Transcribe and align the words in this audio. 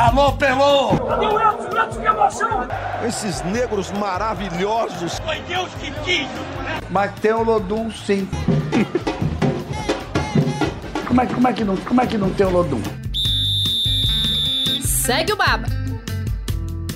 Alô, 0.00 0.32
Pelô! 0.32 0.96
Cadê 0.96 1.26
o 1.26 1.38
Edson? 1.38 1.78
Edson, 1.78 2.00
que 2.00 2.06
emoção! 2.06 2.68
Esses 3.06 3.42
negros 3.42 3.92
maravilhosos! 3.92 5.18
Foi 5.18 5.38
Deus 5.40 5.68
que 5.74 5.90
quis! 6.02 6.26
Mas 6.88 7.12
tem 7.20 7.34
o 7.34 7.42
Lodum, 7.42 7.90
sim. 7.90 8.26
como, 11.06 11.20
é, 11.20 11.26
como, 11.26 11.48
é 11.48 11.52
que 11.52 11.64
não, 11.64 11.76
como 11.76 12.00
é 12.00 12.06
que 12.06 12.16
não 12.16 12.30
tem 12.32 12.46
o 12.46 12.50
Lodum? 12.50 12.80
Segue 14.82 15.34
o 15.34 15.36
Baba. 15.36 15.68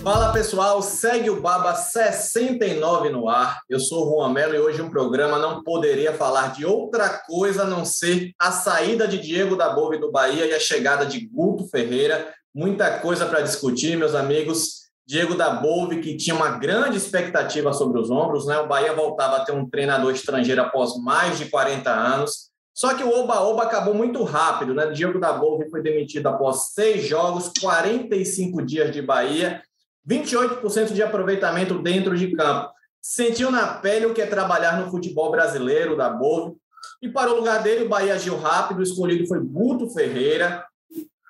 Fala 0.03 0.33
pessoal, 0.33 0.81
segue 0.81 1.29
o 1.29 1.43
Baba 1.43 1.75
69 1.75 3.11
no 3.11 3.29
ar. 3.29 3.61
Eu 3.69 3.81
sou 3.81 4.07
o 4.07 4.15
Juan 4.15 4.33
Melo 4.33 4.55
e 4.55 4.59
hoje 4.59 4.81
um 4.81 4.89
programa 4.89 5.39
não 5.39 5.63
poderia 5.63 6.15
falar 6.15 6.53
de 6.53 6.65
outra 6.65 7.11
coisa 7.27 7.65
a 7.65 7.67
não 7.67 7.85
ser 7.85 8.33
a 8.41 8.51
saída 8.51 9.07
de 9.07 9.19
Diego 9.19 9.57
da 9.57 9.75
Bove 9.75 9.99
do 9.99 10.11
Bahia 10.11 10.47
e 10.47 10.55
a 10.55 10.59
chegada 10.59 11.05
de 11.05 11.27
Guto 11.27 11.69
Ferreira. 11.69 12.33
Muita 12.55 12.99
coisa 13.01 13.27
para 13.27 13.41
discutir, 13.41 13.97
meus 13.97 14.15
amigos. 14.15 14.85
Diego 15.07 15.35
da 15.35 15.51
Bove, 15.51 16.01
que 16.01 16.17
tinha 16.17 16.35
uma 16.35 16.53
grande 16.53 16.97
expectativa 16.97 17.73
sobre 17.75 18.01
os 18.01 18.11
ombros, 18.11 18.47
né? 18.47 18.59
O 18.59 18.67
Bahia 18.67 18.95
voltava 18.95 19.37
a 19.37 19.45
ter 19.45 19.53
um 19.53 19.69
treinador 19.69 20.13
estrangeiro 20.13 20.63
após 20.63 20.97
mais 20.97 21.37
de 21.37 21.51
40 21.51 21.91
anos. 21.91 22.51
Só 22.73 22.95
que 22.95 23.05
o 23.05 23.11
Oba-Oba 23.11 23.65
acabou 23.65 23.93
muito 23.93 24.23
rápido, 24.25 24.73
né? 24.73 24.87
Diego 24.93 25.21
da 25.21 25.33
Bove 25.33 25.69
foi 25.69 25.83
demitido 25.83 26.27
após 26.29 26.73
seis 26.73 27.07
jogos, 27.07 27.53
45 27.61 28.63
dias 28.63 28.91
de 28.91 29.03
Bahia 29.03 29.63
28% 30.09 30.93
de 30.93 31.03
aproveitamento 31.03 31.79
dentro 31.79 32.17
de 32.17 32.33
campo. 32.33 32.71
Sentiu 33.01 33.51
na 33.51 33.75
pele 33.75 34.07
o 34.07 34.15
que 34.15 34.23
é 34.23 34.27
trabalhar 34.27 34.81
no 34.81 34.91
futebol 34.91 35.31
brasileiro 35.31 35.97
da 35.97 36.11
Bove. 36.11 36.55
E 37.03 37.09
para 37.09 37.33
o 37.33 37.37
lugar 37.37 37.63
dele, 37.63 37.85
o 37.85 37.89
Bahia 37.89 38.15
agiu 38.15 38.37
rápido. 38.39 38.79
O 38.79 38.83
escolhido 38.83 39.27
foi 39.27 39.41
Guto 39.41 39.91
Ferreira. 39.91 40.65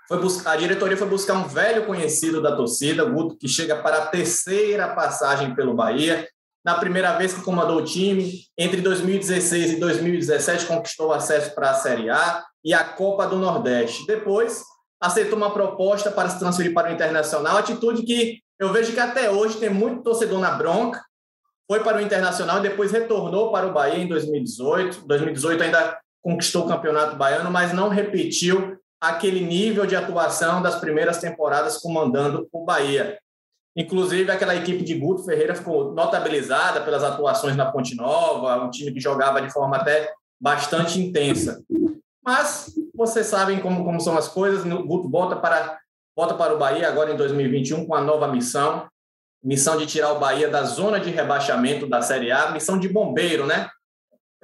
Foi 0.07 0.21
buscar, 0.21 0.53
a 0.53 0.57
diretoria 0.57 0.97
foi 0.97 1.09
buscar 1.09 1.35
um 1.35 1.49
velho 1.49 1.87
conhecido 1.87 2.43
da 2.43 2.55
torcida, 2.55 3.05
Guto, 3.05 3.39
que 3.39 3.49
chega 3.49 3.77
para 3.77 3.99
a 3.99 4.07
terceira 4.07 4.89
passagem 4.89 5.55
pelo 5.55 5.75
Bahia. 5.75 6.29
Na 6.65 6.75
primeira 6.75 7.17
vez 7.17 7.33
que 7.33 7.43
comandou 7.43 7.79
o 7.79 7.85
time, 7.85 8.43
entre 8.59 8.81
2016 8.83 9.73
e 9.73 9.77
2017, 9.77 10.67
conquistou 10.67 11.13
acesso 11.13 11.55
para 11.55 11.71
a 11.71 11.75
Série 11.75 12.11
A 12.11 12.45
e 12.63 12.75
a 12.75 12.85
Copa 12.85 13.27
do 13.27 13.37
Nordeste. 13.37 14.07
Depois, 14.07 14.63
aceitou 15.01 15.39
uma 15.39 15.53
proposta 15.53 16.11
para 16.11 16.29
se 16.29 16.39
transferir 16.39 16.75
para 16.75 16.91
o 16.91 16.93
Internacional, 16.93 17.57
atitude 17.57 18.03
que 18.03 18.41
eu 18.59 18.73
vejo 18.73 18.93
que 18.93 19.01
até 19.01 19.31
hoje 19.31 19.59
tem 19.59 19.71
muito 19.71 20.03
torcedor 20.03 20.39
na 20.39 20.53
bronca. 20.53 21.03
Foi 21.67 21.81
para 21.81 21.97
o 21.97 22.01
Internacional 22.01 22.59
e 22.59 22.69
depois 22.69 22.93
retornou 22.93 23.51
para 23.51 23.67
o 23.67 23.73
Bahia 23.73 24.03
em 24.03 24.09
2018. 24.09 25.07
2018 25.07 25.63
ainda 25.63 25.99
conquistou 26.23 26.65
o 26.65 26.69
Campeonato 26.69 27.17
Baiano, 27.17 27.51
mas 27.51 27.73
não 27.73 27.89
repetiu 27.89 28.79
aquele 29.09 29.41
nível 29.41 29.87
de 29.87 29.97
atuação 29.97 30.63
das 30.63 30.77
primeiras 30.77 31.19
temporadas 31.19 31.79
comandando 31.79 32.49
o 32.53 32.65
Bahia. 32.65 33.19
Inclusive, 33.77 34.31
aquela 34.31 34.55
equipe 34.55 34.85
de 34.85 34.95
Guto 34.95 35.25
Ferreira 35.25 35.55
ficou 35.55 35.93
notabilizada 35.93 36.81
pelas 36.81 37.03
atuações 37.03 37.57
na 37.57 37.71
Ponte 37.71 37.97
Nova, 37.97 38.63
um 38.65 38.71
time 38.71 38.93
que 38.93 39.01
jogava 39.01 39.43
de 39.43 39.53
forma 39.53 39.77
até 39.77 40.13
bastante 40.41 41.01
intensa. 41.01 41.63
Mas 42.25 42.73
vocês 42.95 43.27
sabem 43.27 43.61
como, 43.61 43.85
como 43.85 44.01
são 44.01 44.17
as 44.17 44.29
coisas, 44.29 44.65
o 44.65 44.85
Guto 44.85 45.11
volta 45.11 45.37
para 45.37 45.79
volta 46.17 46.35
para 46.35 46.55
o 46.55 46.59
Bahia 46.59 46.89
agora 46.89 47.13
em 47.13 47.17
2021 47.17 47.87
com 47.87 47.95
a 47.95 48.01
nova 48.01 48.29
missão, 48.29 48.89
missão 49.43 49.77
de 49.77 49.85
tirar 49.85 50.13
o 50.13 50.21
Bahia 50.21 50.49
da 50.49 50.63
zona 50.63 51.01
de 51.01 51.11
rebaixamento 51.11 51.89
da 51.89 52.01
Série 52.01 52.31
A, 52.31 52.53
missão 52.53 52.79
de 52.79 52.89
bombeiro, 52.89 53.45
né? 53.47 53.69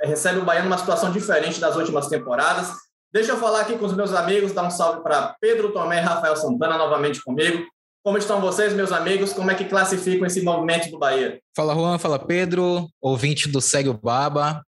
Recebe 0.00 0.40
o 0.40 0.44
Bahia 0.44 0.64
numa 0.64 0.78
situação 0.78 1.12
diferente 1.12 1.60
das 1.60 1.76
últimas 1.76 2.08
temporadas. 2.08 2.72
Deixa 3.12 3.32
eu 3.32 3.38
falar 3.38 3.62
aqui 3.62 3.76
com 3.76 3.86
os 3.86 3.94
meus 3.94 4.12
amigos, 4.12 4.52
dar 4.52 4.64
um 4.64 4.70
salve 4.70 5.02
para 5.02 5.34
Pedro 5.40 5.72
Tomé 5.72 5.98
e 5.98 6.00
Rafael 6.00 6.36
Santana 6.36 6.78
novamente 6.78 7.20
comigo. 7.22 7.66
Como 8.04 8.16
estão 8.16 8.40
vocês, 8.40 8.72
meus 8.72 8.92
amigos? 8.92 9.32
Como 9.32 9.50
é 9.50 9.54
que 9.54 9.64
classificam 9.64 10.26
esse 10.26 10.42
movimento 10.42 10.90
do 10.90 10.98
Bahia? 10.98 11.40
Fala 11.54 11.74
Juan, 11.74 11.98
fala 11.98 12.18
Pedro, 12.18 12.88
ouvinte 13.00 13.48
do 13.48 13.60
Segue 13.60 13.88
o 13.88 13.94
Baba. 13.94 14.64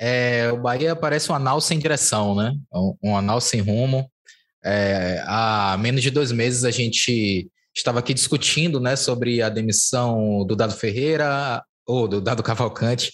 É, 0.00 0.50
o 0.50 0.56
Bahia 0.56 0.96
parece 0.96 1.30
um 1.30 1.34
anal 1.34 1.60
sem 1.60 1.78
direção, 1.78 2.34
né? 2.34 2.54
Um, 3.02 3.16
anal 3.16 3.40
sem 3.40 3.60
rumo. 3.60 4.10
É, 4.64 5.22
há 5.26 5.76
menos 5.78 6.02
de 6.02 6.10
dois 6.10 6.32
meses 6.32 6.64
a 6.64 6.70
gente 6.70 7.48
estava 7.76 7.98
aqui 7.98 8.14
discutindo 8.14 8.80
né, 8.80 8.96
sobre 8.96 9.42
a 9.42 9.48
demissão 9.48 10.44
do 10.46 10.56
Dado 10.56 10.74
Ferreira, 10.74 11.62
ou 11.86 12.08
do 12.08 12.20
Dado 12.20 12.42
Cavalcante, 12.42 13.12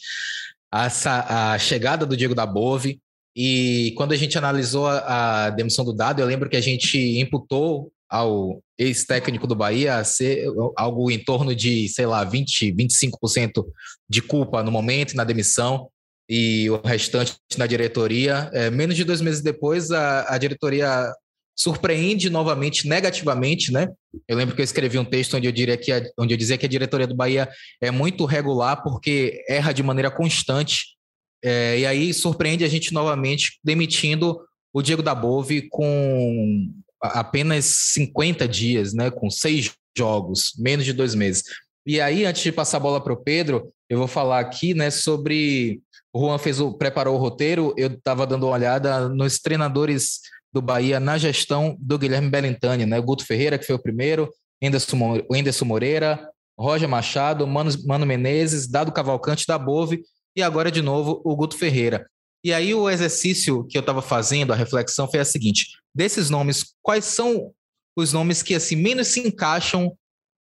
a, 0.71 1.53
a 1.55 1.59
chegada 1.59 2.07
do 2.07 2.17
Diego 2.17 2.35
da 2.35 2.47
Bove. 2.47 3.01
E 3.35 3.93
quando 3.97 4.13
a 4.13 4.17
gente 4.17 4.37
analisou 4.37 4.87
a, 4.87 5.47
a 5.47 5.51
demissão 5.51 5.85
do 5.85 5.93
Dado, 5.93 6.21
eu 6.21 6.27
lembro 6.27 6.49
que 6.49 6.57
a 6.57 6.61
gente 6.61 6.99
imputou 7.19 7.93
ao 8.09 8.61
ex-técnico 8.77 9.47
do 9.47 9.55
Bahia 9.55 10.03
ser 10.03 10.47
algo 10.77 11.11
em 11.11 11.23
torno 11.23 11.55
de, 11.55 11.89
sei 11.89 12.07
lá, 12.07 12.25
20, 12.25 12.73
25% 12.73 13.65
de 14.09 14.21
culpa 14.21 14.63
no 14.65 14.73
momento, 14.73 15.15
na 15.15 15.23
demissão, 15.23 15.89
e 16.29 16.71
o 16.71 16.81
restante 16.85 17.37
na 17.57 17.67
diretoria. 17.67 18.51
É, 18.53 18.71
menos 18.71 18.97
de 18.97 19.05
dois 19.05 19.21
meses 19.21 19.41
depois, 19.41 19.91
a, 19.91 20.35
a 20.35 20.39
diretoria 20.39 21.13
surpreende 21.57 22.31
novamente 22.31 22.89
negativamente, 22.89 23.71
né? 23.71 23.89
Eu 24.27 24.37
lembro 24.37 24.55
que 24.55 24.63
eu 24.63 24.65
escrevi 24.65 24.99
um 24.99 25.05
texto 25.05 25.37
onde 25.37 25.47
eu, 25.47 25.53
diria 25.53 25.77
que 25.77 25.93
a, 25.93 26.03
onde 26.19 26.33
eu 26.33 26.39
dizia 26.39 26.57
que 26.57 26.65
a 26.65 26.69
diretoria 26.69 27.07
do 27.07 27.15
Bahia 27.15 27.49
é 27.83 27.91
muito 27.91 28.25
regular 28.25 28.83
porque 28.83 29.45
erra 29.47 29.73
de 29.73 29.83
maneira 29.83 30.11
constante. 30.11 30.97
É, 31.43 31.79
e 31.79 31.87
aí 31.87 32.13
surpreende 32.13 32.65
a 32.65 32.69
gente 32.69 32.93
novamente 32.93 33.59
demitindo 33.65 34.41
o 34.73 34.83
Diego 34.83 35.03
Dabove 35.03 35.69
com 35.69 36.71
apenas 37.01 37.65
50 37.65 38.47
dias, 38.47 38.93
né? 38.93 39.11
Com 39.11 39.31
seis 39.31 39.73
jogos, 39.97 40.53
menos 40.59 40.85
de 40.85 40.93
dois 40.93 41.15
meses. 41.15 41.45
E 41.87 42.01
aí, 42.01 42.25
antes 42.25 42.43
de 42.43 42.53
passar 42.53 42.77
a 42.77 42.81
bola 42.81 43.03
para 43.03 43.13
o 43.13 43.17
Pedro, 43.17 43.73
eu 43.89 43.99
vou 43.99 44.07
falar 44.07 44.41
aqui 44.41 44.75
né, 44.75 44.91
sobre. 44.91 45.81
O 46.13 46.21
Juan 46.21 46.39
fez 46.39 46.61
o, 46.61 46.73
preparou 46.73 47.15
o 47.15 47.19
roteiro, 47.19 47.73
eu 47.77 47.89
estava 47.89 48.27
dando 48.27 48.47
uma 48.47 48.53
olhada 48.53 49.09
nos 49.09 49.39
treinadores 49.39 50.21
do 50.53 50.61
Bahia 50.61 50.99
na 50.99 51.17
gestão 51.17 51.77
do 51.79 51.99
Guilherme 51.99 52.29
Belintani, 52.29 52.85
né? 52.85 53.01
Guto 53.01 53.25
Ferreira, 53.25 53.57
que 53.57 53.65
foi 53.65 53.77
o 53.77 53.83
primeiro, 53.83 54.29
Enderson 54.61 55.65
Moreira, 55.65 56.29
Roger 56.59 56.89
Machado, 56.89 57.47
Mano, 57.47 57.71
Mano 57.87 58.05
Menezes, 58.05 58.69
Dado 58.69 58.93
Cavalcante 58.93 59.47
da 59.47 59.59
Bove 59.59 60.03
e 60.37 60.43
agora 60.43 60.71
de 60.71 60.83
novo 60.83 61.21
o 61.25 61.35
Guto 61.37 61.57
Ferreira. 61.57 62.09
E 62.43 62.53
aí 62.53 62.75
o 62.75 62.89
exercício 62.89 63.65
que 63.65 63.77
eu 63.77 63.81
estava 63.81 64.01
fazendo, 64.01 64.53
a 64.53 64.57
reflexão 64.57 65.09
foi 65.09 65.21
a 65.21 65.25
seguinte: 65.25 65.69
desses 65.95 66.31
nomes, 66.31 66.75
quais 66.83 67.05
são 67.05 67.53
os 67.97 68.13
nomes 68.13 68.43
que 68.43 68.55
assim 68.55 68.77
menos 68.77 69.09
se 69.09 69.21
encaixam 69.21 69.97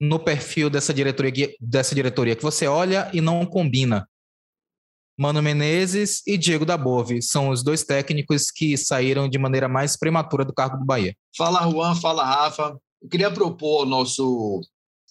no 0.01 0.19
perfil 0.19 0.71
dessa 0.71 0.93
diretoria, 0.93 1.55
dessa 1.61 1.95
diretoria 1.95 2.35
que 2.35 2.43
você 2.43 2.67
olha 2.67 3.11
e 3.13 3.21
não 3.21 3.45
combina? 3.45 4.09
Mano 5.19 5.43
Menezes 5.43 6.23
e 6.27 6.39
Diego 6.39 6.65
Dabove 6.65 7.21
são 7.21 7.51
os 7.51 7.63
dois 7.63 7.85
técnicos 7.85 8.51
que 8.51 8.77
saíram 8.79 9.29
de 9.29 9.39
maneira 9.39 9.69
mais 9.69 9.97
prematura 9.97 10.45
do 10.45 10.55
cargo 10.55 10.79
do 10.79 10.87
Bahia. 10.87 11.15
Fala 11.37 11.71
Juan, 11.71 11.95
fala 11.95 12.25
Rafa. 12.25 12.77
Eu 13.01 13.09
queria 13.09 13.31
propor 13.31 13.81
ao 13.81 13.87
nosso 13.87 14.63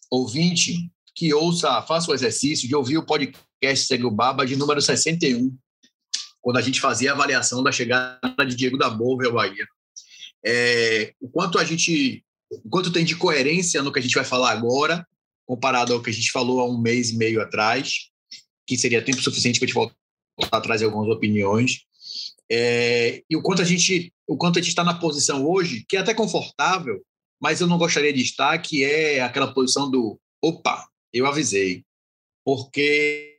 ouvinte 0.10 0.90
que 1.14 1.34
ouça, 1.34 1.82
faça 1.84 2.10
o 2.10 2.14
exercício 2.14 2.68
de 2.68 2.76
ouvir 2.76 2.98
o 2.98 3.06
podcast 3.06 3.40
O 4.04 4.12
Baba 4.12 4.46
de 4.46 4.56
número 4.56 4.82
61, 4.82 5.56
quando 6.42 6.58
a 6.58 6.62
gente 6.62 6.82
fazia 6.82 7.12
a 7.12 7.14
avaliação 7.14 7.62
da 7.62 7.72
chegada 7.72 8.46
de 8.46 8.56
Diego 8.56 8.78
Dabove 8.78 9.28
ao 9.28 9.34
Bahia. 9.34 9.68
É, 10.44 11.14
o 11.22 11.30
quanto 11.30 11.60
a 11.60 11.64
gente, 11.64 12.24
o 12.50 12.70
quanto 12.70 12.92
tem 12.92 13.06
de 13.06 13.16
coerência 13.16 13.84
no 13.84 13.92
que 13.92 14.00
a 14.00 14.02
gente 14.02 14.16
vai 14.16 14.26
falar 14.26 14.52
agora, 14.52 15.06
comparado 15.46 15.94
ao 15.94 16.02
que 16.02 16.10
a 16.10 16.14
gente 16.14 16.32
falou 16.32 16.60
há 16.60 16.66
um 16.66 16.80
mês 16.80 17.12
e 17.12 17.18
meio 17.18 17.42
atrás, 17.42 18.10
que 18.66 18.78
seria 18.78 19.04
tempo 19.04 19.22
suficiente 19.22 19.60
para 19.60 19.66
a 19.66 19.68
gente 19.68 19.76
voltar 19.76 20.58
atrás 20.58 20.82
algumas 20.82 21.10
opiniões. 21.10 21.82
É, 22.50 23.22
e 23.30 23.38
o 23.38 23.42
quanto 23.42 23.62
a 23.62 23.66
gente 23.66 24.12
o 24.28 24.38
quanto 24.38 24.58
a 24.58 24.62
gente 24.62 24.70
está 24.70 24.84
na 24.84 24.94
posição 24.94 25.46
hoje, 25.46 25.86
que 25.88 25.98
é 25.98 26.00
até 26.00 26.14
confortável, 26.14 27.04
mas 27.40 27.60
eu 27.60 27.68
não 27.68 27.78
gostaria 27.78 28.14
de 28.14 28.22
estar, 28.22 28.58
que 28.60 28.84
é 28.84 29.20
aquela 29.20 29.54
posição 29.54 29.92
do 29.92 30.18
opa, 30.42 30.88
eu 31.12 31.26
avisei. 31.26 31.84
Porque 32.46 33.31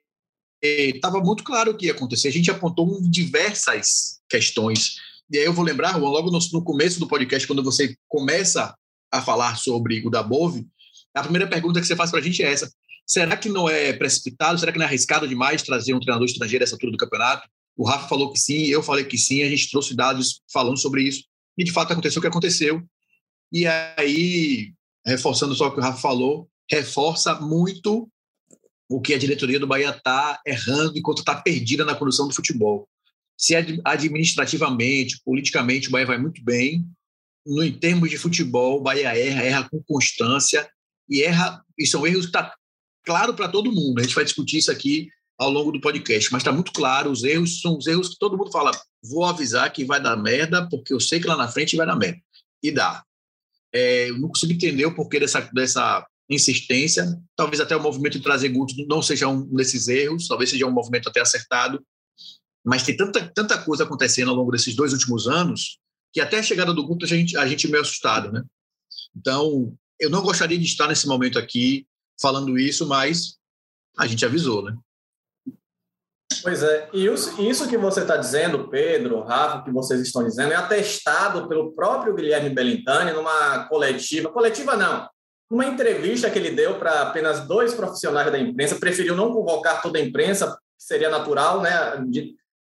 estava 0.63 1.21
muito 1.21 1.43
claro 1.43 1.73
o 1.73 1.77
que 1.77 1.87
ia 1.87 1.93
acontecer. 1.93 2.29
A 2.29 2.33
gente 2.33 2.51
apontou 2.51 3.01
diversas 3.03 4.21
questões. 4.29 4.97
E 5.31 5.39
aí 5.39 5.45
eu 5.45 5.53
vou 5.53 5.65
lembrar, 5.65 5.99
Juan, 5.99 6.11
logo 6.11 6.31
no, 6.31 6.39
no 6.53 6.65
começo 6.65 7.01
do 7.01 7.09
podcast, 7.09 7.47
quando 7.47 7.63
você 7.63 7.97
começa 8.09 8.75
a 9.11 9.21
falar 9.21 9.57
sobre 9.57 10.07
o 10.07 10.11
Dabove, 10.11 10.67
a 11.15 11.23
primeira 11.23 11.47
pergunta 11.47 11.81
que 11.81 11.87
você 11.87 11.97
faz 11.97 12.11
para 12.11 12.21
a 12.21 12.23
gente 12.23 12.43
é 12.43 12.51
essa: 12.51 12.71
Será 13.07 13.37
que 13.37 13.49
não 13.49 13.69
é 13.69 13.93
precipitado? 13.93 14.59
Será 14.59 14.73
que 14.73 14.79
não 14.79 14.85
é 14.85 14.89
arriscado 14.89 15.29
demais 15.29 15.63
trazer 15.63 15.95
um 15.95 16.01
treinador 16.01 16.27
estrangeiro 16.27 16.65
essa 16.65 16.75
altura 16.75 16.93
do 16.93 16.99
campeonato? 16.99 17.49
O 17.77 17.85
Rafa 17.85 18.09
falou 18.09 18.33
que 18.33 18.39
sim, 18.39 18.67
eu 18.67 18.83
falei 18.83 19.05
que 19.05 19.19
sim, 19.19 19.43
a 19.43 19.49
gente 19.49 19.71
trouxe 19.71 19.95
dados 19.95 20.43
falando 20.53 20.79
sobre 20.79 21.03
isso. 21.03 21.25
E 21.59 21.65
de 21.65 21.73
fato 21.73 21.93
aconteceu 21.93 22.19
o 22.19 22.23
que 22.23 22.29
aconteceu. 22.29 22.83
E 23.51 23.67
aí, 23.67 24.73
reforçando 25.05 25.55
só 25.55 25.69
o 25.69 25.73
que 25.73 25.81
o 25.81 25.83
Rafa 25.83 26.01
falou, 26.01 26.49
reforça 26.71 27.35
muito 27.41 28.09
o 28.97 29.01
que 29.01 29.15
a 29.15 29.19
diretoria 29.19 29.59
do 29.59 29.67
Bahia 29.67 29.91
está 29.91 30.39
errando 30.47 30.99
enquanto 30.99 31.21
está 31.21 31.35
perdida 31.35 31.85
na 31.85 31.95
condução 31.95 32.29
do 32.29 32.35
futebol. 32.35 32.87
Se 33.39 33.55
administrativamente, 33.85 35.21
politicamente, 35.25 35.89
o 35.89 35.91
Bahia 35.91 36.07
vai 36.07 36.19
muito 36.19 36.45
bem, 36.45 36.87
no, 37.47 37.63
em 37.65 37.73
termos 37.73 38.11
de 38.11 38.19
futebol, 38.19 38.79
o 38.79 38.83
Bahia 38.83 39.17
erra, 39.17 39.43
erra 39.43 39.69
com 39.71 39.83
constância 39.83 40.69
e 41.09 41.23
erra, 41.23 41.65
e 41.79 41.87
são 41.87 42.07
erros 42.07 42.27
que 42.27 42.37
está 42.37 42.55
claro 43.05 43.35
para 43.35 43.49
todo 43.49 43.73
mundo. 43.73 43.99
A 43.99 44.03
gente 44.03 44.15
vai 44.15 44.25
discutir 44.25 44.59
isso 44.59 44.71
aqui 44.71 45.09
ao 45.39 45.51
longo 45.51 45.73
do 45.73 45.81
podcast, 45.81 46.31
mas 46.31 46.43
está 46.43 46.53
muito 46.53 46.71
claro, 46.71 47.11
os 47.11 47.25
erros 47.25 47.61
são 47.61 47.79
os 47.79 47.87
erros 47.87 48.11
que 48.11 48.19
todo 48.19 48.37
mundo 48.37 48.53
fala, 48.53 48.71
vou 49.03 49.25
avisar 49.25 49.73
que 49.73 49.85
vai 49.85 50.01
dar 50.01 50.17
merda, 50.17 50.69
porque 50.69 50.93
eu 50.93 51.01
sei 51.01 51.19
que 51.19 51.27
lá 51.27 51.37
na 51.37 51.49
frente 51.49 51.77
vai 51.77 51.87
dar 51.87 51.97
merda. 51.97 52.21
E 52.63 52.71
dá. 52.71 53.03
É, 53.73 54.11
eu 54.11 54.19
não 54.19 54.29
consigo 54.29 54.53
entender 54.53 54.85
o 54.85 54.95
porquê 54.95 55.19
dessa, 55.19 55.41
dessa 55.53 56.07
insistência. 56.35 57.19
Talvez 57.37 57.61
até 57.61 57.77
o 57.77 57.83
movimento 57.83 58.19
de 58.19 58.23
trazer 58.23 58.49
Guto 58.49 58.75
não 58.89 59.03
seja 59.03 59.29
um 59.29 59.45
desses 59.55 59.89
erros, 59.89 60.29
talvez 60.29 60.51
seja 60.51 60.67
um 60.67 60.73
movimento 60.73 61.09
até 61.09 61.21
acertado. 61.21 61.85
Mas 62.65 62.83
tem 62.83 62.97
tanta, 62.97 63.31
tanta 63.35 63.59
coisa 63.59 63.85
acontecendo 63.85 64.31
ao 64.31 64.37
longo 64.37 64.51
desses 64.51 64.75
dois 64.75 64.93
últimos 64.93 65.27
anos 65.27 65.79
que 66.13 66.21
até 66.21 66.39
a 66.39 66.43
chegada 66.43 66.75
do 66.75 66.87
Guto 66.87 67.05
a 67.05 67.09
gente, 67.09 67.37
a 67.37 67.47
gente 67.47 67.67
é 67.67 67.71
meio 67.71 67.83
assustado, 67.83 68.31
né? 68.31 68.45
Então, 69.17 69.75
eu 69.99 70.11
não 70.11 70.23
gostaria 70.23 70.59
de 70.59 70.65
estar 70.65 70.87
nesse 70.87 71.07
momento 71.07 71.39
aqui 71.39 71.87
falando 72.21 72.59
isso, 72.59 72.87
mas 72.87 73.39
a 73.99 74.07
gente 74.07 74.25
avisou, 74.25 74.63
né? 74.63 74.77
Pois 76.43 76.63
é, 76.63 76.89
e 76.93 77.07
isso 77.07 77.69
que 77.69 77.77
você 77.77 78.01
está 78.01 78.17
dizendo, 78.17 78.69
Pedro, 78.69 79.23
Rafa, 79.23 79.63
que 79.63 79.71
vocês 79.71 80.01
estão 80.01 80.25
dizendo, 80.25 80.53
é 80.53 80.57
atestado 80.57 81.49
pelo 81.49 81.73
próprio 81.73 82.15
Guilherme 82.15 82.51
Bellintani 82.51 83.13
numa 83.13 83.69
coletiva, 83.69 84.31
coletiva 84.31 84.77
não, 84.77 85.09
numa 85.53 85.67
entrevista 85.67 86.31
que 86.31 86.39
ele 86.39 86.53
deu 86.53 86.79
para 86.79 87.03
apenas 87.03 87.47
dois 87.47 87.75
profissionais 87.75 88.33
da 88.33 88.39
imprensa, 88.39 88.77
preferiu 88.77 89.15
não 89.15 89.35
convocar 89.35 89.83
toda 89.83 89.99
a 89.99 90.01
imprensa, 90.03 90.59
seria 90.79 91.11
natural, 91.11 91.61
né, 91.61 91.71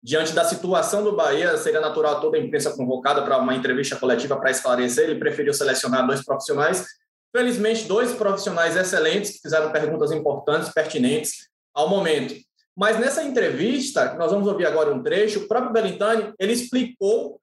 diante 0.03 0.33
da 0.33 0.45
situação 0.45 1.05
do 1.05 1.15
Bahia, 1.15 1.59
seria 1.59 1.79
natural 1.79 2.23
toda 2.23 2.39
a 2.39 2.41
imprensa 2.41 2.75
convocada 2.75 3.21
para 3.21 3.37
uma 3.37 3.55
entrevista 3.55 3.97
coletiva 3.97 4.35
para 4.39 4.51
esclarecer, 4.51 5.11
ele 5.11 5.19
preferiu 5.19 5.53
selecionar 5.53 6.07
dois 6.07 6.25
profissionais, 6.25 6.87
felizmente 7.37 7.85
dois 7.85 8.15
profissionais 8.15 8.75
excelentes 8.75 9.33
que 9.33 9.43
fizeram 9.43 9.71
perguntas 9.71 10.11
importantes, 10.11 10.73
pertinentes 10.73 11.51
ao 11.75 11.87
momento. 11.87 12.35
Mas 12.75 12.99
nessa 12.99 13.23
entrevista, 13.23 14.15
nós 14.15 14.33
vamos 14.33 14.49
ouvir 14.49 14.65
agora 14.65 14.91
um 14.91 15.03
trecho, 15.03 15.41
o 15.41 15.49
próprio 15.49 15.71
Belintani, 15.71 16.33
ele 16.39 16.55
explicou 16.55 17.39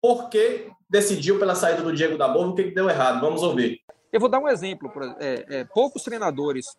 por 0.00 0.30
que 0.30 0.70
decidiu 0.88 1.38
pela 1.38 1.54
saída 1.54 1.82
do 1.82 1.92
Diego 1.92 2.16
da 2.16 2.26
Bova, 2.26 2.48
o 2.48 2.54
que 2.54 2.70
deu 2.70 2.88
errado. 2.88 3.20
Vamos 3.20 3.42
ouvir. 3.42 3.84
Eu 4.16 4.20
vou 4.20 4.30
dar 4.30 4.38
um 4.38 4.48
exemplo. 4.48 4.90
É, 5.20 5.44
é, 5.58 5.64
poucos 5.64 6.02
treinadores 6.02 6.74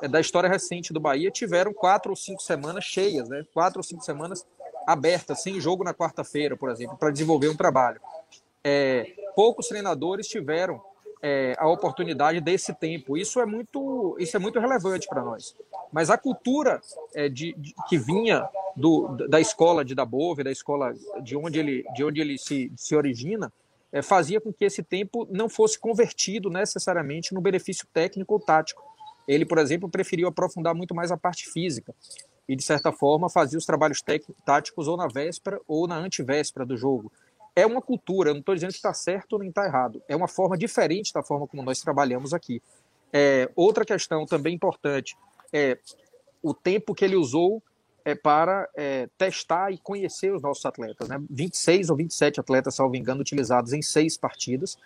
é, 0.00 0.08
da 0.08 0.18
história 0.18 0.48
recente 0.48 0.90
do 0.90 0.98
Bahia 0.98 1.30
tiveram 1.30 1.70
quatro 1.70 2.12
ou 2.12 2.16
cinco 2.16 2.40
semanas 2.40 2.82
cheias, 2.82 3.28
né? 3.28 3.44
quatro 3.52 3.80
ou 3.80 3.82
cinco 3.82 4.02
semanas 4.02 4.46
abertas, 4.86 5.42
sem 5.42 5.60
jogo 5.60 5.84
na 5.84 5.92
quarta-feira, 5.92 6.56
por 6.56 6.70
exemplo, 6.70 6.96
para 6.96 7.10
desenvolver 7.10 7.50
um 7.50 7.56
trabalho. 7.56 8.00
É, 8.64 9.04
poucos 9.36 9.68
treinadores 9.68 10.28
tiveram 10.28 10.82
é, 11.22 11.54
a 11.58 11.68
oportunidade 11.68 12.40
desse 12.40 12.72
tempo. 12.72 13.18
Isso 13.18 13.38
é 13.38 13.44
muito, 13.44 14.16
isso 14.18 14.34
é 14.34 14.40
muito 14.40 14.58
relevante 14.58 15.06
para 15.06 15.22
nós. 15.22 15.54
Mas 15.92 16.08
a 16.08 16.16
cultura 16.16 16.80
é, 17.14 17.28
de, 17.28 17.52
de, 17.52 17.74
que 17.86 17.98
vinha 17.98 18.48
do, 18.74 19.08
da 19.28 19.38
escola 19.38 19.84
de 19.84 19.94
Dabove, 19.94 20.42
da 20.42 20.50
escola 20.50 20.94
de 21.22 21.36
onde 21.36 21.58
ele, 21.58 21.84
de 21.94 22.02
onde 22.02 22.18
ele 22.18 22.38
se, 22.38 22.72
se 22.74 22.96
origina, 22.96 23.52
é, 23.92 24.02
fazia 24.02 24.40
com 24.40 24.52
que 24.52 24.64
esse 24.64 24.82
tempo 24.82 25.26
não 25.30 25.48
fosse 25.48 25.78
convertido 25.78 26.50
necessariamente 26.50 27.32
no 27.32 27.40
benefício 27.40 27.86
técnico 27.92 28.34
ou 28.34 28.40
tático. 28.40 28.82
Ele, 29.26 29.44
por 29.44 29.58
exemplo, 29.58 29.88
preferiu 29.88 30.28
aprofundar 30.28 30.74
muito 30.74 30.94
mais 30.94 31.10
a 31.10 31.16
parte 31.16 31.48
física 31.50 31.94
e, 32.48 32.56
de 32.56 32.62
certa 32.62 32.92
forma, 32.92 33.28
fazia 33.28 33.58
os 33.58 33.66
trabalhos 33.66 34.02
táticos 34.44 34.88
ou 34.88 34.96
na 34.96 35.06
véspera 35.06 35.60
ou 35.66 35.86
na 35.86 35.96
antivéspera 35.96 36.64
do 36.64 36.76
jogo 36.76 37.12
é 37.58 37.66
uma 37.66 37.82
cultura, 37.82 38.32
não 38.32 38.38
estou 38.38 38.54
dizendo 38.54 38.70
que 38.70 38.76
está 38.76 38.94
certo 38.94 39.36
nem 39.36 39.48
está 39.48 39.66
errado, 39.66 40.00
é 40.06 40.14
uma 40.14 40.28
forma 40.28 40.56
diferente 40.56 41.12
da 41.12 41.24
forma 41.24 41.44
como 41.44 41.60
nós 41.60 41.80
trabalhamos 41.80 42.32
aqui. 42.32 42.62
É, 43.12 43.50
outra 43.56 43.84
questão 43.84 44.24
também 44.24 44.54
importante 44.54 45.16
é 45.52 45.76
o 46.40 46.54
tempo 46.54 46.94
que 46.94 47.04
ele 47.04 47.16
usou 47.16 47.60
é, 48.08 48.14
para 48.14 48.66
é, 48.74 49.06
testar 49.18 49.70
e 49.70 49.76
conhecer 49.76 50.34
os 50.34 50.40
nossos 50.40 50.64
atletas. 50.64 51.06
Né? 51.06 51.22
26 51.28 51.90
ou 51.90 51.96
27 51.96 52.40
atletas, 52.40 52.74
salvo 52.74 52.96
engano, 52.96 53.20
utilizados 53.20 53.74
em 53.74 53.82
seis 53.82 54.16
partidas. 54.16 54.78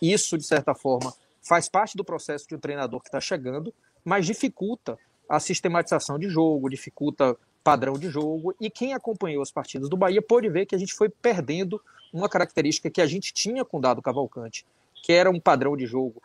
Isso, 0.00 0.38
de 0.38 0.44
certa 0.44 0.74
forma, 0.74 1.12
faz 1.42 1.68
parte 1.68 1.94
do 1.94 2.02
processo 2.02 2.48
de 2.48 2.54
um 2.54 2.58
treinador 2.58 3.00
que 3.00 3.08
está 3.08 3.20
chegando, 3.20 3.74
mas 4.02 4.24
dificulta 4.24 4.98
a 5.28 5.38
sistematização 5.38 6.18
de 6.18 6.30
jogo, 6.30 6.70
dificulta 6.70 7.36
padrão 7.62 7.98
de 7.98 8.08
jogo. 8.08 8.54
E 8.58 8.70
quem 8.70 8.94
acompanhou 8.94 9.42
as 9.42 9.50
partidas 9.50 9.90
do 9.90 9.96
Bahia 9.96 10.22
pôde 10.22 10.48
ver 10.48 10.64
que 10.64 10.74
a 10.74 10.78
gente 10.78 10.94
foi 10.94 11.10
perdendo 11.10 11.78
uma 12.10 12.30
característica 12.30 12.88
que 12.88 13.02
a 13.02 13.06
gente 13.06 13.30
tinha 13.34 13.62
com 13.62 13.76
o 13.76 13.80
Dado 13.80 14.00
Cavalcante, 14.00 14.64
que 15.02 15.12
era 15.12 15.30
um 15.30 15.38
padrão 15.38 15.76
de 15.76 15.84
jogo 15.84 16.22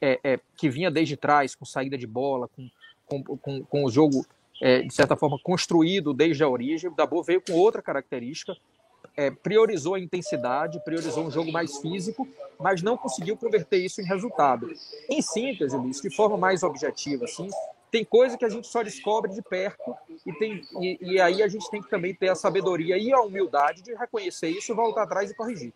é, 0.00 0.18
é, 0.24 0.40
que 0.56 0.70
vinha 0.70 0.90
desde 0.90 1.18
trás, 1.18 1.54
com 1.54 1.66
saída 1.66 1.98
de 1.98 2.06
bola, 2.06 2.48
com, 2.48 2.70
com, 3.04 3.36
com, 3.36 3.62
com 3.62 3.84
o 3.84 3.90
jogo, 3.90 4.24
é, 4.60 4.82
de 4.82 4.92
certa 4.92 5.16
forma, 5.16 5.38
construído 5.42 6.12
desde 6.12 6.42
a 6.42 6.48
origem. 6.48 6.90
O 6.90 6.94
Dabo 6.94 7.22
veio 7.22 7.40
com 7.40 7.52
outra 7.54 7.82
característica, 7.82 8.56
é, 9.16 9.30
priorizou 9.30 9.94
a 9.94 10.00
intensidade, 10.00 10.82
priorizou 10.84 11.24
um 11.24 11.30
jogo 11.30 11.50
mais 11.50 11.78
físico, 11.78 12.26
mas 12.58 12.82
não 12.82 12.96
conseguiu 12.96 13.36
converter 13.36 13.78
isso 13.78 14.00
em 14.00 14.04
resultado. 14.04 14.72
Em 15.08 15.22
síntese, 15.22 15.76
Luiz, 15.76 16.00
de 16.00 16.14
forma 16.14 16.36
mais 16.36 16.62
objetiva, 16.62 17.24
assim, 17.24 17.48
tem 17.90 18.04
coisa 18.04 18.36
que 18.36 18.44
a 18.44 18.48
gente 18.48 18.66
só 18.66 18.82
descobre 18.82 19.32
de 19.32 19.42
perto 19.42 19.94
e, 20.26 20.32
tem, 20.34 20.62
e, 20.80 20.98
e, 21.00 21.20
aí 21.20 21.42
a 21.42 21.48
gente 21.48 21.70
tem 21.70 21.80
que 21.80 21.88
também 21.88 22.14
ter 22.14 22.28
a 22.28 22.34
sabedoria 22.34 22.98
e 22.98 23.12
a 23.12 23.20
humildade 23.20 23.82
de 23.82 23.94
reconhecer 23.94 24.48
isso, 24.48 24.74
voltar 24.74 25.04
atrás 25.04 25.30
e 25.30 25.34
corrigir. 25.34 25.72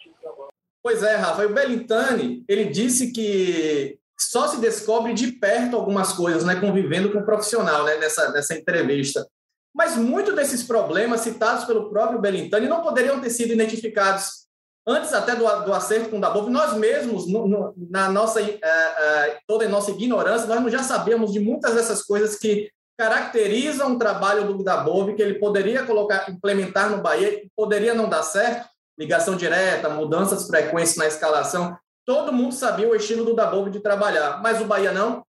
Pois 0.83 1.03
é, 1.03 1.17
Rafa. 1.17 1.47
O 1.47 1.55
Belintani, 1.55 2.45
ele 2.49 2.65
disse 2.65 3.13
que 3.13 3.99
só 4.19 4.49
se 4.49 4.59
descobre 4.59 5.13
de 5.15 5.33
perto 5.33 5.77
algumas 5.77 6.13
coisas, 6.13 6.45
né, 6.45 6.57
convivendo 6.57 7.13
com 7.13 7.19
o 7.19 7.25
profissional, 7.25 7.85
né, 7.85 7.97
nessa, 7.97 8.31
nessa 8.33 8.55
entrevista. 8.55 9.27
Mas 9.75 9.97
muitos 9.97 10.35
desses 10.35 10.63
problemas 10.63 11.23
citados 11.23 11.65
pelo 11.65 11.91
próprio 11.91 12.21
Belintani 12.21 12.69
não 12.69 12.83
poderiam 12.83 13.21
ter 13.21 13.31
sido 13.31 13.53
identificados 13.53 14.43
antes 14.87 15.13
até 15.13 15.35
do, 15.35 15.45
do 15.65 15.73
acerto 15.73 16.11
com 16.11 16.19
o 16.19 16.21
Dabov, 16.21 16.51
nós 16.51 16.75
mesmos, 16.75 17.27
no, 17.31 17.47
no, 17.47 17.75
na 17.91 18.11
nossa, 18.11 18.41
uh, 18.43 18.47
uh, 18.47 19.37
toda 19.47 19.65
a 19.65 19.69
nossa 19.69 19.91
ignorância, 19.93 20.47
nós 20.47 20.73
já 20.73 20.83
sabíamos 20.83 21.33
de 21.33 21.41
muitas 21.41 21.75
dessas 21.75 22.03
coisas 22.03 22.37
que 22.37 22.71
caracterizam 22.99 23.95
o 23.95 23.99
trabalho 23.99 24.47
do 24.47 24.63
Dabov, 24.63 25.15
que 25.15 25.23
ele 25.23 25.39
poderia 25.39 25.85
colocar, 25.85 26.29
implementar 26.29 26.91
no 26.91 27.01
Bahia, 27.01 27.43
poderia 27.57 27.95
não 27.95 28.09
dar 28.09 28.23
certo, 28.23 28.69
ligação 28.99 29.37
direta, 29.37 29.89
mudanças 29.89 30.47
frequentes 30.47 30.97
na 30.97 31.07
escalação, 31.07 31.77
todo 32.05 32.33
mundo 32.33 32.55
sabia 32.55 32.89
o 32.89 32.95
estilo 32.95 33.25
do 33.25 33.35
Dabov 33.35 33.71
de 33.71 33.81
trabalhar, 33.81 34.43
mas 34.43 34.61
o 34.61 34.65
Bahia 34.65 34.93
não, 34.93 35.23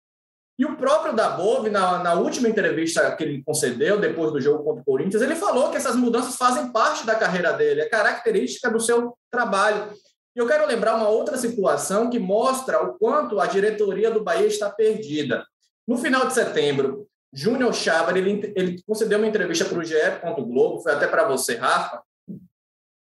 e 0.60 0.64
o 0.66 0.76
próprio 0.76 1.14
Dabov, 1.14 1.70
na, 1.70 2.02
na, 2.02 2.12
última 2.12 2.46
entrevista 2.46 3.16
que 3.16 3.24
ele 3.24 3.42
concedeu, 3.42 3.98
depois 3.98 4.30
do 4.30 4.38
jogo 4.42 4.62
contra 4.62 4.82
o 4.82 4.84
Corinthians, 4.84 5.22
ele 5.22 5.34
falou 5.34 5.70
que 5.70 5.78
essas 5.78 5.96
mudanças 5.96 6.36
fazem 6.36 6.70
parte 6.70 7.06
da 7.06 7.14
carreira 7.14 7.54
dele, 7.54 7.80
é 7.80 7.88
característica 7.88 8.70
do 8.70 8.78
seu 8.78 9.16
trabalho. 9.30 9.90
E 10.36 10.38
eu 10.38 10.46
quero 10.46 10.66
lembrar 10.66 10.96
uma 10.96 11.08
outra 11.08 11.38
situação 11.38 12.10
que 12.10 12.18
mostra 12.18 12.78
o 12.84 12.92
quanto 12.98 13.40
a 13.40 13.46
diretoria 13.46 14.10
do 14.10 14.22
Bahia 14.22 14.46
está 14.46 14.68
perdida. 14.68 15.46
No 15.88 15.96
final 15.96 16.26
de 16.26 16.34
setembro, 16.34 17.06
Júnior 17.32 17.72
Chávar, 17.72 18.14
ele, 18.18 18.52
ele 18.54 18.82
concedeu 18.86 19.16
uma 19.16 19.26
entrevista 19.26 19.64
para 19.64 19.78
o 19.78 19.82
GE. 19.82 19.94
Globo, 20.40 20.82
foi 20.82 20.92
até 20.92 21.06
para 21.06 21.26
você, 21.26 21.56
Rafa, 21.56 22.02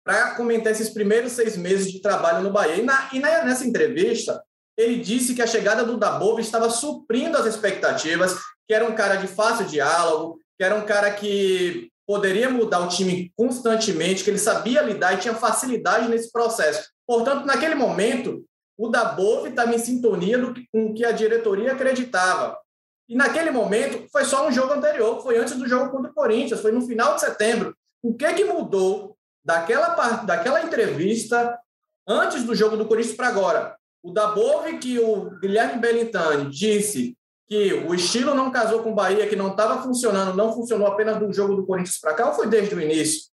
para 0.08 0.34
comentar 0.36 0.72
esses 0.72 0.88
primeiros 0.88 1.32
seis 1.32 1.54
meses 1.54 1.92
de 1.92 2.00
trabalho 2.00 2.42
no 2.42 2.50
Bahia. 2.50 2.76
E, 2.76 2.82
na, 2.82 3.10
e 3.12 3.18
nessa 3.18 3.66
entrevista, 3.66 4.42
ele 4.74 4.96
disse 5.02 5.34
que 5.34 5.42
a 5.42 5.46
chegada 5.46 5.84
do 5.84 5.98
Dabov 5.98 6.40
estava 6.40 6.70
suprindo 6.70 7.36
as 7.36 7.44
expectativas, 7.44 8.34
que 8.66 8.72
era 8.72 8.88
um 8.88 8.94
cara 8.94 9.16
de 9.16 9.26
fácil 9.26 9.66
diálogo, 9.66 10.40
que 10.56 10.64
era 10.64 10.74
um 10.76 10.86
cara 10.86 11.10
que 11.10 11.90
poderia 12.06 12.48
mudar 12.48 12.78
o 12.78 12.88
time 12.88 13.30
constantemente, 13.36 14.24
que 14.24 14.30
ele 14.30 14.38
sabia 14.38 14.80
lidar 14.80 15.12
e 15.12 15.18
tinha 15.18 15.34
facilidade 15.34 16.08
nesse 16.08 16.32
processo. 16.32 16.88
Portanto, 17.06 17.44
naquele 17.44 17.74
momento, 17.74 18.42
o 18.78 18.88
Dabov 18.88 19.46
estava 19.46 19.74
em 19.74 19.78
sintonia 19.78 20.38
do, 20.38 20.54
com 20.72 20.86
o 20.86 20.94
que 20.94 21.04
a 21.04 21.12
diretoria 21.12 21.72
acreditava. 21.72 22.58
E 23.06 23.14
naquele 23.14 23.50
momento, 23.50 24.08
foi 24.10 24.24
só 24.24 24.48
um 24.48 24.52
jogo 24.52 24.72
anterior, 24.72 25.22
foi 25.22 25.36
antes 25.36 25.54
do 25.54 25.68
jogo 25.68 25.90
contra 25.90 26.10
o 26.10 26.14
Corinthians, 26.14 26.62
foi 26.62 26.72
no 26.72 26.86
final 26.86 27.14
de 27.14 27.20
setembro. 27.20 27.76
O 28.02 28.14
que, 28.14 28.32
que 28.32 28.44
mudou 28.44 29.17
daquela, 29.48 29.88
daquela 30.24 30.62
entrevista 30.62 31.58
antes 32.06 32.44
do 32.44 32.54
jogo 32.54 32.76
do 32.76 32.84
Corinthians 32.84 33.16
para 33.16 33.28
agora? 33.28 33.76
O 34.02 34.12
Dabove, 34.12 34.76
que 34.76 34.98
o 34.98 35.30
Guilherme 35.40 35.80
Bellintani 35.80 36.50
disse 36.50 37.16
que 37.48 37.72
o 37.72 37.94
estilo 37.94 38.34
não 38.34 38.50
casou 38.50 38.82
com 38.82 38.92
o 38.92 38.94
Bahia, 38.94 39.26
que 39.26 39.34
não 39.34 39.52
estava 39.52 39.82
funcionando, 39.82 40.36
não 40.36 40.52
funcionou 40.52 40.86
apenas 40.86 41.18
do 41.18 41.32
jogo 41.32 41.56
do 41.56 41.64
Corinthians 41.64 41.98
para 41.98 42.12
cá, 42.12 42.28
ou 42.28 42.34
foi 42.34 42.46
desde 42.46 42.74
o 42.74 42.80
início? 42.80 43.30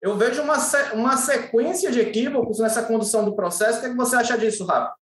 Eu 0.00 0.16
vejo 0.16 0.40
uma, 0.40 0.56
uma 0.94 1.16
sequência 1.18 1.92
de 1.92 2.00
equívocos 2.00 2.58
nessa 2.58 2.82
condução 2.82 3.22
do 3.22 3.36
processo. 3.36 3.78
O 3.78 3.80
que, 3.82 3.86
é 3.88 3.90
que 3.90 3.96
você 3.96 4.16
acha 4.16 4.38
disso, 4.38 4.64
Rafa? 4.64 4.94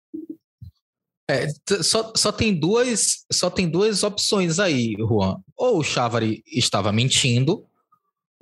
É, 1.30 1.48
só, 1.84 2.12
só, 2.16 2.32
tem 2.32 2.60
duas, 2.60 3.24
só 3.32 3.52
tem 3.52 3.70
duas 3.70 4.04
opções 4.04 4.58
aí, 4.60 4.96
Juan. 4.98 5.38
Ou 5.56 5.78
o 5.78 5.84
Chávari 5.84 6.44
estava 6.48 6.92
mentindo, 6.92 7.66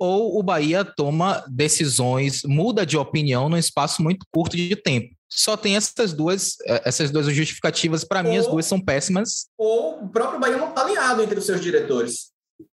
ou 0.02 0.36
o 0.36 0.42
Bahia 0.42 0.84
toma 0.84 1.44
decisões, 1.48 2.42
muda 2.42 2.84
de 2.84 2.96
opinião 2.96 3.48
num 3.48 3.56
espaço 3.56 4.02
muito 4.02 4.26
curto 4.32 4.56
de 4.56 4.74
tempo. 4.74 5.14
só 5.30 5.56
tem 5.56 5.76
essas 5.76 6.12
duas, 6.12 6.56
eh, 6.66 6.82
essas 6.84 7.10
duas 7.10 7.26
justificativas. 7.26 8.02
Para 8.02 8.22
mim, 8.22 8.36
as 8.36 8.48
duas 8.48 8.66
são 8.66 8.80
péssimas. 8.80 9.46
Ou 9.56 10.02
o 10.02 10.08
próprio 10.08 10.40
Bahia 10.40 10.56
não 10.56 10.70
está 10.70 10.82
alinhado 10.82 11.22
entre 11.22 11.38
os 11.38 11.46
seus 11.46 11.60
diretores. 11.60 12.32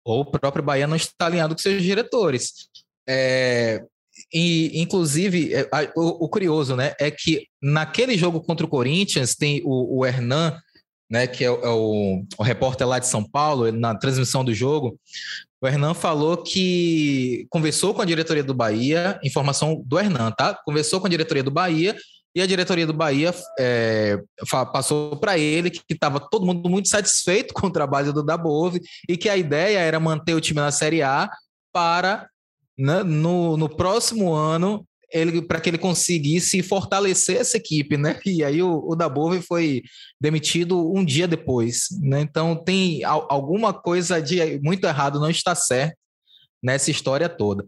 Ou 0.05 0.21
o 0.21 0.25
próprio 0.25 0.63
Bahia 0.63 0.85
não 0.85 0.95
está 0.95 1.25
alinhado 1.25 1.55
com 1.55 1.61
seus 1.61 1.81
diretores. 1.81 2.69
É, 3.09 3.83
e, 4.31 4.79
inclusive, 4.79 5.53
é, 5.53 5.67
o, 5.95 6.25
o, 6.25 6.29
curioso, 6.29 6.75
né, 6.75 6.93
é 6.99 7.09
que 7.09 7.47
naquele 7.61 8.15
jogo 8.17 8.39
contra 8.39 8.65
o 8.65 8.69
Corinthians 8.69 9.35
tem 9.35 9.61
o, 9.65 9.99
o 9.99 10.05
Hernan, 10.05 10.57
né, 11.09 11.27
que 11.27 11.43
é, 11.43 11.51
o, 11.51 11.55
é 11.63 11.69
o, 11.69 12.25
o 12.37 12.43
repórter 12.43 12.87
lá 12.87 12.99
de 12.99 13.07
São 13.07 13.23
Paulo, 13.23 13.71
na 13.71 13.95
transmissão 13.95 14.43
do 14.43 14.53
jogo, 14.53 14.99
o 15.61 15.67
Hernan 15.67 15.93
falou 15.93 16.37
que 16.37 17.47
conversou 17.49 17.93
com 17.93 18.01
a 18.01 18.05
diretoria 18.05 18.43
do 18.43 18.53
Bahia, 18.53 19.19
informação 19.23 19.81
do 19.85 19.99
Hernan, 19.99 20.31
tá? 20.31 20.53
Conversou 20.65 20.99
com 20.99 21.07
a 21.07 21.09
diretoria 21.09 21.43
do 21.43 21.49
Bahia 21.49 21.95
e 22.35 22.41
a 22.41 22.45
diretoria 22.45 22.85
do 22.85 22.93
Bahia 22.93 23.33
é, 23.57 24.21
passou 24.73 25.15
para 25.15 25.37
ele 25.37 25.69
que 25.69 25.81
estava 25.89 26.19
todo 26.19 26.45
mundo 26.45 26.69
muito 26.69 26.89
satisfeito 26.89 27.53
com 27.55 27.67
o 27.67 27.71
trabalho 27.71 28.11
do 28.11 28.23
Dabove 28.23 28.81
e 29.07 29.15
que 29.15 29.29
a 29.29 29.37
ideia 29.37 29.79
era 29.79 29.99
manter 29.99 30.33
o 30.33 30.41
time 30.41 30.59
na 30.59 30.71
Série 30.71 31.01
A 31.01 31.29
para 31.71 32.27
né, 32.77 33.03
no, 33.03 33.55
no 33.55 33.69
próximo 33.69 34.33
ano 34.33 34.85
ele 35.15 35.41
para 35.41 35.61
que 35.61 35.69
ele 35.69 35.77
conseguisse 35.77 36.61
fortalecer 36.61 37.37
essa 37.37 37.57
equipe, 37.57 37.97
né? 37.97 38.19
E 38.25 38.43
aí 38.43 38.61
o, 38.61 38.83
o 38.85 38.95
Dabove 38.95 39.41
foi 39.41 39.81
demitido 40.19 40.93
um 40.93 41.05
dia 41.05 41.27
depois, 41.27 41.87
né? 42.01 42.19
Então 42.21 42.55
tem 42.55 43.03
alguma 43.03 43.73
coisa 43.73 44.21
de 44.21 44.59
muito 44.61 44.85
errado, 44.85 45.19
não 45.19 45.29
está 45.29 45.55
certo 45.55 45.95
nessa 46.61 46.91
história 46.91 47.29
toda. 47.29 47.65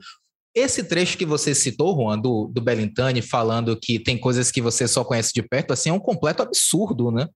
Esse 0.53 0.83
trecho 0.83 1.17
que 1.17 1.25
você 1.25 1.53
citou, 1.53 1.95
Juan, 1.95 2.19
do, 2.19 2.49
do 2.51 2.59
Belintani, 2.59 3.21
falando 3.21 3.79
que 3.79 3.99
tem 3.99 4.17
coisas 4.17 4.51
que 4.51 4.61
você 4.61 4.87
só 4.87 5.03
conhece 5.03 5.31
de 5.33 5.43
perto, 5.43 5.71
assim, 5.71 5.89
é 5.89 5.93
um 5.93 5.99
completo 5.99 6.41
absurdo, 6.41 7.11
né? 7.11 7.27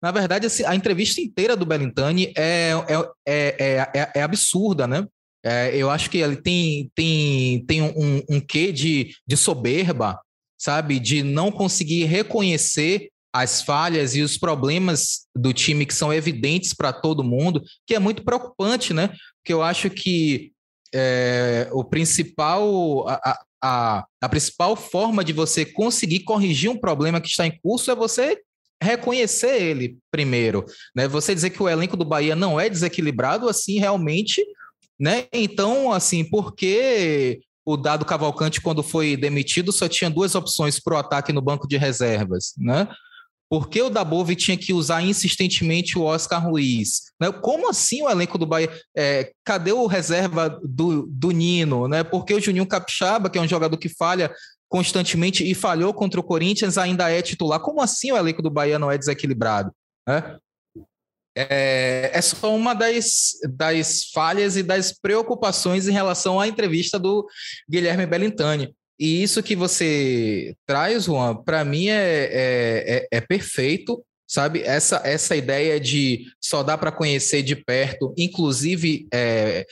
Na 0.00 0.12
verdade, 0.12 0.46
assim, 0.46 0.64
a 0.64 0.74
entrevista 0.76 1.20
inteira 1.20 1.56
do 1.56 1.66
Belintani 1.66 2.32
é, 2.36 2.70
é, 3.26 3.56
é, 3.58 3.90
é, 3.92 4.12
é 4.14 4.22
absurda, 4.22 4.86
né? 4.86 5.04
É, 5.44 5.76
eu 5.76 5.88
acho 5.90 6.10
que 6.10 6.18
ele 6.18 6.36
tem, 6.36 6.90
tem, 6.94 7.64
tem 7.64 7.82
um, 7.82 8.22
um 8.28 8.40
quê 8.40 8.72
de, 8.72 9.14
de 9.26 9.36
soberba, 9.36 10.20
sabe? 10.58 10.98
De 10.98 11.22
não 11.22 11.50
conseguir 11.50 12.04
reconhecer 12.04 13.08
as 13.32 13.62
falhas 13.62 14.16
e 14.16 14.22
os 14.22 14.36
problemas 14.36 15.26
do 15.36 15.52
time 15.52 15.86
que 15.86 15.94
são 15.94 16.12
evidentes 16.12 16.74
para 16.74 16.92
todo 16.92 17.22
mundo, 17.22 17.62
que 17.86 17.94
é 17.94 17.98
muito 17.98 18.24
preocupante, 18.24 18.92
né? 18.92 19.08
Porque 19.38 19.52
eu 19.52 19.62
acho 19.62 19.88
que 19.90 20.52
é, 20.94 21.68
o 21.72 21.84
principal, 21.84 23.08
a, 23.08 23.40
a, 23.62 24.06
a 24.20 24.28
principal 24.28 24.74
forma 24.74 25.22
de 25.22 25.32
você 25.32 25.64
conseguir 25.64 26.20
corrigir 26.20 26.70
um 26.70 26.78
problema 26.78 27.20
que 27.20 27.28
está 27.28 27.46
em 27.46 27.58
curso 27.60 27.90
é 27.90 27.94
você 27.94 28.40
reconhecer 28.82 29.60
ele 29.60 29.98
primeiro, 30.10 30.64
né? 30.94 31.06
Você 31.08 31.34
dizer 31.34 31.50
que 31.50 31.62
o 31.62 31.68
elenco 31.68 31.96
do 31.96 32.04
Bahia 32.04 32.34
não 32.34 32.58
é 32.58 32.68
desequilibrado, 32.68 33.48
assim, 33.48 33.78
realmente 33.78 34.44
né? 34.98 35.26
Então, 35.32 35.92
assim, 35.92 36.24
porque 36.24 37.40
o 37.64 37.76
Dado 37.76 38.04
Cavalcante, 38.04 38.60
quando 38.60 38.82
foi 38.82 39.16
demitido, 39.16 39.70
só 39.70 39.88
tinha 39.88 40.08
duas 40.08 40.34
opções 40.34 40.80
para 40.80 40.94
o 40.94 40.98
ataque 40.98 41.32
no 41.32 41.42
banco 41.42 41.68
de 41.68 41.76
reservas, 41.76 42.54
né? 42.56 42.88
Por 43.50 43.68
que 43.68 43.80
o 43.80 43.88
Dabove 43.88 44.36
tinha 44.36 44.58
que 44.58 44.74
usar 44.74 45.02
insistentemente 45.02 45.98
o 45.98 46.02
Oscar 46.02 46.46
Ruiz? 46.46 47.04
Né? 47.18 47.32
Como 47.32 47.68
assim 47.68 48.02
o 48.02 48.10
elenco 48.10 48.36
do 48.36 48.44
Bahia? 48.44 48.70
É, 48.94 49.32
cadê 49.42 49.72
o 49.72 49.86
reserva 49.86 50.60
do, 50.62 51.06
do 51.06 51.30
Nino? 51.30 51.88
Né? 51.88 52.04
Porque 52.04 52.34
o 52.34 52.40
Juninho 52.40 52.66
Capixaba, 52.66 53.30
que 53.30 53.38
é 53.38 53.40
um 53.40 53.48
jogador 53.48 53.78
que 53.78 53.88
falha 53.88 54.30
constantemente 54.68 55.50
e 55.50 55.54
falhou 55.54 55.94
contra 55.94 56.20
o 56.20 56.22
Corinthians, 56.22 56.76
ainda 56.76 57.10
é 57.10 57.22
titular. 57.22 57.58
Como 57.60 57.80
assim 57.80 58.12
o 58.12 58.18
elenco 58.18 58.42
do 58.42 58.50
Bahia 58.50 58.78
não 58.78 58.90
é 58.90 58.98
desequilibrado? 58.98 59.72
Né? 60.06 60.36
É, 61.38 62.10
é 62.12 62.20
só 62.20 62.54
uma 62.54 62.74
das, 62.74 63.32
das 63.56 64.04
falhas 64.12 64.56
e 64.56 64.62
das 64.62 64.92
preocupações 64.92 65.86
em 65.86 65.92
relação 65.92 66.40
à 66.40 66.48
entrevista 66.48 66.98
do 66.98 67.26
Guilherme 67.70 68.06
Bellintani. 68.06 68.74
E 68.98 69.22
isso 69.22 69.42
que 69.42 69.54
você 69.54 70.56
traz, 70.66 71.04
Juan, 71.04 71.36
para 71.36 71.64
mim 71.64 71.88
é, 71.88 71.94
é, 71.94 72.96
é, 72.96 73.08
é, 73.12 73.20
perfeito, 73.20 74.04
sabe? 74.26 74.62
Essa, 74.62 75.00
essa 75.04 75.36
ideia 75.36 75.78
de 75.78 76.24
só 76.40 76.64
dá 76.64 76.76
para 76.76 76.90
conhecer 76.90 77.42
de 77.42 77.54
perto, 77.54 78.12
inclusive, 78.18 79.06
é, 79.14 79.64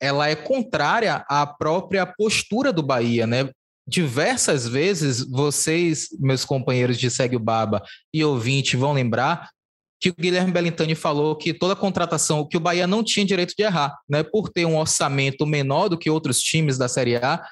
ela 0.00 0.28
é 0.28 0.34
contrária 0.34 1.24
à 1.28 1.46
própria 1.46 2.04
postura 2.04 2.72
do 2.72 2.82
Bahia, 2.82 3.24
né? 3.24 3.48
Diversas 3.88 4.66
vezes 4.66 5.20
vocês, 5.20 6.08
meus 6.18 6.44
companheiros 6.44 6.98
de 6.98 7.08
Segue 7.08 7.36
o 7.36 7.40
Baba 7.40 7.80
e 8.12 8.24
ouvinte, 8.24 8.76
vão 8.76 8.92
lembrar 8.92 9.48
que 10.00 10.10
o 10.10 10.14
Guilherme 10.14 10.52
Bellintani 10.52 10.94
falou 10.94 11.36
que 11.36 11.54
toda 11.54 11.74
contratação, 11.74 12.46
que 12.46 12.56
o 12.56 12.60
Bahia 12.60 12.86
não 12.86 13.02
tinha 13.02 13.24
direito 13.24 13.54
de 13.56 13.64
errar, 13.64 13.96
né? 14.08 14.22
Por 14.22 14.50
ter 14.50 14.66
um 14.66 14.78
orçamento 14.78 15.46
menor 15.46 15.88
do 15.88 15.98
que 15.98 16.10
outros 16.10 16.38
times 16.40 16.76
da 16.76 16.88
Série 16.88 17.16
A, 17.16 17.42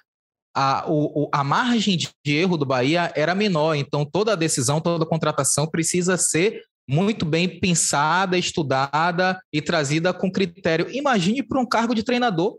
a, 0.54 0.84
o, 0.88 1.28
a 1.32 1.42
margem 1.42 1.96
de 1.96 2.34
erro 2.34 2.56
do 2.56 2.64
Bahia 2.64 3.12
era 3.16 3.34
menor. 3.34 3.74
Então, 3.74 4.04
toda 4.04 4.36
decisão, 4.36 4.80
toda 4.80 5.06
contratação 5.06 5.66
precisa 5.66 6.16
ser 6.16 6.62
muito 6.88 7.24
bem 7.24 7.58
pensada, 7.58 8.38
estudada 8.38 9.40
e 9.52 9.60
trazida 9.60 10.12
com 10.12 10.30
critério. 10.30 10.88
Imagine 10.90 11.42
para 11.42 11.60
um 11.60 11.66
cargo 11.66 11.94
de 11.94 12.02
treinador, 12.02 12.56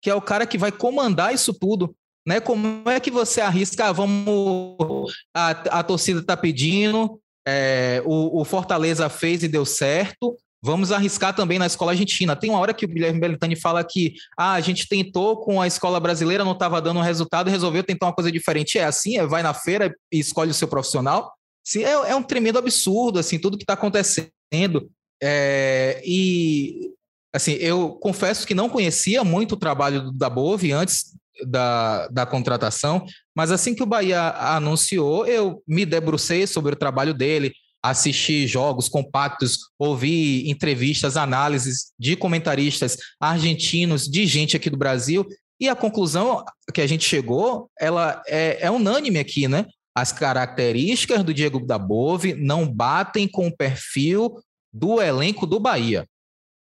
que 0.00 0.10
é 0.10 0.14
o 0.14 0.20
cara 0.20 0.46
que 0.46 0.58
vai 0.58 0.70
comandar 0.70 1.34
isso 1.34 1.52
tudo. 1.52 1.94
Né? 2.26 2.38
Como 2.38 2.88
é 2.88 3.00
que 3.00 3.10
você 3.10 3.40
arrisca? 3.40 3.86
Ah, 3.86 3.92
vamos, 3.92 5.12
a, 5.34 5.50
a 5.50 5.82
torcida 5.82 6.20
está 6.20 6.36
pedindo, 6.36 7.18
é, 7.46 8.02
o, 8.04 8.40
o, 8.40 8.44
Fortaleza 8.44 9.08
fez 9.08 9.42
e 9.42 9.48
deu 9.48 9.64
certo. 9.64 10.36
Vamos 10.64 10.92
arriscar 10.92 11.34
também 11.34 11.58
na 11.58 11.66
escola 11.66 11.90
argentina. 11.90 12.36
Tem 12.36 12.48
uma 12.48 12.60
hora 12.60 12.72
que 12.72 12.84
o 12.84 12.88
Guilherme 12.88 13.18
Belintani 13.18 13.56
fala 13.56 13.82
que 13.82 14.14
ah, 14.38 14.52
a 14.52 14.60
gente 14.60 14.88
tentou 14.88 15.40
com 15.40 15.60
a 15.60 15.66
escola 15.66 15.98
brasileira, 15.98 16.44
não 16.44 16.52
estava 16.52 16.80
dando 16.80 17.00
resultado, 17.00 17.50
resolveu 17.50 17.82
tentar 17.82 18.06
uma 18.06 18.14
coisa 18.14 18.30
diferente. 18.30 18.78
É 18.78 18.84
assim, 18.84 19.18
é, 19.18 19.26
vai 19.26 19.42
na 19.42 19.52
feira 19.52 19.92
e 20.12 20.20
escolhe 20.20 20.52
o 20.52 20.54
seu 20.54 20.68
profissional. 20.68 21.32
Sim, 21.64 21.84
é, 21.84 21.90
é 21.90 22.14
um 22.14 22.22
tremendo 22.22 22.58
absurdo, 22.58 23.18
assim, 23.18 23.38
tudo 23.38 23.56
que 23.56 23.64
está 23.64 23.74
acontecendo. 23.74 24.88
É, 25.20 26.00
e 26.04 26.92
assim, 27.34 27.52
eu 27.54 27.92
confesso 27.92 28.46
que 28.46 28.54
não 28.54 28.68
conhecia 28.68 29.24
muito 29.24 29.52
o 29.52 29.58
trabalho 29.58 30.02
do 30.04 30.12
Dabove 30.12 30.70
antes 30.72 31.12
da, 31.46 32.08
da 32.08 32.26
contratação, 32.26 33.04
mas 33.34 33.50
assim 33.50 33.74
que 33.74 33.82
o 33.82 33.86
Bahia 33.86 34.30
anunciou, 34.38 35.26
eu 35.26 35.62
me 35.66 35.84
debrucei 35.86 36.46
sobre 36.46 36.74
o 36.74 36.78
trabalho 36.78 37.14
dele, 37.14 37.52
assisti 37.82 38.46
jogos 38.46 38.88
compactos, 38.88 39.58
ouvi 39.78 40.48
entrevistas, 40.48 41.16
análises 41.16 41.92
de 41.98 42.14
comentaristas 42.14 42.96
argentinos, 43.20 44.08
de 44.08 44.24
gente 44.26 44.56
aqui 44.56 44.70
do 44.70 44.76
Brasil, 44.76 45.26
e 45.60 45.68
a 45.68 45.76
conclusão 45.76 46.44
que 46.72 46.80
a 46.80 46.86
gente 46.86 47.04
chegou, 47.04 47.70
ela 47.78 48.22
é, 48.26 48.58
é 48.62 48.70
unânime 48.70 49.18
aqui, 49.18 49.46
né? 49.46 49.66
As 49.94 50.10
características 50.10 51.22
do 51.22 51.34
Diego 51.34 51.64
Dabove 51.64 52.34
não 52.34 52.66
batem 52.66 53.28
com 53.28 53.46
o 53.46 53.56
perfil 53.56 54.42
do 54.72 55.00
elenco 55.00 55.46
do 55.46 55.60
Bahia. 55.60 56.06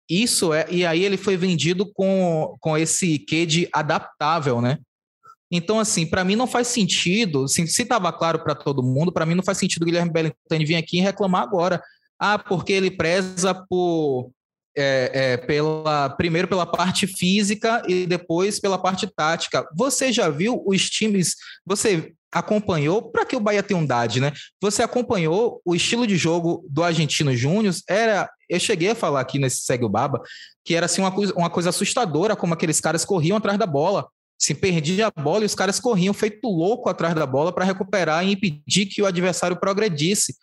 Isso 0.08 0.52
é, 0.52 0.66
e 0.70 0.84
aí 0.84 1.04
ele 1.04 1.16
foi 1.16 1.37
vendido 1.37 1.90
com, 1.92 2.56
com 2.61 2.76
esse 2.76 3.18
quê 3.18 3.46
de 3.46 3.68
adaptável, 3.73 4.61
né? 4.61 4.78
Então, 5.50 5.78
assim, 5.78 6.04
para 6.04 6.25
mim 6.25 6.37
não 6.37 6.46
faz 6.46 6.68
sentido, 6.68 7.44
assim, 7.44 7.66
se 7.66 7.82
estava 7.82 8.12
claro 8.12 8.42
para 8.42 8.54
todo 8.54 8.82
mundo, 8.82 9.12
para 9.12 9.25
mim 9.25 9.34
não 9.34 9.42
faz 9.42 9.58
sentido 9.58 9.82
o 9.82 9.87
Guilherme 9.87 10.12
Bellintani 10.12 10.64
vir 10.64 10.75
aqui 10.75 10.99
e 10.99 11.02
reclamar 11.02 11.42
agora. 11.42 11.80
Ah, 12.18 12.38
porque 12.38 12.73
ele 12.73 12.90
preza 12.90 13.54
por 13.54 14.30
é, 14.76 15.11
é, 15.14 15.37
pela 15.37 16.11
primeiro 16.11 16.49
pela 16.49 16.66
parte 16.66 17.06
física 17.06 17.82
e 17.87 18.06
depois 18.06 18.58
pela 18.58 18.78
parte 18.78 19.06
tática. 19.06 19.66
Você 19.76 20.12
já 20.12 20.28
viu 20.28 20.62
os 20.66 20.90
times? 20.90 21.37
Você 21.64 22.12
acompanhou 22.32 23.11
para 23.12 23.25
que 23.25 23.37
o 23.37 23.40
Bahia 23.40 23.62
tenha 23.62 23.78
um 23.78 23.87
dade, 23.87 24.20
né? 24.20 24.32
Você 24.61 24.82
acompanhou 24.82 25.61
o 25.64 25.75
estilo 25.75 26.06
de 26.06 26.16
jogo 26.16 26.66
do 26.68 26.82
Argentino 26.82 27.34
Júnior? 27.37 27.75
Era, 27.88 28.28
eu 28.49 28.61
cheguei 28.61 28.91
a 28.91 28.95
falar 28.95 29.21
aqui 29.21 29.39
nesse 29.39 29.63
segue 29.63 29.85
o 29.85 29.89
baba 29.89 30.21
que 30.65 30.75
era 30.75 30.87
assim 30.87 31.03
uma 31.03 31.13
coisa, 31.13 31.35
uma 31.35 31.51
coisa 31.51 31.69
assustadora 31.69 32.35
como 32.35 32.55
aqueles 32.55 32.81
caras 32.81 33.05
corriam 33.05 33.37
atrás 33.37 33.59
da 33.59 33.67
bola. 33.67 34.09
Se 34.39 34.55
perdia 34.55 35.07
a 35.15 35.23
bola 35.23 35.43
e 35.43 35.47
os 35.47 35.55
caras 35.55 35.79
corriam 35.79 36.15
feito 36.15 36.49
louco 36.49 36.89
atrás 36.89 37.15
da 37.15 37.27
bola 37.27 37.53
para 37.53 37.65
recuperar 37.65 38.27
e 38.27 38.33
impedir 38.33 38.87
que 38.87 39.03
o 39.03 39.07
adversário 39.07 39.59
progredisse. 39.59 40.35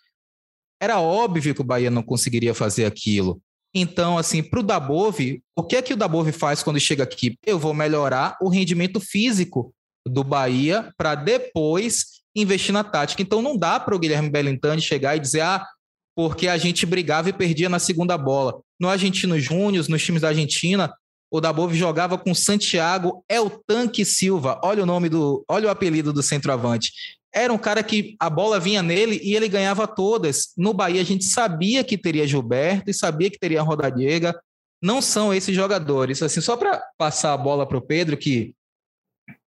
Era 0.80 1.00
óbvio 1.00 1.54
que 1.54 1.60
o 1.60 1.64
Bahia 1.64 1.90
não 1.90 2.02
conseguiria 2.02 2.54
fazer 2.54 2.84
aquilo. 2.84 3.40
Então, 3.74 4.18
assim, 4.18 4.42
para 4.42 4.60
o 4.60 4.62
Dabove, 4.62 5.42
o 5.56 5.62
que 5.62 5.76
é 5.76 5.82
que 5.82 5.94
o 5.94 5.96
Dabove 5.96 6.32
faz 6.32 6.62
quando 6.62 6.78
chega 6.80 7.02
aqui? 7.02 7.38
Eu 7.44 7.58
vou 7.58 7.72
melhorar 7.72 8.36
o 8.40 8.48
rendimento 8.48 9.00
físico 9.00 9.74
do 10.06 10.22
Bahia 10.22 10.92
para 10.96 11.14
depois 11.14 12.22
investir 12.34 12.72
na 12.72 12.84
tática. 12.84 13.22
Então 13.22 13.42
não 13.42 13.56
dá 13.56 13.78
para 13.78 13.94
o 13.94 13.98
Guilherme 13.98 14.30
Bellintani 14.30 14.80
chegar 14.80 15.16
e 15.16 15.20
dizer, 15.20 15.40
ah, 15.40 15.66
porque 16.14 16.48
a 16.48 16.56
gente 16.56 16.84
brigava 16.84 17.28
e 17.28 17.32
perdia 17.32 17.68
na 17.68 17.78
segunda 17.78 18.16
bola. 18.18 18.60
No 18.78 18.88
Argentino 18.88 19.38
Júnior, 19.38 19.86
nos 19.88 20.02
times 20.02 20.22
da 20.22 20.28
Argentina, 20.28 20.92
o 21.30 21.40
Dabove 21.40 21.74
jogava 21.76 22.18
com 22.18 22.34
Santiago 22.34 23.24
El 23.28 23.48
Tanque 23.66 24.04
Silva. 24.04 24.60
Olha 24.62 24.82
o 24.82 24.86
nome 24.86 25.08
do, 25.08 25.42
olha 25.48 25.68
o 25.68 25.70
apelido 25.70 26.12
do 26.12 26.22
centroavante. 26.22 26.92
era 27.34 27.50
um 27.50 27.56
cara 27.56 27.82
que 27.82 28.14
a 28.20 28.28
bola 28.28 28.60
vinha 28.60 28.82
nele 28.82 29.18
e 29.22 29.34
ele 29.34 29.48
ganhava 29.48 29.86
todas. 29.86 30.52
No 30.56 30.74
Bahia 30.74 31.00
a 31.00 31.04
gente 31.04 31.24
sabia 31.24 31.82
que 31.82 31.96
teria 31.96 32.26
Gilberto 32.26 32.90
e 32.90 32.94
sabia 32.94 33.30
que 33.30 33.38
teria 33.38 33.62
Rodadiega. 33.62 34.38
Não 34.82 35.00
são 35.00 35.32
esses 35.32 35.56
jogadores. 35.56 36.22
Assim, 36.22 36.42
só 36.42 36.56
para 36.56 36.82
passar 36.98 37.32
a 37.32 37.38
bola 37.38 37.66
para 37.66 37.78
o 37.78 37.82
Pedro, 37.82 38.18
que 38.18 38.54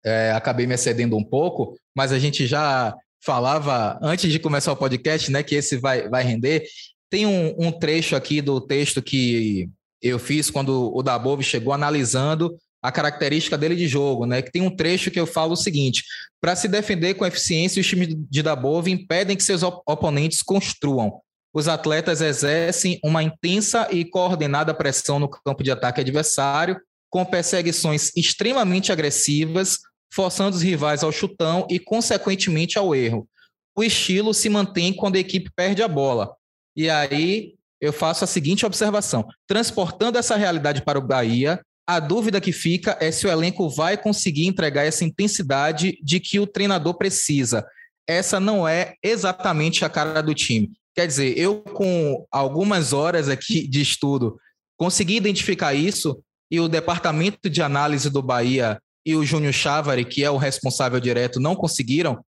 é, 0.04 0.32
acabei 0.32 0.66
me 0.66 0.74
excedendo 0.74 1.16
um 1.16 1.24
pouco, 1.24 1.78
mas 1.96 2.12
a 2.12 2.18
gente 2.18 2.48
já 2.48 2.96
falava 3.24 4.00
antes 4.02 4.32
de 4.32 4.40
começar 4.40 4.72
o 4.72 4.78
podcast, 4.78 5.32
né, 5.32 5.44
que 5.44 5.56
esse 5.56 5.78
vai, 5.78 6.08
vai 6.08 6.24
render. 6.24 6.66
Tem 7.10 7.26
um, 7.26 7.56
um 7.58 7.72
trecho 7.72 8.16
aqui 8.16 8.42
do 8.42 8.60
texto 8.60 9.02
que 9.02 9.70
eu 10.02 10.20
fiz 10.20 10.50
quando 10.50 10.96
o 10.96 11.02
Dabov 11.02 11.42
chegou 11.42 11.74
analisando 11.74 12.56
a 12.82 12.92
característica 12.92 13.58
dele 13.58 13.76
de 13.76 13.88
jogo, 13.88 14.26
né? 14.26 14.42
Que 14.42 14.52
tem 14.52 14.62
um 14.62 14.76
trecho 14.76 15.10
que 15.10 15.20
eu 15.20 15.26
falo 15.26 15.54
o 15.54 15.58
seguinte: 15.58 16.04
para 16.40 16.56
se 16.56 16.68
defender 16.68 17.16
com 17.16 17.26
eficiência, 17.26 17.82
os 17.82 17.88
times 17.88 18.10
de 18.30 18.44
Dabov 18.44 18.88
impedem 18.88 19.36
que 19.36 19.44
seus 19.44 19.64
op 19.64 19.82
oponentes 19.86 20.42
construam. 20.42 21.20
Os 21.54 21.68
atletas 21.68 22.22
exercem 22.22 23.00
uma 23.04 23.24
intensa 23.24 23.88
e 23.92 24.06
coordenada 24.06 24.74
pressão 24.74 25.18
no 25.18 25.28
campo 25.28 25.64
de 25.64 25.72
ataque 25.72 26.02
adversário, 26.02 26.80
com 27.10 27.26
perseguições 27.26 28.12
extremamente 28.16 28.92
agressivas, 28.92 29.80
forçando 30.18 30.58
os 30.58 30.64
rivais 30.64 31.04
ao 31.04 31.12
chutão 31.12 31.68
e, 31.70 31.78
consequentemente, 31.78 32.76
ao 32.80 32.96
erro. 32.96 33.30
O 33.78 33.84
estilo 33.84 34.34
se 34.34 34.50
mantém 34.50 34.92
quando 34.92 35.16
a 35.16 35.20
equipe 35.20 35.52
perde 35.56 35.84
a 35.84 35.88
bola. 35.88 36.34
E 36.76 36.90
aí 36.90 37.54
eu 37.80 37.94
faço 37.94 38.24
a 38.24 38.28
seguinte 38.28 38.66
observação: 38.66 39.28
transportando 39.46 40.18
essa 40.18 40.36
realidade 40.36 40.82
para 40.82 40.98
o 40.98 41.06
Bahia, 41.06 41.62
a 41.88 42.00
dúvida 42.00 42.42
que 42.42 42.52
fica 42.52 42.98
é 43.00 43.12
se 43.12 43.28
o 43.28 43.30
elenco 43.30 43.70
vai 43.70 43.96
conseguir 43.96 44.48
entregar 44.48 44.86
essa 44.86 45.06
intensidade 45.06 46.00
de 46.02 46.20
que 46.20 46.40
o 46.40 46.48
treinador 46.48 46.96
precisa. 46.96 47.64
Essa 48.10 48.40
não 48.40 48.68
é 48.68 48.96
exatamente 49.04 49.86
a 49.86 49.90
cara 49.90 50.22
do 50.22 50.34
time. 50.34 50.72
Quer 50.96 51.06
dizer, 51.06 51.38
eu 51.38 51.62
com 51.62 52.26
algumas 52.32 52.92
horas 52.92 53.30
aqui 53.30 53.68
de 53.68 53.82
estudo 53.82 54.40
consegui 54.76 55.16
identificar 55.16 55.76
isso 55.76 56.20
e 56.50 56.60
o 56.60 56.68
departamento 56.68 57.48
de 57.48 57.62
análise 57.62 58.10
do 58.10 58.24
Bahia 58.24 58.82
e 59.08 59.16
o 59.16 59.24
Júnior 59.24 59.54
Chávari, 59.54 60.04
que 60.04 60.22
é 60.22 60.30
o 60.30 60.36
responsável 60.36 61.00
direto, 61.00 61.40
não 61.40 61.56
conseguiram. 61.56 62.22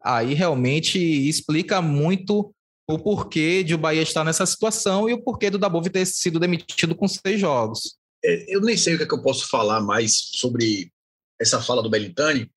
Aí 0.00 0.34
realmente 0.34 0.96
explica 0.96 1.82
muito 1.82 2.54
o 2.88 2.96
porquê 2.96 3.64
de 3.64 3.74
o 3.74 3.78
Bahia 3.78 4.02
estar 4.02 4.22
nessa 4.22 4.46
situação 4.46 5.10
e 5.10 5.14
o 5.14 5.20
porquê 5.20 5.50
do 5.50 5.58
Dabov 5.58 5.84
ter 5.88 6.06
sido 6.06 6.38
demitido 6.38 6.94
com 6.94 7.08
seis 7.08 7.40
jogos. 7.40 7.96
É, 8.24 8.54
eu 8.54 8.60
nem 8.60 8.76
sei 8.76 8.94
o 8.94 8.98
que, 8.98 9.02
é 9.02 9.06
que 9.08 9.14
eu 9.14 9.20
posso 9.20 9.48
falar 9.48 9.80
mais 9.80 10.30
sobre 10.36 10.92
essa 11.40 11.60
fala 11.60 11.82
do 11.82 11.90
Belitani. 11.90 12.48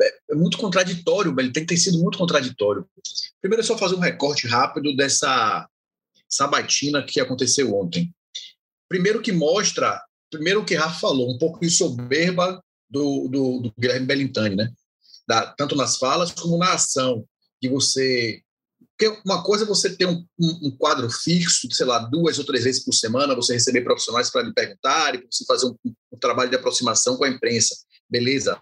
É, 0.00 0.14
é 0.30 0.34
muito 0.34 0.56
contraditório, 0.56 1.30
o 1.30 1.34
Belitani 1.34 1.66
tem 1.66 1.76
sido 1.76 1.98
muito 1.98 2.16
contraditório. 2.16 2.88
Primeiro 3.42 3.60
é 3.60 3.66
só 3.66 3.76
fazer 3.76 3.94
um 3.94 4.00
recorte 4.00 4.46
rápido 4.46 4.96
dessa 4.96 5.68
sabatina 6.26 7.04
que 7.04 7.20
aconteceu 7.20 7.74
ontem. 7.76 8.10
Primeiro 8.88 9.20
que 9.20 9.32
mostra, 9.32 10.02
primeiro 10.30 10.64
que 10.64 10.74
Rafa 10.74 10.98
falou, 10.98 11.30
um 11.30 11.36
pouco 11.36 11.60
de 11.60 11.68
soberba 11.68 12.62
do, 12.88 13.28
do, 13.28 13.60
do 13.60 13.74
Guilherme 13.78 14.06
Belintani, 14.06 14.56
né? 14.56 14.72
Da, 15.26 15.46
tanto 15.52 15.74
nas 15.74 15.96
falas 15.96 16.30
como 16.30 16.56
na 16.56 16.74
ação, 16.74 17.26
que 17.60 17.68
você 17.68 18.42
porque 18.98 19.20
uma 19.26 19.42
coisa 19.42 19.64
é 19.64 19.66
você 19.66 19.94
ter 19.94 20.06
um, 20.06 20.24
um, 20.38 20.68
um, 20.68 20.70
quadro 20.70 21.10
fixo, 21.10 21.70
sei 21.70 21.84
lá, 21.84 21.98
duas 21.98 22.38
ou 22.38 22.46
três 22.46 22.64
vezes 22.64 22.82
por 22.82 22.94
semana, 22.94 23.34
você 23.34 23.52
receber 23.52 23.82
profissionais 23.82 24.30
para 24.30 24.40
lhe 24.40 24.54
perguntar, 24.54 25.12
você 25.30 25.44
fazer 25.44 25.66
um, 25.66 25.76
um, 25.84 26.18
trabalho 26.18 26.48
de 26.48 26.56
aproximação 26.56 27.14
com 27.18 27.24
a 27.24 27.28
imprensa. 27.28 27.76
Beleza. 28.08 28.58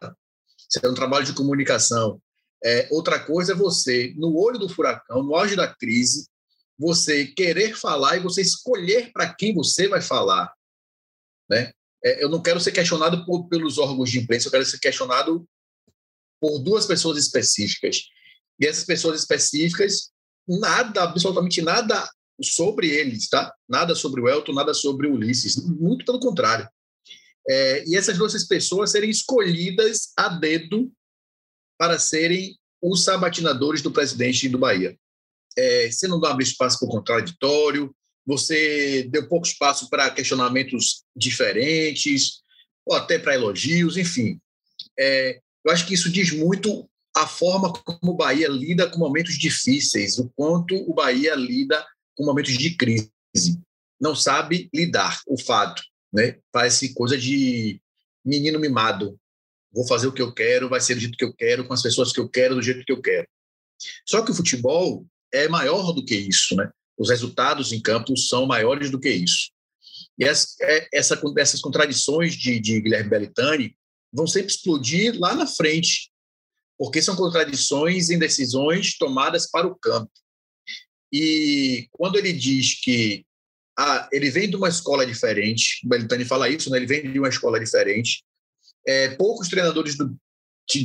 Isso 0.68 0.80
é 0.82 0.88
um 0.88 0.94
trabalho 0.94 1.24
de 1.24 1.34
comunicação. 1.34 2.20
É, 2.64 2.88
outra 2.90 3.20
coisa 3.20 3.52
é 3.52 3.54
você, 3.54 4.12
no 4.16 4.36
olho 4.36 4.58
do 4.58 4.68
furacão, 4.68 5.22
no 5.22 5.36
auge 5.36 5.54
da 5.54 5.72
crise, 5.72 6.26
você 6.76 7.26
querer 7.26 7.76
falar 7.76 8.16
e 8.16 8.20
você 8.20 8.40
escolher 8.40 9.12
para 9.12 9.32
quem 9.32 9.54
você 9.54 9.86
vai 9.86 10.00
falar. 10.00 10.52
Né? 11.48 11.70
É, 12.04 12.22
eu 12.22 12.28
não 12.28 12.42
quero 12.42 12.60
ser 12.60 12.72
questionado 12.72 13.24
por, 13.24 13.48
pelos 13.48 13.78
órgãos 13.78 14.10
de 14.10 14.18
imprensa, 14.18 14.48
eu 14.48 14.52
quero 14.52 14.66
ser 14.66 14.78
questionado 14.78 15.48
por 16.40 16.58
duas 16.58 16.86
pessoas 16.86 17.16
específicas. 17.18 18.02
E 18.60 18.66
essas 18.66 18.84
pessoas 18.84 19.20
específicas 19.20 20.12
nada, 20.46 21.02
absolutamente 21.02 21.62
nada 21.62 22.08
sobre 22.42 22.88
eles, 22.88 23.28
tá? 23.28 23.52
Nada 23.68 23.94
sobre 23.94 24.20
o 24.20 24.28
Elton, 24.28 24.52
nada 24.52 24.74
sobre 24.74 25.06
o 25.06 25.14
Ulisses, 25.14 25.56
muito 25.56 26.04
pelo 26.04 26.20
contrário. 26.20 26.68
É, 27.48 27.84
e 27.86 27.96
essas 27.96 28.16
duas 28.16 28.46
pessoas 28.46 28.90
serem 28.90 29.10
escolhidas 29.10 30.12
a 30.16 30.28
dedo 30.28 30.90
para 31.78 31.98
serem 31.98 32.58
os 32.82 33.04
sabatinadores 33.04 33.82
do 33.82 33.90
presidente 33.90 34.48
do 34.48 34.58
Bahia. 34.58 34.98
É, 35.56 35.90
você 35.90 36.08
não 36.08 36.22
abre 36.24 36.44
espaço 36.44 36.78
para 36.78 36.88
o 36.88 36.90
contraditório, 36.90 37.94
você 38.26 39.04
deu 39.10 39.28
pouco 39.28 39.46
espaço 39.46 39.88
para 39.90 40.10
questionamentos 40.10 41.04
diferentes, 41.14 42.42
ou 42.86 42.96
até 42.96 43.18
para 43.18 43.34
elogios, 43.34 43.96
enfim. 43.96 44.38
É, 44.98 45.40
eu 45.64 45.72
acho 45.72 45.86
que 45.86 45.94
isso 45.94 46.10
diz 46.10 46.30
muito 46.30 46.88
a 47.16 47.26
forma 47.26 47.72
como 47.72 48.12
o 48.12 48.16
Bahia 48.16 48.48
lida 48.48 48.90
com 48.90 48.98
momentos 48.98 49.38
difíceis, 49.38 50.18
o 50.18 50.28
quanto 50.36 50.74
o 50.74 50.94
Bahia 50.94 51.34
lida 51.34 51.84
com 52.16 52.24
momentos 52.24 52.56
de 52.56 52.74
crise. 52.74 53.10
Não 54.00 54.14
sabe 54.14 54.68
lidar, 54.74 55.20
o 55.26 55.38
fato. 55.38 55.82
Né? 56.12 56.38
Parece 56.52 56.92
coisa 56.92 57.16
de 57.16 57.80
menino 58.24 58.58
mimado. 58.58 59.18
Vou 59.72 59.86
fazer 59.86 60.06
o 60.06 60.12
que 60.12 60.22
eu 60.22 60.32
quero, 60.32 60.68
vai 60.68 60.80
ser 60.80 60.94
do 60.94 61.00
jeito 61.00 61.16
que 61.16 61.24
eu 61.24 61.32
quero, 61.32 61.66
com 61.66 61.74
as 61.74 61.82
pessoas 61.82 62.12
que 62.12 62.20
eu 62.20 62.28
quero, 62.28 62.54
do 62.54 62.62
jeito 62.62 62.84
que 62.84 62.92
eu 62.92 63.00
quero. 63.00 63.26
Só 64.06 64.22
que 64.22 64.30
o 64.30 64.34
futebol 64.34 65.06
é 65.32 65.48
maior 65.48 65.92
do 65.92 66.04
que 66.04 66.14
isso. 66.14 66.54
Né? 66.56 66.70
Os 66.98 67.10
resultados 67.10 67.72
em 67.72 67.80
campo 67.80 68.16
são 68.16 68.46
maiores 68.46 68.90
do 68.90 69.00
que 69.00 69.10
isso. 69.10 69.50
E 70.18 70.24
essa, 70.24 70.54
é, 70.62 70.88
essa, 70.92 71.20
essas 71.38 71.60
contradições 71.60 72.34
de, 72.34 72.60
de 72.60 72.80
Guilherme 72.80 73.10
Belitani 73.10 73.76
vão 74.12 74.26
sempre 74.26 74.52
explodir 74.52 75.18
lá 75.18 75.34
na 75.34 75.46
frente, 75.46 76.10
porque 76.78 77.02
são 77.02 77.16
contradições 77.16 78.10
em 78.10 78.18
decisões 78.18 78.96
tomadas 78.96 79.50
para 79.50 79.66
o 79.66 79.74
campo. 79.74 80.10
E 81.12 81.88
quando 81.92 82.16
ele 82.16 82.32
diz 82.32 82.80
que 82.80 83.24
ah, 83.76 84.08
ele 84.12 84.30
vem 84.30 84.48
de 84.48 84.56
uma 84.56 84.68
escola 84.68 85.04
diferente, 85.04 85.80
o 85.84 85.88
Belitani 85.88 86.24
fala 86.24 86.48
isso, 86.48 86.70
né? 86.70 86.78
ele 86.78 86.86
vem 86.86 87.10
de 87.10 87.18
uma 87.18 87.28
escola 87.28 87.58
diferente, 87.58 88.24
é, 88.86 89.08
poucos 89.16 89.48
treinadores 89.48 89.96
do, 89.96 90.16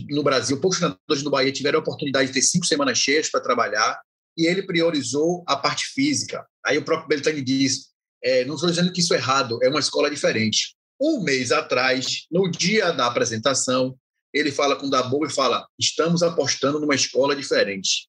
no 0.10 0.24
Brasil, 0.24 0.60
poucos 0.60 0.80
treinadores 0.80 1.24
do 1.24 1.30
Bahia 1.30 1.52
tiveram 1.52 1.80
a 1.80 1.82
oportunidade 1.82 2.28
de 2.28 2.34
ter 2.34 2.42
cinco 2.42 2.66
semanas 2.66 2.98
cheias 2.98 3.30
para 3.30 3.42
trabalhar, 3.42 4.00
e 4.38 4.48
ele 4.48 4.64
priorizou 4.64 5.44
a 5.48 5.56
parte 5.56 5.86
física. 5.88 6.46
Aí 6.66 6.78
o 6.78 6.84
próprio 6.84 7.08
Belitani 7.08 7.42
diz, 7.42 7.90
é, 8.24 8.46
não 8.46 8.56
estou 8.56 8.70
dizendo 8.70 8.92
que 8.92 9.02
isso 9.02 9.14
é 9.14 9.18
errado, 9.18 9.60
é 9.62 9.70
uma 9.70 9.80
escola 9.80 10.10
diferente. 10.10 10.76
Um 11.00 11.22
mês 11.24 11.52
atrás, 11.52 12.26
no 12.30 12.50
dia 12.50 12.92
da 12.92 13.08
apresentação, 13.08 13.98
ele 14.34 14.52
fala 14.52 14.76
com 14.76 14.88
o 14.88 14.90
Dabo 14.90 15.26
e 15.26 15.30
fala: 15.30 15.68
estamos 15.80 16.22
apostando 16.22 16.80
numa 16.80 16.96
escola 16.96 17.36
diferente. 17.36 18.08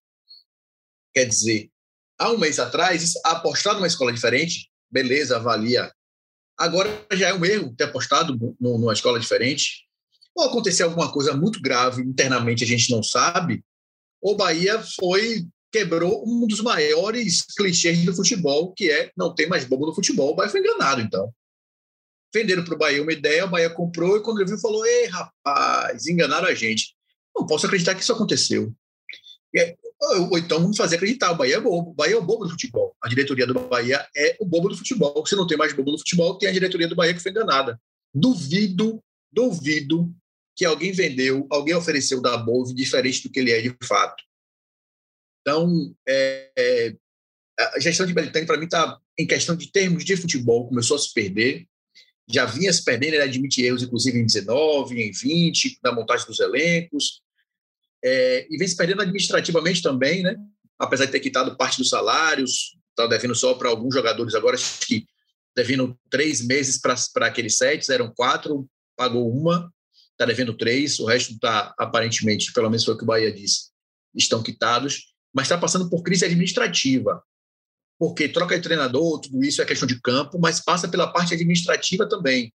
Quer 1.15 1.25
dizer, 1.25 1.71
há 2.19 2.31
um 2.31 2.39
mês 2.39 2.59
atrás, 2.59 3.15
apostar 3.25 3.75
numa 3.75 3.87
escola 3.87 4.13
diferente, 4.13 4.71
beleza, 4.91 5.37
avalia. 5.37 5.93
Agora 6.59 7.07
já 7.13 7.29
é 7.29 7.35
um 7.35 7.45
erro 7.45 7.75
ter 7.75 7.85
apostado 7.85 8.37
numa 8.61 8.93
escola 8.93 9.19
diferente. 9.19 9.87
Ou 10.35 10.45
acontecer 10.45 10.83
alguma 10.85 11.11
coisa 11.11 11.35
muito 11.37 11.61
grave 11.61 12.03
internamente, 12.03 12.63
a 12.63 12.67
gente 12.67 12.91
não 12.91 13.03
sabe. 13.03 13.65
O 14.21 14.37
Bahia 14.37 14.81
foi 15.01 15.47
quebrou 15.73 16.25
um 16.27 16.47
dos 16.47 16.61
maiores 16.61 17.43
clichês 17.57 18.05
do 18.05 18.15
futebol, 18.15 18.73
que 18.73 18.91
é 18.91 19.11
não 19.17 19.35
tem 19.35 19.49
mais 19.49 19.65
bobo 19.65 19.87
no 19.87 19.95
futebol. 19.95 20.33
O 20.33 20.35
Bahia 20.35 20.51
foi 20.51 20.61
enganado, 20.61 21.01
então 21.01 21.33
venderam 22.33 22.65
para 22.65 22.75
o 22.75 22.79
Bahia 22.79 23.03
uma 23.03 23.13
ideia, 23.13 23.45
o 23.45 23.51
Bahia 23.51 23.71
comprou 23.71 24.17
e 24.17 24.23
quando 24.23 24.41
ele 24.41 24.51
viu 24.51 24.59
falou: 24.59 24.85
Ei, 24.87 25.07
rapaz, 25.07 26.07
enganaram 26.07 26.49
a 26.49 26.55
gente. 26.55 26.95
Não 27.37 27.47
posso 27.47 27.67
acreditar 27.67 27.95
que 27.95 28.03
isso 28.03 28.13
aconteceu. 28.13 28.73
Ou 30.31 30.39
então 30.39 30.61
vamos 30.61 30.77
fazer 30.77 30.97
acreditar: 30.97 31.33
o 31.33 31.37
Bahia 31.37 31.57
é 31.57 31.61
bobo. 31.61 31.91
O 31.91 31.95
Bahia 31.95 32.15
é 32.15 32.19
o 32.19 32.23
bobo 32.23 32.45
do 32.45 32.51
futebol. 32.51 32.95
A 33.03 33.09
diretoria 33.09 33.47
do 33.47 33.55
Bahia 33.55 34.07
é 34.17 34.37
o 34.41 34.47
bobo 34.47 34.69
do 34.69 34.77
futebol. 34.77 35.25
Se 35.27 35.37
não 35.37 35.47
tem 35.47 35.59
mais 35.59 35.73
bobo 35.73 35.93
do 35.93 35.99
futebol, 35.99 36.39
tem 36.39 36.49
a 36.49 36.53
diretoria 36.53 36.89
do 36.89 36.97
Bahia 36.97 37.15
que 37.15 37.21
foi 37.21 37.31
enganada. 37.31 37.81
Duvido, 38.15 39.03
duvido 39.33 40.13
que 40.57 40.65
alguém 40.65 40.93
vendeu, 40.93 41.47
alguém 41.51 41.75
ofereceu 41.75 42.21
da 42.21 42.37
Bove 42.37 42.75
diferente 42.75 43.23
do 43.23 43.31
que 43.31 43.41
ele 43.41 43.53
é 43.53 43.63
de 43.63 43.75
fato. 43.83 44.23
Então, 45.41 45.95
é, 46.07 46.51
é, 46.57 46.97
a 47.59 47.81
gestão 47.81 48.07
de 48.07 48.15
Belitani, 48.15 48.47
para 48.47 48.59
mim, 48.59 48.65
está 48.65 48.99
em 49.19 49.27
questão 49.27 49.57
de 49.57 49.71
termos 49.71 50.05
de 50.05 50.17
futebol, 50.17 50.69
começou 50.69 50.97
a 50.97 51.01
se 51.01 51.13
perder. 51.13 51.67
Já 52.29 52.45
vinha 52.45 52.73
se 52.73 52.85
perdendo, 52.85 53.15
ele 53.15 53.23
admite 53.23 53.63
erros, 53.63 53.83
inclusive 53.83 54.19
em 54.19 54.27
19, 54.27 55.03
em 55.03 55.11
20, 55.11 55.79
na 55.83 55.93
montagem 55.93 56.27
dos 56.27 56.41
elencos, 56.41 57.23
é, 58.03 58.47
e 58.49 58.57
vem 58.57 58.69
se 58.69 58.77
perdendo 58.77 59.03
administrativamente 59.03 59.83
também, 59.83 60.23
né? 60.23 60.37
apesar 60.79 61.05
de 61.05 61.13
ter 61.13 61.21
quitado 61.21 61.57
parte 61.57 61.77
dos 61.77 61.91
salários, 61.91 62.77
está 62.91 63.07
devendo 63.07 63.35
só 63.35 63.55
para 63.55 63.69
alguns 63.69 63.95
jogadores 63.95 64.35
agora, 64.35 64.57
acho 64.57 64.87
que 64.87 65.07
devendo 65.55 65.99
três 66.09 66.41
meses 66.41 66.81
para 66.81 67.27
aqueles 67.27 67.57
sets, 67.57 67.91
eram 67.91 68.13
quatro, 68.15 68.67
pagou 68.97 69.31
uma, 69.31 69.71
está 70.13 70.25
devendo 70.25 70.57
três, 70.57 70.99
o 70.99 71.05
resto 71.05 71.33
está, 71.33 71.75
aparentemente, 71.79 72.53
pelo 72.53 72.71
menos 72.71 72.85
foi 72.85 72.95
o 72.95 72.97
que 72.97 73.05
o 73.05 73.07
Bahia 73.07 73.33
disse, 73.33 73.71
estão 74.15 74.43
quitados, 74.43 75.10
mas 75.33 75.47
está 75.47 75.57
passando 75.57 75.89
por 75.89 76.03
crise 76.03 76.25
administrativa, 76.25 77.23
porque 77.99 78.29
troca 78.29 78.57
de 78.57 78.63
treinador, 78.63 79.21
tudo 79.21 79.45
isso 79.45 79.61
é 79.61 79.65
questão 79.65 79.87
de 79.87 80.01
campo, 80.01 80.39
mas 80.39 80.61
passa 80.61 80.89
pela 80.89 81.13
parte 81.13 81.35
administrativa 81.35 82.09
também. 82.09 82.53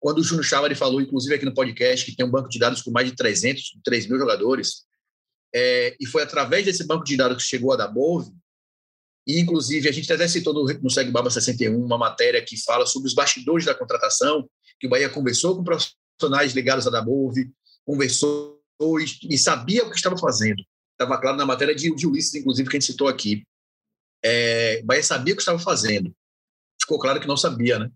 Quando 0.00 0.18
o 0.18 0.24
Júnior 0.24 0.44
Chavari 0.44 0.74
falou, 0.74 1.00
inclusive 1.00 1.34
aqui 1.34 1.44
no 1.44 1.54
podcast, 1.54 2.04
que 2.04 2.16
tem 2.16 2.26
um 2.26 2.30
banco 2.30 2.48
de 2.48 2.58
dados 2.58 2.82
com 2.82 2.90
mais 2.90 3.08
de 3.08 3.14
300, 3.14 3.78
3 3.84 4.06
mil 4.08 4.18
jogadores, 4.18 4.84
é, 5.54 5.96
e 6.00 6.06
foi 6.06 6.22
através 6.22 6.64
desse 6.64 6.86
banco 6.86 7.04
de 7.04 7.16
dados 7.16 7.42
que 7.42 7.48
chegou 7.48 7.72
a 7.72 7.76
da 7.76 7.86
Bove, 7.86 8.32
e 9.26 9.38
inclusive 9.38 9.88
a 9.88 9.92
gente 9.92 10.12
até 10.12 10.26
citou 10.26 10.54
no, 10.54 10.64
no 10.80 10.90
Segue 10.90 11.10
Baba 11.10 11.30
61 11.30 11.76
uma 11.76 11.98
matéria 11.98 12.42
que 12.42 12.56
fala 12.56 12.86
sobre 12.86 13.06
os 13.06 13.14
bastidores 13.14 13.64
da 13.64 13.74
contratação, 13.74 14.48
que 14.78 14.86
o 14.86 14.90
Bahia 14.90 15.08
conversou 15.08 15.56
com 15.56 15.62
profissionais 15.62 16.52
ligados 16.54 16.86
à 16.86 16.90
da 16.90 17.02
Bove, 17.02 17.50
conversou 17.84 18.60
e, 18.80 19.34
e 19.34 19.38
sabia 19.38 19.84
o 19.84 19.90
que 19.90 19.96
estava 19.96 20.16
fazendo. 20.16 20.62
Estava 21.00 21.18
claro 21.18 21.38
na 21.38 21.46
matéria 21.46 21.74
de, 21.74 21.94
de 21.94 22.06
Ulisses, 22.06 22.34
inclusive, 22.34 22.68
que 22.68 22.76
a 22.76 22.78
gente 22.78 22.90
citou 22.90 23.08
aqui. 23.08 23.42
É, 24.22 24.80
o 24.82 24.86
Bahia 24.86 25.02
sabia 25.02 25.32
o 25.32 25.36
que 25.36 25.40
estava 25.40 25.58
fazendo. 25.58 26.14
Ficou 26.78 26.98
claro 26.98 27.18
que 27.18 27.26
não 27.26 27.38
sabia, 27.38 27.78
né? 27.78 27.90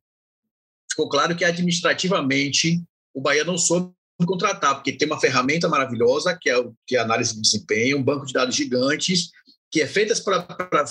Ficou 0.91 1.07
claro 1.07 1.37
que 1.37 1.45
administrativamente 1.45 2.83
o 3.13 3.21
Bahia 3.21 3.45
não 3.45 3.59
soube 3.59 3.93
contratar, 4.25 4.77
porque 4.77 4.97
tem 4.97 5.07
uma 5.07 5.21
ferramenta 5.21 5.69
maravilhosa, 5.69 6.35
que 6.41 6.49
é, 6.49 6.55
que 6.87 6.97
é 6.97 7.01
a 7.01 7.03
análise 7.03 7.35
de 7.35 7.43
desempenho, 7.43 7.99
um 7.99 8.03
banco 8.03 8.25
de 8.25 8.33
dados 8.33 8.57
gigantes, 8.57 9.29
que 9.71 9.83
é 9.83 9.87
feitas 9.87 10.19
para 10.19 10.47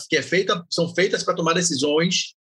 que 0.07 0.15
é 0.15 0.21
feita, 0.21 0.63
são 0.69 0.93
feitas 0.93 1.23
para 1.23 1.33
tomar 1.33 1.53
decisões, 1.53 2.35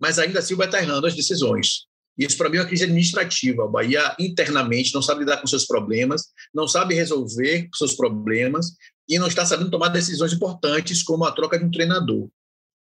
mas 0.00 0.18
ainda 0.18 0.40
assim 0.40 0.54
o 0.54 0.56
Bahia 0.56 0.70
está 0.70 0.82
errando 0.82 1.06
as 1.06 1.14
decisões. 1.14 1.86
Isso, 2.18 2.36
para 2.36 2.48
mim, 2.48 2.56
é 2.56 2.60
uma 2.60 2.66
crise 2.66 2.84
administrativa. 2.84 3.64
O 3.64 3.70
Bahia, 3.70 4.14
internamente, 4.18 4.94
não 4.94 5.02
sabe 5.02 5.20
lidar 5.20 5.40
com 5.40 5.46
seus 5.46 5.66
problemas, 5.66 6.32
não 6.52 6.66
sabe 6.66 6.94
resolver 6.94 7.68
seus 7.74 7.94
problemas 7.94 8.76
e 9.08 9.18
não 9.18 9.26
está 9.26 9.44
sabendo 9.44 9.70
tomar 9.70 9.88
decisões 9.88 10.32
importantes, 10.32 11.02
como 11.02 11.24
a 11.24 11.32
troca 11.32 11.58
de 11.58 11.64
um 11.64 11.70
treinador. 11.70 12.28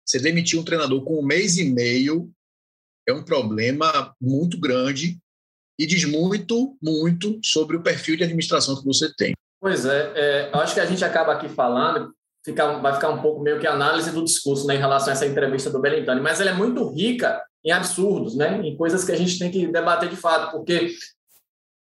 Você 0.05 0.19
demitir 0.19 0.59
um 0.59 0.65
treinador 0.65 1.03
com 1.05 1.21
um 1.21 1.25
mês 1.25 1.59
e 1.59 1.65
meio 1.65 2.31
é 3.07 3.13
um 3.13 3.25
problema 3.25 4.15
muito 4.21 4.59
grande 4.59 5.19
e 5.79 5.87
diz 5.87 6.05
muito, 6.05 6.77
muito 6.83 7.39
sobre 7.45 7.77
o 7.77 7.83
perfil 7.83 8.17
de 8.17 8.25
administração 8.25 8.77
que 8.77 8.85
você 8.85 9.13
tem. 9.15 9.35
Pois 9.61 9.87
é, 9.87 10.13
é 10.15 10.51
acho 10.55 10.75
que 10.75 10.81
a 10.81 10.87
gente 10.87 11.05
acaba 11.05 11.33
aqui 11.33 11.49
falando, 11.49 12.13
fica, 12.45 12.79
vai 12.79 12.95
ficar 12.95 13.11
um 13.11 13.23
pouco 13.23 13.43
meio 13.43 13.61
que 13.61 13.67
análise 13.67 14.11
do 14.11 14.25
discurso 14.25 14.67
né, 14.67 14.75
em 14.75 14.79
relação 14.79 15.11
a 15.11 15.13
essa 15.13 15.27
entrevista 15.27 15.71
do 15.71 15.81
Belintani, 15.81 16.21
mas 16.21 16.41
ela 16.41 16.51
é 16.51 16.55
muito 16.55 16.89
rica 16.89 17.43
em 17.65 17.71
absurdos, 17.71 18.35
né, 18.35 18.61
em 18.63 18.77
coisas 18.77 19.05
que 19.05 19.13
a 19.13 19.17
gente 19.17 19.39
tem 19.39 19.51
que 19.51 19.67
debater 19.67 20.09
de 20.09 20.17
fato, 20.17 20.53
porque 20.53 20.95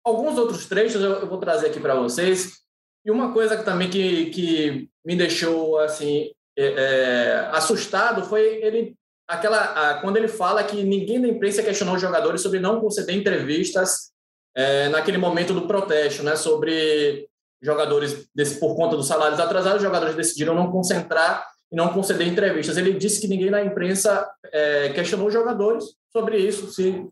alguns 0.03 0.37
outros 0.37 0.65
trechos 0.65 1.01
eu, 1.01 1.13
eu 1.13 1.27
vou 1.27 1.39
trazer 1.39 1.67
aqui 1.67 1.79
para 1.79 1.95
vocês, 1.95 2.59
e 3.05 3.11
uma 3.11 3.33
coisa 3.33 3.57
que 3.57 3.63
também 3.63 3.89
que, 3.89 4.27
que 4.27 4.89
me 5.05 5.15
deixou 5.15 5.79
assim 5.79 6.31
é, 6.57 6.65
é, 6.65 7.49
assustado 7.51 8.25
foi 8.25 8.41
ele 8.63 8.95
aquela 9.27 9.99
quando 10.01 10.17
ele 10.17 10.27
fala 10.27 10.63
que 10.63 10.83
ninguém 10.83 11.21
da 11.21 11.27
imprensa 11.27 11.63
questionou 11.63 11.95
os 11.95 12.01
jogadores 12.01 12.41
sobre 12.41 12.59
não 12.59 12.81
conceder 12.81 13.15
entrevistas 13.15 14.11
é, 14.55 14.89
naquele 14.89 15.17
momento 15.17 15.53
do 15.53 15.67
protesto, 15.67 16.23
né, 16.23 16.35
sobre 16.35 17.27
jogadores 17.61 18.27
desse, 18.33 18.59
por 18.59 18.75
conta 18.75 18.95
dos 18.95 19.07
salários 19.07 19.39
atrasados, 19.39 19.77
os 19.77 19.83
jogadores 19.83 20.15
decidiram 20.15 20.55
não 20.55 20.71
concentrar 20.71 21.45
e 21.71 21.75
não 21.75 21.89
conceder 21.89 22.27
entrevistas. 22.27 22.77
Ele 22.77 22.93
disse 22.93 23.21
que 23.21 23.27
ninguém 23.27 23.49
na 23.49 23.63
imprensa 23.63 24.29
é, 24.51 24.89
questionou 24.89 25.27
os 25.27 25.33
jogadores 25.33 25.85
sobre 26.11 26.37
isso, 26.37 26.71
se 26.71 27.07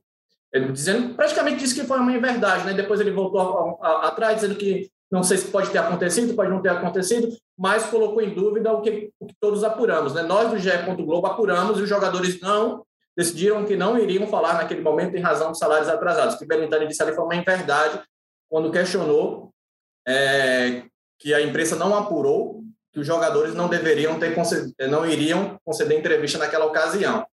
dizendo 0.71 1.13
praticamente 1.15 1.60
disse 1.60 1.76
que 1.76 1.86
foi 1.86 2.00
uma 2.00 2.12
inverdade, 2.12 2.65
né? 2.65 2.73
Depois 2.73 3.00
ele 3.00 3.12
voltou 3.12 3.78
atrás 3.82 4.36
dizendo 4.36 4.56
que 4.56 4.89
não 5.12 5.24
sei 5.24 5.38
se 5.38 5.48
pode 5.48 5.70
ter 5.70 5.78
acontecido, 5.78 6.36
pode 6.36 6.50
não 6.50 6.62
ter 6.62 6.70
acontecido, 6.70 7.30
mas 7.58 7.86
colocou 7.86 8.22
em 8.22 8.34
dúvida 8.34 8.72
o 8.74 8.82
que, 8.82 9.12
o 9.20 9.26
que 9.26 9.34
todos 9.39 9.63
apuramos. 9.63 10.13
Né? 10.13 10.22
Nós 10.22 10.52
do 10.52 10.58
GE. 10.58 10.70
Globo 10.98 11.28
apuramos 11.28 11.80
e 11.80 11.84
os 11.84 11.89
jogadores 11.89 12.39
não 12.41 12.84
decidiram 13.15 13.65
que 13.65 13.76
não 13.76 13.98
iriam 13.98 14.28
falar 14.28 14.56
naquele 14.56 14.82
momento 14.82 15.15
em 15.15 15.22
razão 15.22 15.50
dos 15.50 15.60
salários 15.60 15.89
atrasados. 15.89 16.36
O 16.36 16.38
que 16.38 16.46
Belintani 16.46 16.88
disse 16.88 17.02
ali 17.02 17.13
foi 17.13 17.24
uma 17.24 17.36
inverdade 17.36 18.00
quando 18.50 18.72
questionou 18.72 19.52
é, 20.08 20.84
que 21.17 21.34
a 21.34 21.41
imprensa 21.41 21.76
não 21.76 21.96
apurou 21.96 22.63
que 22.93 23.00
os 23.00 23.08
jogadores 23.08 23.54
não 23.54 23.67
deveriam 23.67 24.20
ter 24.20 24.36
não 24.89 25.06
iriam 25.06 25.58
conceder 25.63 25.98
entrevista 25.98 26.38
naquela 26.38 26.65
ocasião. 26.65 27.26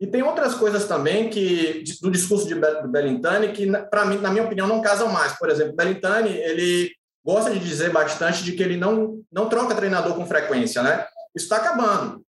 E 0.00 0.06
tem 0.06 0.22
outras 0.22 0.54
coisas 0.54 0.86
também 0.86 1.30
que 1.30 1.84
do 2.02 2.10
discurso 2.10 2.46
de 2.46 2.54
Belintani 2.88 3.52
que 3.52 3.70
para 3.88 4.04
mim, 4.04 4.18
na 4.18 4.30
minha 4.30 4.44
opinião, 4.44 4.66
não 4.66 4.82
casam 4.82 5.08
mais. 5.08 5.38
Por 5.38 5.48
exemplo, 5.50 5.76
Belintani 5.76 6.30
ele 6.30 6.92
gosta 7.24 7.50
de 7.50 7.58
dizer 7.58 7.90
bastante 7.90 8.42
de 8.42 8.52
que 8.52 8.62
ele 8.62 8.76
não, 8.76 9.22
não 9.32 9.48
troca 9.48 9.74
treinador 9.74 10.14
com 10.14 10.26
frequência, 10.26 10.82
né? 10.82 11.06
Isso 11.34 11.46
está 11.46 11.56
acabando. 11.56 12.24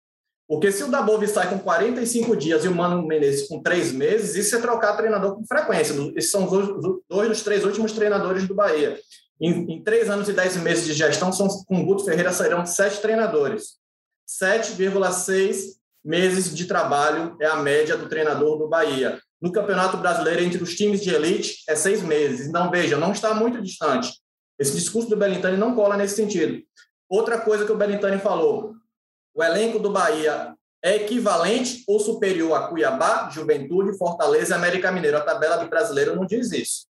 Porque 0.49 0.73
se 0.73 0.83
o 0.83 0.89
Dabove 0.89 1.29
sai 1.29 1.49
com 1.49 1.61
45 1.61 2.37
dias 2.37 2.65
e 2.65 2.69
o 2.69 2.75
Mano 2.75 3.07
Menezes 3.07 3.47
com 3.47 3.63
três 3.63 3.93
meses, 3.93 4.35
isso 4.35 4.57
é 4.57 4.61
trocar 4.61 4.97
treinador 4.97 5.37
com 5.37 5.47
frequência. 5.47 5.95
Esses 6.17 6.33
são 6.33 6.45
os 6.45 7.03
dois 7.09 7.29
dos 7.29 7.43
três 7.43 7.65
últimos 7.65 7.93
treinadores 7.93 8.49
do 8.49 8.55
Bahia. 8.55 8.99
Em, 9.41 9.75
em 9.75 9.83
três 9.85 10.11
anos 10.11 10.29
e 10.29 10.33
dez 10.33 10.57
meses 10.57 10.85
de 10.85 10.93
gestão, 10.93 11.33
são, 11.33 11.47
com 11.47 11.81
o 11.81 11.87
Guto 11.87 12.05
Ferreira 12.05 12.33
sairão 12.33 12.67
sete 12.67 13.01
treinadores. 13.01 13.79
7,6 14.29 15.81
meses 16.05 16.55
de 16.55 16.65
trabalho 16.67 17.37
é 17.41 17.47
a 17.47 17.57
média 17.57 17.97
do 17.97 18.09
treinador 18.09 18.59
do 18.59 18.69
Bahia. 18.69 19.21
No 19.41 19.53
Campeonato 19.53 19.97
Brasileiro, 19.97 20.43
entre 20.43 20.63
os 20.63 20.75
times 20.75 21.01
de 21.01 21.15
elite, 21.15 21.63
é 21.69 21.75
seis 21.75 22.03
meses. 22.03 22.47
Então, 22.47 22.71
veja, 22.71 22.97
não 22.97 23.13
está 23.13 23.35
muito 23.35 23.63
distante. 23.63 24.13
Esse 24.61 24.75
discurso 24.75 25.09
do 25.09 25.17
Belintani 25.17 25.57
não 25.57 25.75
cola 25.75 25.97
nesse 25.97 26.17
sentido. 26.17 26.63
Outra 27.09 27.41
coisa 27.41 27.65
que 27.65 27.73
o 27.73 27.77
Belintani 27.77 28.19
falou: 28.21 28.75
o 29.35 29.43
elenco 29.43 29.79
do 29.79 29.91
Bahia 29.91 30.55
é 30.85 30.97
equivalente 30.97 31.83
ou 31.89 31.99
superior 31.99 32.55
a 32.55 32.69
Cuiabá, 32.69 33.31
Juventude, 33.31 33.97
Fortaleza 33.97 34.55
e 34.55 34.57
América 34.57 34.93
Mineiro. 34.93 35.17
A 35.17 35.23
tabela 35.23 35.57
do 35.57 35.69
brasileiro 35.69 36.15
não 36.15 36.27
diz 36.27 36.53
isso. 36.53 36.87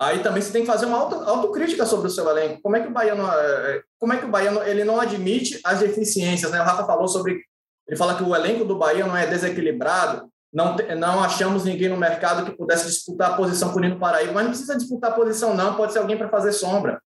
Aí 0.00 0.24
também 0.24 0.42
você 0.42 0.52
tem 0.52 0.62
que 0.62 0.66
fazer 0.66 0.86
uma 0.86 0.98
auto, 0.98 1.14
autocrítica 1.14 1.86
sobre 1.86 2.08
o 2.08 2.10
seu 2.10 2.28
elenco. 2.28 2.60
Como 2.60 2.76
é 2.76 2.80
que 2.80 2.88
o 2.88 2.92
baiano, 2.92 3.30
é, 3.30 3.82
como 3.96 4.12
é 4.12 4.18
que 4.18 4.24
o 4.24 4.30
baiano 4.30 4.60
ele 4.64 4.82
não 4.82 5.00
admite 5.00 5.60
as 5.64 5.78
deficiências? 5.78 6.50
Né? 6.50 6.60
O 6.60 6.64
Rafa 6.64 6.84
falou 6.84 7.06
sobre, 7.06 7.44
ele 7.86 7.96
fala 7.96 8.16
que 8.16 8.24
o 8.24 8.34
elenco 8.34 8.64
do 8.64 8.76
Bahia 8.76 9.06
não 9.06 9.16
é 9.16 9.24
desequilibrado 9.24 10.28
não, 10.54 10.76
não 10.96 11.20
achamos 11.22 11.64
ninguém 11.64 11.88
no 11.88 11.96
mercado 11.96 12.44
que 12.44 12.56
pudesse 12.56 12.86
disputar 12.86 13.32
a 13.32 13.36
posição 13.36 13.72
com 13.72 13.78
o 13.78 13.80
Nino 13.80 13.98
Paraíba, 13.98 14.32
mas 14.32 14.44
não 14.44 14.50
precisa 14.50 14.76
disputar 14.76 15.10
a 15.10 15.14
posição, 15.14 15.52
não. 15.52 15.74
Pode 15.74 15.92
ser 15.92 15.98
alguém 15.98 16.16
para 16.16 16.28
fazer 16.28 16.52
sombra. 16.52 17.02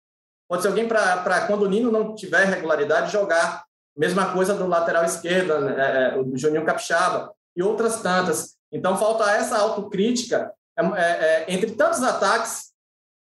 Pode 0.47 0.61
ser 0.61 0.69
alguém 0.69 0.87
para, 0.87 1.47
quando 1.47 1.63
o 1.63 1.69
Nino 1.69 1.91
não 1.91 2.15
tiver 2.15 2.45
regularidade, 2.45 3.11
jogar. 3.11 3.65
Mesma 3.97 4.33
coisa 4.33 4.53
do 4.53 4.67
lateral 4.67 5.03
esquerdo, 5.05 5.61
né, 5.61 5.75
é, 5.79 6.15
é, 6.15 6.19
o 6.19 6.37
Juninho 6.37 6.65
Capixaba, 6.65 7.33
e 7.57 7.63
outras 7.63 8.03
tantas. 8.03 8.55
Então, 8.71 8.99
falta 8.99 9.31
essa 9.33 9.57
autocrítica. 9.57 10.53
É, 10.79 10.85
é, 10.85 11.03
é, 11.03 11.45
entre 11.49 11.71
tantos 11.71 12.03
ataques, 12.03 12.71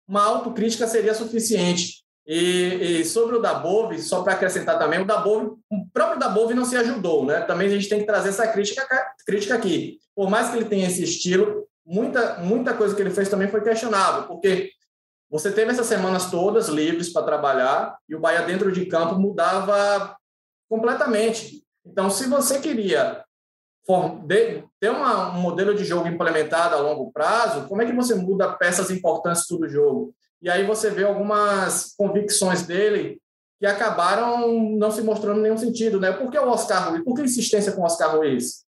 uma 0.07 0.23
autocrítica 0.23 0.88
seria 0.88 1.15
suficiente. 1.15 2.03
E, 2.34 3.02
e, 3.02 3.04
sobre 3.04 3.36
o 3.36 3.41
Dabove, 3.41 4.02
só 4.02 4.24
para 4.24 4.32
acrescentar 4.32 4.80
também, 4.80 5.02
o 5.02 5.06
Dabove, 5.06 5.48
o 5.70 5.86
próprio 5.94 6.17
Dabove 6.17 6.54
não 6.54 6.63
se 6.63 6.78
ajudou, 6.78 7.26
né? 7.26 7.41
Também 7.41 7.67
a 7.67 7.70
gente 7.72 7.89
tem 7.89 8.00
que 8.00 8.06
trazer 8.06 8.30
essa 8.30 8.48
crítica, 8.48 8.88
crítica 9.26 9.56
aqui. 9.56 10.00
Por 10.15 10.30
mais 10.30 10.50
que 10.50 10.56
ele 10.56 10.70
tenha 10.70 10.88
esse 10.88 11.04
estilo, 11.04 11.67
muita, 11.86 12.39
muita 12.39 12.74
coisa 12.74 12.96
que 12.96 13.02
ele 13.02 13.10
fez 13.10 13.28
também 13.28 13.50
foi 13.50 13.60
questionável, 13.60 14.30
porque 14.30 14.72
você 15.30 15.52
teve 15.52 15.72
essas 15.72 15.88
semanas 15.88 16.32
todas 16.32 16.70
livres 16.70 17.12
para 17.12 17.26
trabalhar 17.26 17.98
e 18.08 18.15
o 18.15 18.20
Bahia 18.22 18.44
dentro 18.44 18.72
de 18.72 18.86
campo 18.86 19.15
mudava 19.15 20.15
completamente. 20.70 21.65
Então, 21.86 22.10
se 22.10 22.28
você 22.28 22.62
queria 22.62 23.26
ter 24.80 24.89
uma, 24.89 25.36
um 25.36 25.41
modelo 25.41 25.76
de 25.76 25.84
jogo 25.84 26.08
implementado 26.08 26.76
a 26.76 26.80
longo 26.80 27.12
prazo, 27.12 27.67
como 27.67 27.82
é 27.82 27.86
que 27.86 27.91
você 27.91 28.15
muda 28.15 28.54
peças 28.54 28.89
importantes 28.89 29.46
do 29.50 29.67
jogo? 29.67 30.15
E 30.41 30.49
aí 30.49 30.65
você 30.65 30.89
vê 30.89 31.04
algumas 31.04 31.93
convicções 31.95 32.65
dele 32.65 33.21
que 33.60 33.65
acabaram 33.67 34.60
não 34.71 34.89
se 34.89 35.04
mostrando 35.04 35.39
nenhum 35.39 35.58
sentido, 35.58 35.99
né? 35.99 36.12
Por 36.12 36.32
que 36.32 36.39
o 36.39 36.49
Oscar 36.49 36.89
Ruiz? 36.89 37.04
Por 37.04 37.15
que 37.15 37.21
insistência 37.21 37.71
com 37.73 37.82
o 37.82 37.86
Oscar 37.86 38.15
Ruiz? 38.15 38.65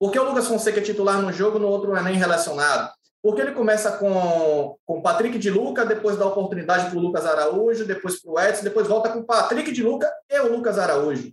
Por 0.00 0.10
que 0.10 0.18
o 0.18 0.24
Lucas 0.24 0.48
Fonseca 0.48 0.80
é 0.80 0.82
titular 0.82 1.22
num 1.22 1.32
jogo, 1.32 1.60
no 1.60 1.68
outro 1.68 1.90
não 1.90 1.96
é 1.96 2.02
nem 2.02 2.16
relacionado? 2.16 2.92
Porque 3.22 3.40
ele 3.40 3.52
começa 3.52 3.96
com 3.96 4.76
o 4.86 5.00
Patrick 5.00 5.38
de 5.38 5.48
Luca, 5.48 5.86
depois 5.86 6.18
dá 6.18 6.26
oportunidade 6.26 6.90
para 6.90 6.98
o 6.98 7.00
Lucas 7.00 7.24
Araújo, 7.24 7.86
depois 7.86 8.20
para 8.20 8.32
o 8.32 8.40
Edson, 8.40 8.64
depois 8.64 8.88
volta 8.88 9.10
com 9.10 9.20
o 9.20 9.24
Patrick 9.24 9.70
de 9.70 9.82
Luca 9.82 10.12
e 10.28 10.40
o 10.40 10.54
Lucas 10.54 10.76
Araújo. 10.76 11.32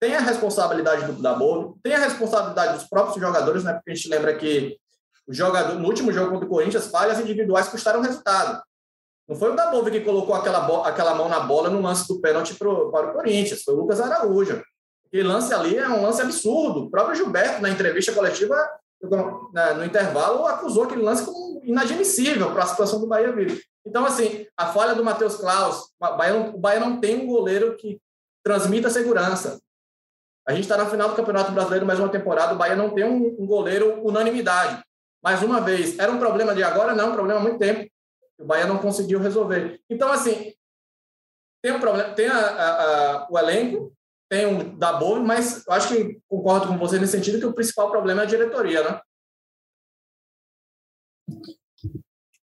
Tem 0.00 0.16
a 0.16 0.20
responsabilidade 0.20 1.04
do 1.04 1.20
Dabolo, 1.20 1.78
tem 1.82 1.92
a 1.94 1.98
responsabilidade 1.98 2.78
dos 2.78 2.88
próprios 2.88 3.20
jogadores, 3.20 3.62
né? 3.62 3.74
Porque 3.74 3.90
a 3.90 3.94
gente 3.94 4.08
lembra 4.08 4.34
que 4.34 4.79
o 5.30 5.32
jogador, 5.32 5.78
no 5.78 5.86
último 5.86 6.12
jogo 6.12 6.32
contra 6.32 6.46
o 6.46 6.48
Corinthians, 6.48 6.88
falhas 6.88 7.20
individuais 7.20 7.68
custaram 7.68 8.00
resultado. 8.00 8.60
Não 9.28 9.36
foi 9.36 9.52
o 9.52 9.54
Dabove 9.54 9.92
que 9.92 10.00
colocou 10.00 10.34
aquela, 10.34 10.88
aquela 10.88 11.14
mão 11.14 11.28
na 11.28 11.38
bola 11.38 11.70
no 11.70 11.80
lance 11.80 12.08
do 12.08 12.20
pênalti 12.20 12.56
pro, 12.56 12.90
para 12.90 13.10
o 13.10 13.12
Corinthians, 13.12 13.62
foi 13.62 13.74
o 13.74 13.76
Lucas 13.76 14.00
Araújo. 14.00 14.60
Aquele 15.06 15.22
lance 15.22 15.54
ali 15.54 15.76
é 15.76 15.88
um 15.88 16.02
lance 16.02 16.20
absurdo. 16.20 16.80
O 16.80 16.90
próprio 16.90 17.14
Gilberto, 17.14 17.62
na 17.62 17.70
entrevista 17.70 18.12
coletiva, 18.12 18.56
no 19.00 19.84
intervalo, 19.84 20.46
acusou 20.46 20.82
aquele 20.82 21.02
lance 21.02 21.24
como 21.24 21.60
inadmissível 21.62 22.50
para 22.50 22.64
a 22.64 22.66
situação 22.66 22.98
do 22.98 23.06
Bahia 23.06 23.30
vir. 23.30 23.62
Então, 23.86 24.04
assim, 24.04 24.46
a 24.56 24.66
falha 24.72 24.96
do 24.96 25.04
Matheus 25.04 25.36
Klaus, 25.36 25.92
o 26.00 26.16
Bahia, 26.16 26.34
não, 26.34 26.54
o 26.56 26.58
Bahia 26.58 26.80
não 26.80 26.98
tem 26.98 27.22
um 27.22 27.26
goleiro 27.28 27.76
que 27.76 28.00
transmita 28.42 28.90
segurança. 28.90 29.60
A 30.44 30.52
gente 30.52 30.62
está 30.62 30.76
na 30.76 30.86
final 30.86 31.08
do 31.08 31.14
Campeonato 31.14 31.52
Brasileiro 31.52 31.86
mais 31.86 32.00
uma 32.00 32.08
temporada, 32.08 32.54
o 32.54 32.58
Bahia 32.58 32.74
não 32.74 32.90
tem 32.90 33.04
um, 33.04 33.36
um 33.38 33.46
goleiro 33.46 34.04
unanimidade. 34.04 34.82
Mais 35.22 35.42
uma 35.42 35.60
vez, 35.60 35.98
era 35.98 36.10
um 36.10 36.18
problema 36.18 36.54
de 36.54 36.62
agora? 36.62 36.94
Não, 36.94 37.10
um 37.10 37.14
problema 37.14 37.40
há 37.40 37.42
muito 37.42 37.58
tempo. 37.58 37.90
O 38.38 38.44
Bahia 38.44 38.66
não 38.66 38.78
conseguiu 38.78 39.18
resolver. 39.18 39.80
Então, 39.88 40.10
assim, 40.10 40.54
tem 41.62 41.72
um 41.72 41.80
problema, 41.80 42.14
tem 42.14 42.26
a, 42.26 42.38
a, 42.38 43.24
a, 43.24 43.28
o 43.30 43.38
elenco, 43.38 43.92
tem 44.30 44.46
um 44.46 44.78
da 44.78 44.94
boa, 44.94 45.20
mas 45.20 45.66
eu 45.66 45.72
acho 45.72 45.88
que 45.88 46.20
concordo 46.26 46.68
com 46.68 46.78
você 46.78 46.98
nesse 46.98 47.12
sentido 47.12 47.38
que 47.38 47.46
o 47.46 47.52
principal 47.52 47.90
problema 47.90 48.22
é 48.22 48.24
a 48.24 48.28
diretoria, 48.28 48.82
né? 48.82 49.00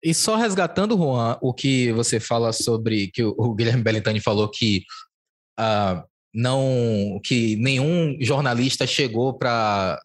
E 0.02 0.14
só 0.14 0.36
resgatando, 0.36 0.96
Juan, 0.96 1.38
o 1.42 1.52
que 1.52 1.92
você 1.92 2.18
fala 2.18 2.52
sobre 2.52 3.08
que 3.08 3.22
o 3.22 3.54
Guilherme 3.54 3.82
Bellintani 3.82 4.20
falou 4.20 4.48
que 4.48 4.84
uh, 5.58 6.02
não 6.32 7.20
que 7.24 7.56
nenhum 7.56 8.16
jornalista 8.20 8.86
chegou 8.86 9.36
para 9.36 10.00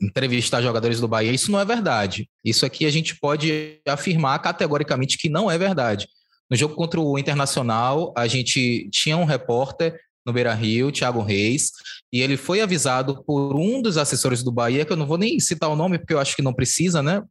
entrevistar 0.00 0.62
jogadores 0.62 1.00
do 1.00 1.08
Bahia, 1.08 1.32
isso 1.32 1.50
não 1.50 1.60
é 1.60 1.64
verdade. 1.64 2.28
Isso 2.44 2.64
aqui 2.64 2.86
a 2.86 2.90
gente 2.90 3.18
pode 3.18 3.80
afirmar 3.86 4.38
categoricamente 4.40 5.18
que 5.18 5.28
não 5.28 5.50
é 5.50 5.58
verdade. 5.58 6.08
No 6.50 6.56
jogo 6.56 6.74
contra 6.74 7.00
o 7.00 7.18
Internacional, 7.18 8.12
a 8.16 8.26
gente 8.26 8.88
tinha 8.90 9.16
um 9.16 9.24
repórter 9.24 9.98
no 10.24 10.32
Beira 10.32 10.52
Rio, 10.54 10.92
Thiago 10.92 11.22
Reis, 11.22 11.72
e 12.12 12.20
ele 12.20 12.36
foi 12.36 12.60
avisado 12.60 13.24
por 13.24 13.56
um 13.56 13.80
dos 13.80 13.96
assessores 13.96 14.42
do 14.42 14.52
Bahia, 14.52 14.84
que 14.84 14.92
eu 14.92 14.96
não 14.96 15.06
vou 15.06 15.18
nem 15.18 15.40
citar 15.40 15.70
o 15.70 15.76
nome, 15.76 15.98
porque 15.98 16.12
eu 16.12 16.20
acho 16.20 16.36
que 16.36 16.42
não 16.42 16.52
precisa, 16.52 17.02
né? 17.02 17.22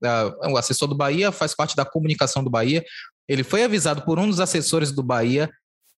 O 0.49 0.57
assessor 0.57 0.87
do 0.87 0.95
Bahia 0.95 1.31
faz 1.31 1.55
parte 1.55 1.75
da 1.75 1.85
comunicação 1.85 2.43
do 2.43 2.49
Bahia. 2.49 2.83
Ele 3.27 3.43
foi 3.43 3.63
avisado 3.63 4.03
por 4.03 4.17
um 4.17 4.27
dos 4.27 4.39
assessores 4.39 4.91
do 4.91 5.03
Bahia 5.03 5.49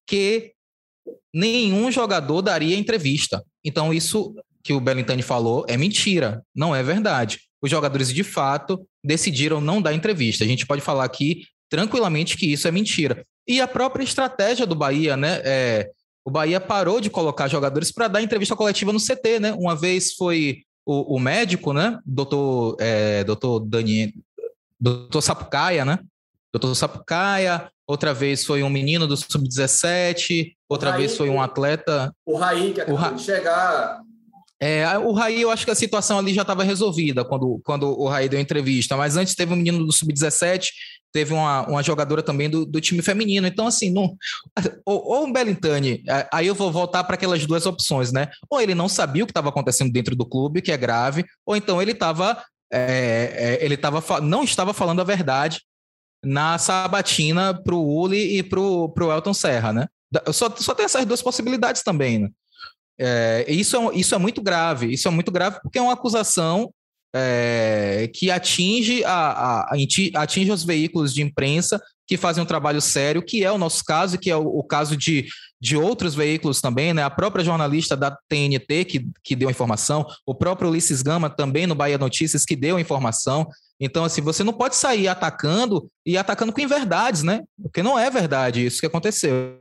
que 0.06 0.52
nenhum 1.32 1.90
jogador 1.90 2.42
daria 2.42 2.76
entrevista. 2.76 3.42
Então, 3.64 3.94
isso 3.94 4.34
que 4.62 4.72
o 4.72 4.80
Bellintani 4.80 5.22
falou 5.22 5.64
é 5.68 5.76
mentira, 5.76 6.42
não 6.54 6.74
é 6.74 6.82
verdade. 6.82 7.40
Os 7.62 7.70
jogadores, 7.70 8.12
de 8.12 8.24
fato, 8.24 8.86
decidiram 9.04 9.60
não 9.60 9.82
dar 9.82 9.92
entrevista. 9.92 10.44
A 10.44 10.46
gente 10.46 10.66
pode 10.66 10.80
falar 10.80 11.04
aqui 11.04 11.44
tranquilamente 11.68 12.36
que 12.36 12.52
isso 12.52 12.66
é 12.66 12.70
mentira. 12.70 13.24
E 13.46 13.60
a 13.60 13.68
própria 13.68 14.04
estratégia 14.04 14.66
do 14.66 14.74
Bahia, 14.74 15.16
né? 15.16 15.40
É, 15.44 15.90
o 16.24 16.30
Bahia 16.30 16.60
parou 16.60 17.00
de 17.00 17.10
colocar 17.10 17.48
jogadores 17.48 17.90
para 17.90 18.08
dar 18.08 18.22
entrevista 18.22 18.56
coletiva 18.56 18.92
no 18.92 19.00
CT, 19.00 19.40
né? 19.40 19.52
Uma 19.52 19.74
vez 19.74 20.14
foi 20.14 20.62
o, 20.86 21.16
o 21.16 21.18
médico, 21.18 21.72
né? 21.72 21.98
Doutor, 22.04 22.76
é, 22.80 23.24
doutor 23.24 23.60
Daniel, 23.60 24.10
doutor 24.78 25.22
Sapucaia, 25.22 25.84
né? 25.84 25.98
Doutor 26.52 26.74
Sapucaia, 26.74 27.70
outra 27.86 28.12
vez 28.12 28.44
foi 28.44 28.62
um 28.62 28.70
menino 28.70 29.06
do 29.06 29.16
Sub-17, 29.16 30.52
outra 30.68 30.96
vez 30.96 31.16
foi 31.16 31.28
um 31.30 31.40
atleta. 31.40 32.12
O 32.26 32.36
Raí, 32.36 32.72
que 32.72 32.80
acabou 32.80 33.00
Ra... 33.00 33.10
de 33.10 33.22
chegar. 33.22 34.00
É, 34.62 34.98
o 34.98 35.12
Raí, 35.12 35.40
eu 35.40 35.50
acho 35.50 35.64
que 35.64 35.70
a 35.70 35.74
situação 35.74 36.18
ali 36.18 36.34
já 36.34 36.42
estava 36.42 36.62
resolvida 36.62 37.24
quando, 37.24 37.60
quando 37.64 37.98
o 37.98 38.06
Raí 38.06 38.28
deu 38.28 38.38
entrevista, 38.38 38.94
mas 38.94 39.16
antes 39.16 39.34
teve 39.34 39.54
um 39.54 39.56
menino 39.56 39.86
do 39.86 39.92
Sub-17 39.92 40.68
teve 41.12 41.32
uma, 41.32 41.66
uma 41.66 41.82
jogadora 41.82 42.22
também 42.22 42.48
do, 42.48 42.64
do 42.64 42.80
time 42.80 43.02
feminino. 43.02 43.46
Então, 43.46 43.66
assim, 43.66 43.90
não, 43.90 44.16
ou, 44.84 45.04
ou 45.04 45.28
o 45.28 45.32
Belintani, 45.32 46.02
aí 46.32 46.46
eu 46.46 46.54
vou 46.54 46.70
voltar 46.70 47.04
para 47.04 47.14
aquelas 47.14 47.44
duas 47.46 47.66
opções, 47.66 48.12
né? 48.12 48.28
Ou 48.48 48.60
ele 48.60 48.74
não 48.74 48.88
sabia 48.88 49.24
o 49.24 49.26
que 49.26 49.32
estava 49.32 49.48
acontecendo 49.48 49.92
dentro 49.92 50.14
do 50.14 50.26
clube, 50.26 50.62
que 50.62 50.72
é 50.72 50.76
grave, 50.76 51.24
ou 51.44 51.56
então 51.56 51.80
ele 51.80 51.92
estava. 51.92 52.42
É, 52.72 53.58
é, 53.60 53.64
ele 53.64 53.76
não 54.22 54.44
estava 54.44 54.72
falando 54.72 55.00
a 55.00 55.04
verdade 55.04 55.60
na 56.24 56.56
sabatina 56.56 57.52
para 57.52 57.74
o 57.74 57.84
Uli 57.84 58.38
e 58.38 58.42
para 58.44 58.60
o 58.60 59.12
Elton 59.12 59.34
Serra, 59.34 59.72
né? 59.72 59.88
Só, 60.32 60.54
só 60.56 60.74
tem 60.74 60.84
essas 60.84 61.04
duas 61.04 61.22
possibilidades 61.22 61.82
também, 61.82 62.18
né? 62.20 62.28
É, 63.02 63.46
isso, 63.48 63.76
é, 63.76 63.96
isso 63.96 64.14
é 64.14 64.18
muito 64.18 64.42
grave. 64.42 64.92
Isso 64.92 65.08
é 65.08 65.10
muito 65.10 65.32
grave 65.32 65.58
porque 65.62 65.78
é 65.78 65.82
uma 65.82 65.94
acusação 65.94 66.70
é, 67.14 68.10
que 68.14 68.30
atinge, 68.30 69.02
a, 69.04 69.62
a, 69.62 69.76
atinge 70.16 70.52
os 70.52 70.62
veículos 70.62 71.14
de 71.14 71.22
imprensa 71.22 71.80
que 72.06 72.16
fazem 72.16 72.42
um 72.42 72.46
trabalho 72.46 72.80
sério, 72.80 73.22
que 73.22 73.44
é 73.44 73.50
o 73.50 73.58
nosso 73.58 73.84
caso, 73.84 74.18
que 74.18 74.30
é 74.30 74.36
o, 74.36 74.42
o, 74.42 74.64
caso 74.64 74.96
de, 74.96 75.26
de 75.60 75.76
outros 75.76 76.14
veículos 76.14 76.60
também, 76.60 76.92
né? 76.92 77.02
A 77.02 77.10
própria 77.10 77.44
jornalista 77.44 77.96
da 77.96 78.16
TNT 78.28 78.84
que, 78.84 79.08
que 79.22 79.36
deu 79.36 79.48
informação, 79.48 80.04
o 80.26 80.34
próprio 80.34 80.68
Ulisses 80.68 81.02
Gama 81.02 81.30
também 81.30 81.66
no 81.66 81.74
Bahia 81.74 81.98
Notícias 81.98 82.44
que 82.44 82.56
deu 82.56 82.78
informação. 82.78 83.48
Então, 83.78 84.04
assim, 84.04 84.20
você 84.20 84.44
não 84.44 84.52
pode 84.52 84.76
sair 84.76 85.08
atacando 85.08 85.88
e 86.04 86.18
atacando 86.18 86.52
com 86.52 86.60
inverdades, 86.60 87.22
né? 87.22 87.42
Porque 87.62 87.82
não 87.82 87.98
é 87.98 88.10
verdade 88.10 88.66
isso 88.66 88.80
que 88.80 88.86
aconteceu. 88.86 89.58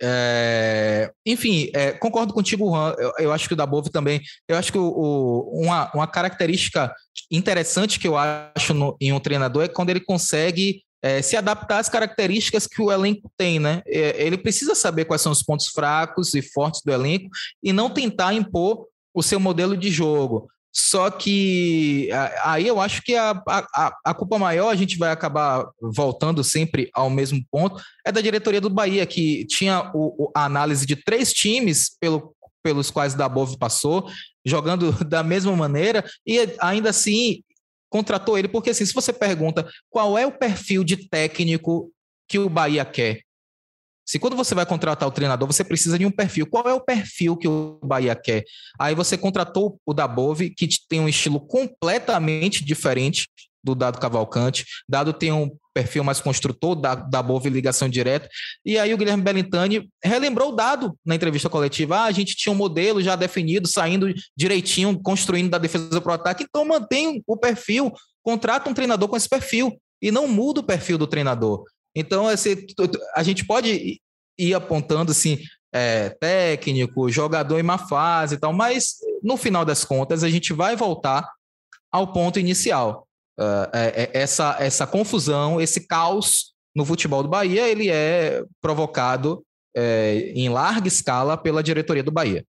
É, 0.00 1.10
enfim, 1.26 1.70
é, 1.74 1.92
concordo 1.92 2.32
contigo, 2.32 2.70
Juan. 2.70 2.94
Eu, 2.98 3.12
eu, 3.18 3.32
acho 3.32 3.48
que 3.48 3.54
o 3.54 3.56
Dabov 3.56 3.88
também. 3.88 4.20
Eu 4.48 4.56
acho 4.56 4.70
que 4.70 4.78
o, 4.78 4.86
o, 4.86 5.62
uma, 5.62 5.90
uma 5.92 6.06
característica 6.06 6.92
interessante 7.30 7.98
que 7.98 8.06
eu 8.06 8.16
acho 8.16 8.72
no, 8.72 8.96
em 9.00 9.12
um 9.12 9.20
treinador 9.20 9.64
é 9.64 9.68
quando 9.68 9.90
ele 9.90 10.00
consegue 10.00 10.82
é, 11.02 11.22
se 11.22 11.36
adaptar 11.36 11.78
às 11.78 11.88
características 11.88 12.66
que 12.66 12.82
o 12.82 12.90
elenco 12.90 13.30
tem, 13.36 13.58
né? 13.58 13.82
É, 13.86 14.24
ele 14.24 14.38
precisa 14.38 14.74
saber 14.74 15.04
quais 15.04 15.22
são 15.22 15.32
os 15.32 15.42
pontos 15.42 15.66
fracos 15.68 16.34
e 16.34 16.42
fortes 16.42 16.80
do 16.84 16.92
elenco 16.92 17.28
e 17.62 17.72
não 17.72 17.90
tentar 17.90 18.32
impor 18.32 18.86
o 19.14 19.22
seu 19.22 19.40
modelo 19.40 19.76
de 19.76 19.90
jogo. 19.90 20.48
Só 20.80 21.10
que 21.10 22.08
aí 22.44 22.68
eu 22.68 22.80
acho 22.80 23.02
que 23.02 23.16
a, 23.16 23.30
a, 23.48 23.96
a 24.04 24.14
culpa 24.14 24.38
maior, 24.38 24.70
a 24.70 24.76
gente 24.76 24.96
vai 24.96 25.10
acabar 25.10 25.68
voltando 25.80 26.44
sempre 26.44 26.88
ao 26.94 27.10
mesmo 27.10 27.44
ponto, 27.50 27.82
é 28.06 28.12
da 28.12 28.20
diretoria 28.20 28.60
do 28.60 28.70
Bahia, 28.70 29.04
que 29.04 29.44
tinha 29.46 29.90
o, 29.92 30.30
a 30.36 30.44
análise 30.44 30.86
de 30.86 30.94
três 30.94 31.32
times 31.32 31.90
pelo, 31.98 32.32
pelos 32.62 32.92
quais 32.92 33.14
da 33.14 33.28
Bove 33.28 33.58
passou, 33.58 34.08
jogando 34.46 34.92
da 35.04 35.24
mesma 35.24 35.54
maneira, 35.56 36.08
e 36.24 36.38
ainda 36.60 36.90
assim 36.90 37.42
contratou 37.90 38.38
ele, 38.38 38.46
porque 38.46 38.70
assim, 38.70 38.86
se 38.86 38.94
você 38.94 39.12
pergunta 39.12 39.68
qual 39.90 40.16
é 40.16 40.24
o 40.24 40.38
perfil 40.38 40.84
de 40.84 41.08
técnico 41.08 41.90
que 42.28 42.38
o 42.38 42.48
Bahia 42.48 42.84
quer, 42.84 43.22
se 44.08 44.18
quando 44.18 44.34
você 44.34 44.54
vai 44.54 44.64
contratar 44.64 45.06
o 45.06 45.12
treinador, 45.12 45.46
você 45.46 45.62
precisa 45.62 45.98
de 45.98 46.06
um 46.06 46.10
perfil. 46.10 46.46
Qual 46.46 46.66
é 46.66 46.72
o 46.72 46.80
perfil 46.80 47.36
que 47.36 47.46
o 47.46 47.78
Bahia 47.84 48.16
quer? 48.16 48.42
Aí 48.80 48.94
você 48.94 49.18
contratou 49.18 49.78
o 49.84 49.92
Dabove, 49.92 50.48
que 50.48 50.66
tem 50.88 50.98
um 50.98 51.10
estilo 51.10 51.38
completamente 51.38 52.64
diferente 52.64 53.28
do 53.62 53.74
Dado 53.74 53.98
Cavalcante. 53.98 54.64
Dado 54.88 55.12
tem 55.12 55.30
um 55.30 55.50
perfil 55.74 56.02
mais 56.02 56.22
construtor, 56.22 56.74
da, 56.74 56.94
da 56.94 57.22
Bove 57.22 57.50
ligação 57.50 57.86
direta. 57.86 58.26
E 58.64 58.78
aí 58.78 58.94
o 58.94 58.96
Guilherme 58.96 59.22
Bellintani 59.22 59.90
relembrou 60.02 60.52
o 60.52 60.56
Dado 60.56 60.98
na 61.04 61.14
entrevista 61.14 61.50
coletiva. 61.50 61.98
Ah, 61.98 62.04
a 62.04 62.10
gente 62.10 62.34
tinha 62.34 62.50
um 62.50 62.56
modelo 62.56 63.02
já 63.02 63.14
definido, 63.14 63.68
saindo 63.68 64.14
direitinho, 64.34 64.98
construindo 65.02 65.50
da 65.50 65.58
defesa 65.58 66.00
para 66.00 66.12
o 66.12 66.14
ataque. 66.14 66.46
Então 66.48 66.64
mantém 66.64 67.22
o 67.26 67.36
perfil, 67.36 67.92
contrata 68.22 68.70
um 68.70 68.74
treinador 68.74 69.06
com 69.06 69.18
esse 69.18 69.28
perfil 69.28 69.78
e 70.00 70.10
não 70.10 70.26
muda 70.26 70.60
o 70.60 70.64
perfil 70.64 70.96
do 70.96 71.06
treinador. 71.06 71.62
Então, 71.98 72.28
assim, 72.28 72.54
a 73.14 73.22
gente 73.22 73.44
pode 73.44 74.00
ir 74.38 74.54
apontando 74.54 75.10
assim, 75.10 75.38
é, 75.72 76.10
técnico, 76.10 77.10
jogador 77.10 77.58
em 77.58 77.62
má 77.62 77.76
fase 77.76 78.36
e 78.36 78.38
tal, 78.38 78.52
mas 78.52 78.96
no 79.22 79.36
final 79.36 79.64
das 79.64 79.84
contas 79.84 80.22
a 80.22 80.30
gente 80.30 80.52
vai 80.52 80.76
voltar 80.76 81.28
ao 81.90 82.12
ponto 82.12 82.38
inicial. 82.38 83.06
Uh, 83.38 83.70
é, 83.72 84.10
essa, 84.14 84.56
essa 84.58 84.86
confusão, 84.86 85.60
esse 85.60 85.86
caos 85.86 86.54
no 86.74 86.84
futebol 86.84 87.22
do 87.22 87.28
Bahia, 87.28 87.68
ele 87.68 87.88
é 87.88 88.44
provocado 88.60 89.44
é, 89.76 90.32
em 90.34 90.48
larga 90.48 90.88
escala 90.88 91.36
pela 91.36 91.62
diretoria 91.62 92.02
do 92.02 92.10
Bahia. 92.10 92.44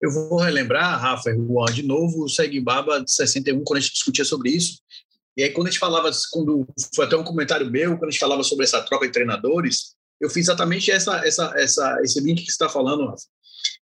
Eu 0.00 0.10
vou 0.10 0.38
relembrar, 0.38 0.98
Rafa 0.98 1.30
e 1.30 1.36
Juan, 1.36 1.66
de 1.66 1.82
novo, 1.82 2.24
o 2.24 2.28
Segue 2.28 2.58
Baba 2.58 3.00
de 3.00 3.12
61, 3.12 3.62
quando 3.62 3.78
a 3.78 3.80
gente 3.80 3.92
discutia 3.92 4.24
sobre 4.24 4.50
isso, 4.50 4.80
e 5.40 5.44
aí, 5.44 5.50
quando 5.52 5.68
a 5.68 5.70
gente 5.70 5.80
falava, 5.80 6.10
quando 6.30 6.68
foi 6.94 7.06
até 7.06 7.16
um 7.16 7.24
comentário 7.24 7.70
meu, 7.70 7.92
quando 7.96 8.08
a 8.08 8.10
gente 8.10 8.20
falava 8.20 8.42
sobre 8.42 8.66
essa 8.66 8.82
troca 8.82 9.06
de 9.06 9.12
treinadores, 9.12 9.94
eu 10.20 10.28
fiz 10.28 10.44
exatamente 10.44 10.90
essa, 10.90 11.26
essa, 11.26 11.54
essa, 11.56 11.98
esse 12.04 12.20
link 12.20 12.40
que 12.40 12.44
você 12.44 12.50
está 12.50 12.68
falando, 12.68 13.06
Rafa. 13.06 13.24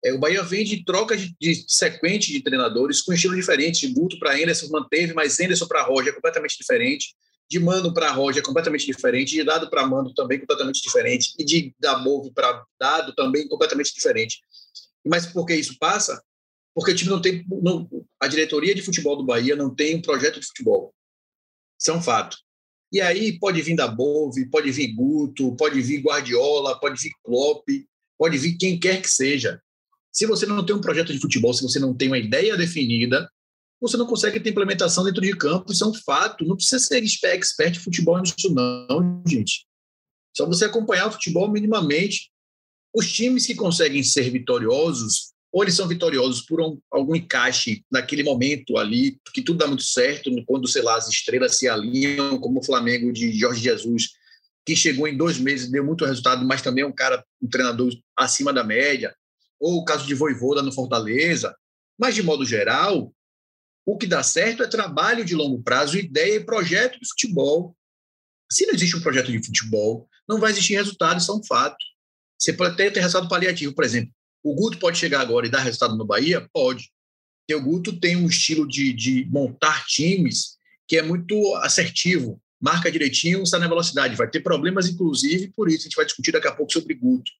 É, 0.03 0.11
o 0.11 0.17
Bahia 0.17 0.41
vem 0.41 0.65
de 0.65 0.83
troca 0.83 1.15
de, 1.15 1.31
de 1.39 1.63
sequente 1.67 2.31
de 2.31 2.41
treinadores 2.41 3.03
com 3.03 3.13
estilo 3.13 3.35
diferente. 3.35 3.87
De 3.87 3.93
Guto 3.93 4.17
para 4.17 4.33
Anderson 4.33 4.67
manteve, 4.71 5.13
mas 5.13 5.39
Anderson 5.39 5.67
para 5.67 5.83
Roger 5.83 6.11
é 6.11 6.15
completamente 6.15 6.57
diferente. 6.57 7.13
De 7.47 7.59
Mano 7.59 7.93
para 7.93 8.11
Roger 8.11 8.41
é 8.41 8.45
completamente 8.45 8.87
diferente. 8.87 9.35
De 9.35 9.43
Dado 9.43 9.69
para 9.69 9.85
Mano 9.85 10.11
também 10.15 10.39
completamente 10.39 10.81
diferente. 10.81 11.35
E 11.37 11.45
de 11.45 11.75
Dabove 11.79 12.31
para 12.33 12.65
Dado 12.79 13.13
também 13.13 13.47
completamente 13.47 13.93
diferente. 13.93 14.39
Mas 15.05 15.27
por 15.27 15.45
que 15.45 15.53
isso 15.53 15.77
passa? 15.77 16.19
Porque 16.73 16.89
o 16.89 16.95
time 16.95 17.11
não 17.11 17.21
tem. 17.21 17.45
Não, 17.47 17.87
a 18.19 18.27
diretoria 18.27 18.73
de 18.73 18.81
futebol 18.81 19.15
do 19.15 19.23
Bahia 19.23 19.55
não 19.55 19.69
tem 19.69 19.97
um 19.97 20.01
projeto 20.01 20.39
de 20.39 20.47
futebol. 20.47 20.91
Isso 21.83 21.91
é 21.91 21.93
um 21.93 22.01
fato. 22.01 22.37
E 22.93 23.01
aí 23.01 23.37
pode 23.37 23.61
vir 23.61 23.75
da 23.75 23.89
Bove, 23.89 24.49
pode 24.49 24.71
vir 24.71 24.93
Guto, 24.93 25.53
pode 25.57 25.81
vir 25.81 25.99
Guardiola, 25.99 26.79
pode 26.79 27.01
vir 27.01 27.11
Klopp, 27.21 27.67
pode 28.17 28.37
vir 28.37 28.55
quem 28.55 28.79
quer 28.79 29.01
que 29.01 29.09
seja. 29.09 29.61
Se 30.09 30.25
você 30.25 30.45
não 30.45 30.65
tem 30.65 30.73
um 30.73 30.79
projeto 30.79 31.11
de 31.11 31.19
futebol, 31.19 31.53
se 31.53 31.61
você 31.61 31.79
não 31.79 31.93
tem 31.93 32.07
uma 32.07 32.17
ideia 32.17 32.55
definida, 32.55 33.29
você 33.81 33.97
não 33.97 34.05
consegue 34.05 34.39
ter 34.39 34.51
implementação 34.51 35.03
dentro 35.03 35.19
de 35.19 35.35
campo, 35.35 35.73
isso 35.73 35.83
é 35.83 35.87
um 35.87 35.93
fato. 35.93 36.45
Não 36.45 36.55
precisa 36.55 36.79
ser 36.79 37.03
expert 37.03 37.73
de 37.73 37.79
futebol 37.79 38.17
nisso, 38.21 38.53
não, 38.53 39.21
gente. 39.27 39.67
Só 40.33 40.45
você 40.45 40.65
acompanhar 40.65 41.07
o 41.07 41.11
futebol 41.11 41.51
minimamente. 41.51 42.31
Os 42.95 43.11
times 43.11 43.45
que 43.45 43.55
conseguem 43.55 44.03
ser 44.03 44.29
vitoriosos, 44.29 45.32
ou 45.53 45.63
eles 45.63 45.75
são 45.75 45.87
vitoriosos 45.87 46.41
por 46.41 46.59
um, 46.59 46.79
algum 46.89 47.15
encaixe 47.15 47.85
naquele 47.91 48.23
momento 48.23 48.75
ali, 48.75 49.19
que 49.31 49.43
tudo 49.43 49.59
dá 49.59 49.67
muito 49.67 49.83
certo, 49.83 50.31
quando, 50.47 50.67
sei 50.67 50.81
lá, 50.81 50.97
as 50.97 51.07
estrelas 51.07 51.59
se 51.59 51.69
alinham, 51.69 52.39
como 52.39 52.59
o 52.59 52.63
Flamengo 52.63 53.13
de 53.13 53.31
Jorge 53.31 53.61
Jesus, 53.61 54.13
que 54.65 54.75
chegou 54.75 55.07
em 55.07 55.15
dois 55.15 55.37
meses, 55.37 55.69
deu 55.69 55.85
muito 55.85 56.05
resultado, 56.05 56.43
mas 56.43 56.63
também 56.63 56.83
é 56.83 56.87
um 56.87 56.91
cara, 56.91 57.23
um 57.39 57.47
treinador 57.47 57.93
acima 58.17 58.51
da 58.51 58.63
média, 58.63 59.15
ou 59.59 59.77
o 59.77 59.85
caso 59.85 60.07
de 60.07 60.15
Voivoda 60.15 60.63
no 60.63 60.73
Fortaleza. 60.73 61.55
Mas, 61.99 62.15
de 62.15 62.23
modo 62.23 62.43
geral, 62.43 63.13
o 63.85 63.95
que 63.95 64.07
dá 64.07 64.23
certo 64.23 64.63
é 64.63 64.67
trabalho 64.67 65.23
de 65.23 65.35
longo 65.35 65.61
prazo, 65.61 65.99
ideia 65.99 66.37
e 66.37 66.43
projeto 66.43 66.99
de 66.99 67.07
futebol. 67.07 67.75
Se 68.51 68.65
não 68.65 68.73
existe 68.73 68.97
um 68.97 69.01
projeto 69.01 69.31
de 69.31 69.45
futebol, 69.45 70.09
não 70.27 70.39
vai 70.39 70.49
existir 70.49 70.73
resultado, 70.73 71.19
isso 71.19 71.31
é 71.31 71.35
um 71.35 71.43
fato. 71.43 71.77
Você 72.39 72.53
pode 72.53 72.73
até 72.73 72.89
ter 72.89 73.01
resultado 73.01 73.29
paliativo, 73.29 73.75
por 73.75 73.83
exemplo. 73.83 74.11
O 74.43 74.53
Guto 74.53 74.77
pode 74.77 74.97
chegar 74.97 75.21
agora 75.21 75.47
e 75.47 75.49
dar 75.49 75.61
resultado 75.61 75.95
no 75.95 76.05
Bahia? 76.05 76.47
Pode. 76.53 76.91
Porque 77.41 77.55
o 77.55 77.63
Guto 77.63 77.99
tem 77.99 78.15
um 78.15 78.27
estilo 78.27 78.67
de, 78.67 78.93
de 78.93 79.25
montar 79.29 79.85
times 79.85 80.57
que 80.87 80.97
é 80.97 81.01
muito 81.01 81.55
assertivo, 81.57 82.41
marca 82.61 82.91
direitinho, 82.91 83.43
está 83.43 83.57
na 83.57 83.67
velocidade. 83.67 84.15
Vai 84.15 84.29
ter 84.29 84.41
problemas, 84.41 84.87
inclusive, 84.87 85.51
por 85.55 85.69
isso. 85.69 85.81
A 85.81 85.83
gente 85.83 85.95
vai 85.95 86.05
discutir 86.05 86.31
daqui 86.31 86.47
a 86.47 86.55
pouco 86.55 86.71
sobre 86.71 86.93
Guto. 86.93 87.31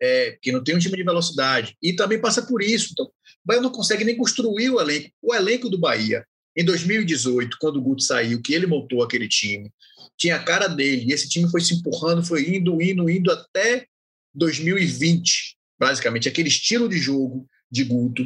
É, 0.00 0.36
que 0.42 0.50
não 0.50 0.62
tem 0.64 0.74
um 0.74 0.80
time 0.80 0.96
de 0.96 1.04
velocidade. 1.04 1.76
E 1.80 1.92
também 1.92 2.20
passa 2.20 2.42
por 2.42 2.60
isso. 2.60 2.88
Então, 2.92 3.06
o 3.06 3.10
Bahia 3.44 3.62
não 3.62 3.70
consegue 3.70 4.04
nem 4.04 4.16
construir 4.16 4.70
o 4.70 4.80
elenco. 4.80 5.10
O 5.22 5.32
elenco 5.32 5.68
do 5.68 5.78
Bahia, 5.78 6.26
em 6.56 6.64
2018, 6.64 7.56
quando 7.60 7.76
o 7.76 7.82
Guto 7.82 8.02
saiu, 8.02 8.42
que 8.42 8.52
ele 8.52 8.66
montou 8.66 9.02
aquele 9.02 9.28
time, 9.28 9.72
tinha 10.18 10.36
a 10.36 10.42
cara 10.42 10.68
dele, 10.68 11.06
e 11.08 11.12
esse 11.12 11.28
time 11.28 11.50
foi 11.50 11.60
se 11.60 11.74
empurrando, 11.74 12.24
foi 12.24 12.54
indo, 12.54 12.80
indo, 12.82 13.08
indo 13.08 13.30
até 13.30 13.86
2020, 14.34 15.56
basicamente. 15.82 16.28
Aquele 16.28 16.48
estilo 16.48 16.88
de 16.88 16.96
jogo 16.96 17.44
de 17.68 17.82
Guto 17.82 18.24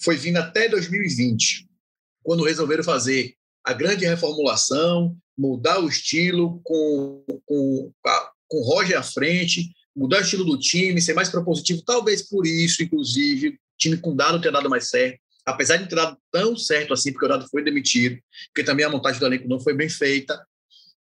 foi 0.00 0.16
vindo 0.16 0.36
até 0.36 0.68
2020, 0.68 1.68
quando 2.22 2.44
resolveram 2.44 2.84
fazer 2.84 3.34
a 3.64 3.72
grande 3.72 4.06
reformulação, 4.06 5.16
mudar 5.36 5.80
o 5.80 5.88
estilo 5.88 6.60
com, 6.62 7.24
com, 7.44 7.92
com 8.48 8.56
o 8.56 8.62
Roger 8.62 8.96
à 8.96 9.02
frente, 9.02 9.72
mudar 9.96 10.18
o 10.18 10.22
estilo 10.22 10.44
do 10.44 10.56
time, 10.56 11.02
ser 11.02 11.12
mais 11.12 11.28
propositivo, 11.28 11.82
talvez 11.84 12.22
por 12.22 12.46
isso, 12.46 12.84
inclusive, 12.84 13.58
time 13.76 13.96
com 13.96 14.14
dado 14.14 14.40
ter 14.40 14.52
dado 14.52 14.70
mais 14.70 14.88
certo, 14.88 15.18
apesar 15.44 15.78
de 15.78 15.88
ter 15.88 15.96
dado 15.96 16.16
tão 16.30 16.56
certo 16.56 16.94
assim, 16.94 17.10
porque 17.10 17.26
o 17.26 17.28
dado 17.28 17.48
foi 17.48 17.64
demitido, 17.64 18.16
porque 18.46 18.62
também 18.62 18.86
a 18.86 18.90
montagem 18.90 19.18
do 19.18 19.26
elenco 19.26 19.48
não 19.48 19.58
foi 19.58 19.74
bem 19.74 19.88
feita, 19.88 20.40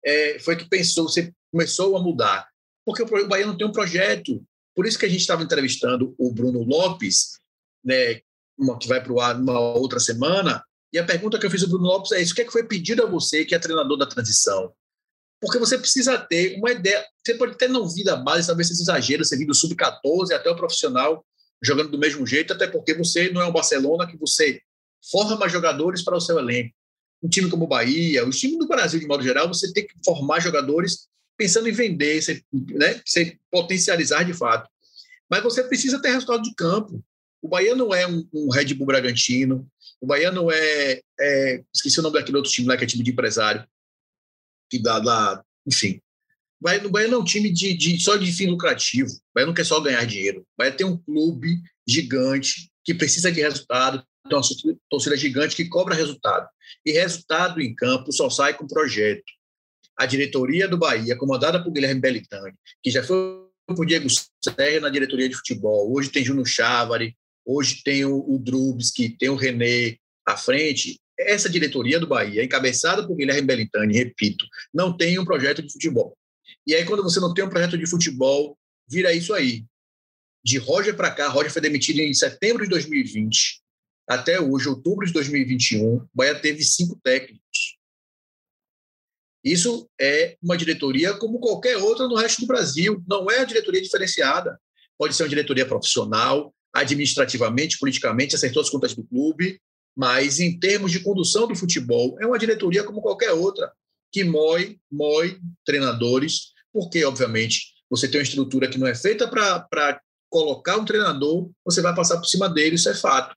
é, 0.02 0.38
foi 0.38 0.56
que 0.56 0.66
pensou, 0.66 1.10
você 1.10 1.30
começou 1.52 1.94
a 1.94 2.02
mudar. 2.02 2.48
Porque 2.86 3.02
o 3.02 3.28
Bahia 3.28 3.46
não 3.46 3.56
tem 3.56 3.66
um 3.66 3.72
projeto. 3.72 4.42
Por 4.74 4.86
isso 4.86 4.98
que 4.98 5.06
a 5.06 5.08
gente 5.08 5.20
estava 5.20 5.42
entrevistando 5.42 6.14
o 6.18 6.32
Bruno 6.32 6.62
Lopes, 6.62 7.38
né, 7.84 8.20
uma, 8.58 8.78
que 8.78 8.88
vai 8.88 9.02
para 9.02 9.12
o 9.12 9.20
ar 9.20 9.36
uma 9.36 9.58
outra 9.58 9.98
semana, 9.98 10.62
e 10.92 10.98
a 10.98 11.04
pergunta 11.04 11.38
que 11.38 11.46
eu 11.46 11.50
fiz 11.50 11.62
ao 11.62 11.68
Bruno 11.68 11.86
Lopes 11.86 12.12
é 12.12 12.20
isso: 12.20 12.32
o 12.32 12.34
que, 12.34 12.42
é 12.42 12.44
que 12.44 12.52
foi 12.52 12.64
pedido 12.66 13.02
a 13.02 13.06
você, 13.06 13.44
que 13.44 13.54
é 13.54 13.58
treinador 13.58 13.96
da 13.96 14.06
transição? 14.06 14.72
Porque 15.40 15.58
você 15.58 15.78
precisa 15.78 16.18
ter 16.18 16.58
uma 16.58 16.70
ideia. 16.70 17.04
Você 17.24 17.34
pode 17.34 17.52
até 17.52 17.66
não 17.66 17.88
vir 17.88 18.04
da 18.04 18.16
base, 18.16 18.46
talvez 18.46 18.68
seja 18.68 18.82
exagero, 18.82 19.24
você 19.24 19.36
vir 19.36 19.46
do 19.46 19.54
sub-14 19.54 20.32
até 20.32 20.50
o 20.50 20.56
profissional, 20.56 21.24
jogando 21.62 21.90
do 21.90 21.98
mesmo 21.98 22.26
jeito, 22.26 22.52
até 22.52 22.66
porque 22.66 22.94
você 22.94 23.30
não 23.30 23.40
é 23.40 23.46
o 23.46 23.52
Barcelona 23.52 24.06
que 24.06 24.18
você 24.18 24.60
forma 25.10 25.48
jogadores 25.48 26.02
para 26.02 26.16
o 26.16 26.20
seu 26.20 26.38
elenco. 26.38 26.74
Um 27.22 27.28
time 27.28 27.48
como 27.48 27.64
o 27.64 27.68
Bahia, 27.68 28.26
os 28.26 28.38
times 28.38 28.58
do 28.58 28.66
Brasil, 28.66 29.00
de 29.00 29.06
modo 29.06 29.22
geral, 29.22 29.48
você 29.48 29.72
tem 29.72 29.86
que 29.86 29.94
formar 30.04 30.40
jogadores 30.40 31.08
pensando 31.40 31.70
em 31.70 31.72
vender, 31.72 32.20
você, 32.20 32.44
né, 32.52 33.00
você 33.02 33.38
potencializar 33.50 34.24
de 34.24 34.34
fato. 34.34 34.68
Mas 35.30 35.42
você 35.42 35.64
precisa 35.64 35.98
ter 35.98 36.10
resultado 36.10 36.42
de 36.42 36.54
campo. 36.54 37.02
O 37.40 37.48
Bahia 37.48 37.74
não 37.74 37.94
é 37.94 38.06
um, 38.06 38.28
um 38.30 38.50
Red 38.50 38.74
Bull 38.74 38.86
Bragantino, 38.86 39.66
o 40.02 40.06
Bahia 40.06 40.30
não 40.30 40.50
é, 40.50 41.00
é, 41.18 41.64
Esqueci 41.74 41.98
o 41.98 42.02
nome 42.02 42.18
daquele 42.18 42.36
outro 42.36 42.52
time 42.52 42.68
lá, 42.68 42.76
que 42.76 42.84
é 42.84 42.86
time 42.86 43.02
de 43.02 43.10
empresário, 43.10 43.66
que 44.68 44.78
dá, 44.78 45.42
enfim. 45.66 46.02
O 46.60 46.64
Bahia, 46.64 46.86
o 46.86 46.90
Bahia 46.90 47.08
não 47.08 47.18
é 47.18 47.20
um 47.22 47.24
time 47.24 47.50
de, 47.50 47.72
de, 47.72 47.98
só 47.98 48.16
de 48.16 48.30
fim 48.30 48.48
lucrativo. 48.48 49.08
O 49.08 49.34
Bahia 49.34 49.46
não 49.46 49.54
quer 49.54 49.64
só 49.64 49.80
ganhar 49.80 50.04
dinheiro. 50.04 50.40
O 50.40 50.58
Bahia 50.58 50.72
tem 50.72 50.86
um 50.86 50.98
clube 50.98 51.58
gigante 51.88 52.70
que 52.84 52.92
precisa 52.92 53.32
de 53.32 53.40
resultado, 53.40 54.04
tem 54.28 54.36
uma 54.36 54.76
torcida 54.90 55.16
gigante 55.16 55.56
que 55.56 55.64
cobra 55.70 55.94
resultado. 55.94 56.46
E 56.84 56.92
resultado 56.92 57.62
em 57.62 57.74
campo 57.74 58.12
só 58.12 58.28
sai 58.28 58.52
com 58.52 58.66
projeto. 58.66 59.39
A 60.00 60.06
diretoria 60.06 60.66
do 60.66 60.78
Bahia, 60.78 61.14
comandada 61.14 61.62
por 61.62 61.70
Guilherme 61.70 62.00
Bellitani, 62.00 62.54
que 62.82 62.90
já 62.90 63.02
foi 63.02 63.18
o 63.68 63.84
Diego 63.84 64.08
Serra 64.08 64.80
na 64.80 64.88
diretoria 64.88 65.28
de 65.28 65.36
futebol, 65.36 65.92
hoje 65.92 66.08
tem 66.08 66.24
Júnior 66.24 66.46
Chávari, 66.46 67.14
hoje 67.44 67.82
tem 67.84 68.06
o, 68.06 68.24
o 68.26 68.38
Drubski, 68.38 69.10
tem 69.10 69.28
o 69.28 69.34
René 69.34 69.98
à 70.26 70.38
frente. 70.38 70.98
Essa 71.18 71.50
diretoria 71.50 72.00
do 72.00 72.06
Bahia, 72.06 72.42
encabeçada 72.42 73.06
por 73.06 73.14
Guilherme 73.14 73.46
Bellitani, 73.46 73.92
repito, 73.92 74.46
não 74.72 74.96
tem 74.96 75.18
um 75.18 75.24
projeto 75.26 75.60
de 75.60 75.70
futebol. 75.70 76.16
E 76.66 76.74
aí, 76.74 76.86
quando 76.86 77.02
você 77.02 77.20
não 77.20 77.34
tem 77.34 77.44
um 77.44 77.50
projeto 77.50 77.76
de 77.76 77.86
futebol, 77.86 78.56
vira 78.88 79.12
isso 79.12 79.34
aí. 79.34 79.66
De 80.42 80.56
Roger 80.56 80.96
para 80.96 81.10
cá, 81.10 81.28
Roger 81.28 81.52
foi 81.52 81.60
demitido 81.60 82.00
em 82.00 82.14
setembro 82.14 82.64
de 82.64 82.70
2020 82.70 83.60
até 84.10 84.40
hoje, 84.40 84.68
outubro 84.68 85.06
de 85.06 85.12
2021, 85.12 85.96
o 85.98 86.08
Bahia 86.12 86.34
teve 86.34 86.64
cinco 86.64 86.98
técnicos. 87.00 87.40
Isso 89.44 89.88
é 90.00 90.36
uma 90.42 90.56
diretoria 90.56 91.14
como 91.14 91.40
qualquer 91.40 91.76
outra 91.78 92.06
no 92.06 92.16
resto 92.16 92.42
do 92.42 92.46
Brasil. 92.46 93.02
Não 93.08 93.30
é 93.30 93.38
a 93.38 93.44
diretoria 93.44 93.80
diferenciada. 93.80 94.58
Pode 94.98 95.14
ser 95.14 95.22
uma 95.22 95.28
diretoria 95.28 95.64
profissional, 95.64 96.54
administrativamente, 96.72 97.78
politicamente, 97.78 98.34
acertou 98.34 98.62
as 98.62 98.70
contas 98.70 98.94
do 98.94 99.04
clube, 99.04 99.60
mas 99.96 100.40
em 100.40 100.58
termos 100.58 100.92
de 100.92 101.00
condução 101.00 101.48
do 101.48 101.56
futebol, 101.56 102.16
é 102.20 102.26
uma 102.26 102.38
diretoria 102.38 102.84
como 102.84 103.00
qualquer 103.00 103.32
outra, 103.32 103.72
que 104.12 104.24
moe, 104.24 104.78
moe 104.90 105.38
treinadores, 105.64 106.52
porque, 106.72 107.04
obviamente, 107.04 107.72
você 107.88 108.08
tem 108.08 108.20
uma 108.20 108.24
estrutura 108.24 108.68
que 108.68 108.78
não 108.78 108.86
é 108.86 108.94
feita 108.94 109.26
para 109.26 110.00
colocar 110.28 110.76
um 110.76 110.84
treinador, 110.84 111.50
você 111.64 111.82
vai 111.82 111.94
passar 111.94 112.18
por 112.18 112.26
cima 112.26 112.48
dele, 112.48 112.76
isso 112.76 112.88
é 112.88 112.94
fato. 112.94 113.34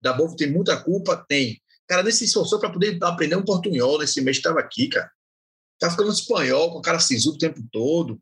Da 0.00 0.12
Bovo 0.12 0.36
tem 0.36 0.50
muita 0.50 0.76
culpa? 0.76 1.24
Tem. 1.28 1.60
Cara, 1.88 2.02
nem 2.02 2.12
se 2.12 2.24
esforçou 2.24 2.60
para 2.60 2.70
poder 2.70 2.98
aprender 3.02 3.36
um 3.36 3.44
portunhol 3.44 3.98
nesse 3.98 4.20
mês 4.20 4.36
que 4.36 4.40
estava 4.40 4.60
aqui, 4.60 4.88
cara. 4.88 5.10
Tá 5.78 5.90
ficando 5.90 6.10
espanhol, 6.10 6.72
com 6.72 6.80
cara 6.80 6.98
sisudo 6.98 7.36
o 7.36 7.38
tempo 7.38 7.60
todo. 7.70 8.18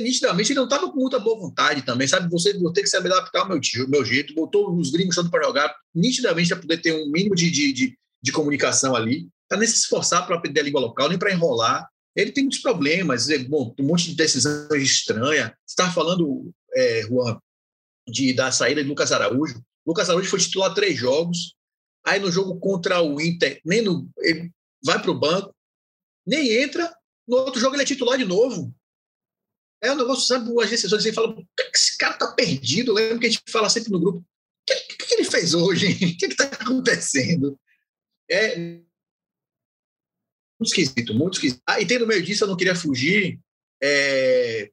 Nitidamente, 0.00 0.50
ele 0.50 0.58
não 0.58 0.64
estava 0.64 0.90
com 0.90 0.98
muita 0.98 1.18
boa 1.18 1.38
vontade 1.38 1.82
também, 1.82 2.08
sabe? 2.08 2.28
Você 2.30 2.58
vou 2.58 2.72
ter 2.72 2.82
que 2.82 2.88
se 2.88 2.96
adaptar 2.96 3.42
ao 3.42 3.48
meu, 3.48 3.60
meu 3.88 4.04
jeito, 4.04 4.34
botou 4.34 4.74
os 4.76 4.90
gringos 4.90 5.14
todos 5.14 5.30
para 5.30 5.44
jogar, 5.44 5.72
nitidamente 5.94 6.48
para 6.48 6.60
poder 6.60 6.78
ter 6.78 6.92
um 6.92 7.08
mínimo 7.08 7.36
de, 7.36 7.50
de, 7.50 7.72
de, 7.72 7.98
de 8.20 8.32
comunicação 8.32 8.96
ali. 8.96 9.28
Tá 9.48 9.56
nem 9.56 9.68
se 9.68 9.76
esforçar 9.76 10.26
para 10.26 10.36
aprender 10.36 10.60
a 10.60 10.62
língua 10.64 10.80
local, 10.80 11.08
nem 11.08 11.18
para 11.18 11.32
enrolar. 11.32 11.88
Ele 12.16 12.32
tem 12.32 12.44
muitos 12.44 12.60
problemas, 12.60 13.28
é, 13.28 13.38
bom, 13.38 13.74
um 13.78 13.84
monte 13.84 14.10
de 14.10 14.16
decisões 14.16 14.82
estranhas. 14.82 15.50
Você 15.64 15.72
estava 15.72 15.92
falando, 15.92 16.50
é, 16.74 17.02
Juan, 17.02 17.38
de, 18.08 18.32
da 18.32 18.50
saída 18.50 18.82
de 18.82 18.88
Lucas 18.88 19.12
Araújo. 19.12 19.62
Lucas 19.86 20.08
Araújo 20.08 20.30
foi 20.30 20.40
titular 20.40 20.74
três 20.74 20.98
jogos. 20.98 21.54
Aí 22.04 22.18
no 22.18 22.32
jogo 22.32 22.58
contra 22.58 23.02
o 23.02 23.20
Inter, 23.20 23.60
nem 23.64 23.82
no, 23.82 24.08
ele 24.18 24.50
vai 24.84 25.00
para 25.00 25.10
o 25.10 25.18
banco, 25.18 25.54
nem 26.26 26.62
entra. 26.62 26.94
No 27.26 27.36
outro 27.38 27.60
jogo 27.60 27.74
ele 27.74 27.82
é 27.82 27.86
titular 27.86 28.18
de 28.18 28.24
novo. 28.24 28.74
É 29.82 29.92
um 29.92 29.96
negócio, 29.96 30.26
sabe, 30.26 30.50
as 30.62 30.70
decisões 30.70 31.02
você 31.02 31.12
fala, 31.12 31.36
esse 31.74 31.96
cara 31.98 32.14
tá 32.14 32.32
perdido. 32.32 32.92
Lembra 32.92 33.20
que 33.20 33.26
a 33.26 33.30
gente 33.30 33.42
fala 33.48 33.68
sempre 33.68 33.92
no 33.92 34.00
grupo, 34.00 34.18
o 34.18 34.24
que, 34.66 34.74
que, 34.74 35.06
que, 35.06 35.14
ele 35.14 35.24
fez 35.24 35.54
hoje? 35.54 35.86
O 35.86 35.98
que 36.16 36.26
está 36.26 36.44
acontecendo? 36.44 37.58
É 38.28 38.56
muito 40.58 40.70
esquisito, 40.70 41.14
muito 41.14 41.34
esquisito. 41.34 41.62
Ah, 41.66 41.80
e 41.80 41.86
tem 41.86 41.98
no 41.98 42.06
meio 42.06 42.22
disso, 42.22 42.44
eu 42.44 42.48
não 42.48 42.56
queria 42.56 42.74
fugir, 42.74 43.38
é, 43.82 44.70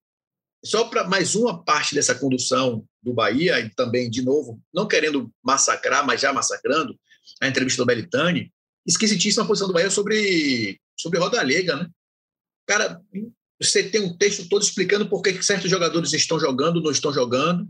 só 0.63 0.86
para 0.86 1.03
mais 1.03 1.36
uma 1.36 1.63
parte 1.63 1.93
dessa 1.93 2.15
condução 2.15 2.88
do 3.01 3.13
Bahia, 3.13 3.59
e 3.59 3.69
também, 3.69 4.09
de 4.09 4.21
novo, 4.21 4.61
não 4.73 4.88
querendo 4.88 5.32
massacrar, 5.43 6.05
mas 6.05 6.21
já 6.21 6.32
massacrando, 6.32 6.97
a 7.41 7.47
entrevista 7.47 7.82
do 7.82 7.86
Belitani, 7.86 8.51
esquisitíssima 8.86 9.43
a 9.43 9.47
posição 9.47 9.67
do 9.67 9.73
Bahia 9.73 9.89
sobre, 9.89 10.80
sobre 10.97 11.19
Rodalega, 11.19 11.75
né? 11.75 11.89
Cara, 12.67 13.01
você 13.61 13.83
tem 13.83 14.01
um 14.01 14.17
texto 14.17 14.47
todo 14.47 14.61
explicando 14.61 15.07
por 15.07 15.21
que 15.21 15.41
certos 15.43 15.69
jogadores 15.69 16.13
estão 16.13 16.39
jogando, 16.39 16.81
não 16.81 16.91
estão 16.91 17.13
jogando, 17.13 17.67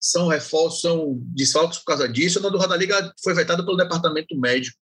são 0.00 0.28
reforços, 0.28 0.82
são 0.82 1.18
desfalques 1.34 1.78
por 1.78 1.86
causa 1.86 2.08
disso. 2.08 2.38
O 2.38 2.42
nome 2.42 2.56
do 2.56 2.60
Rodaliga 2.60 3.12
foi 3.22 3.34
vetado 3.34 3.64
pelo 3.64 3.76
departamento 3.76 4.38
médico. 4.38 4.78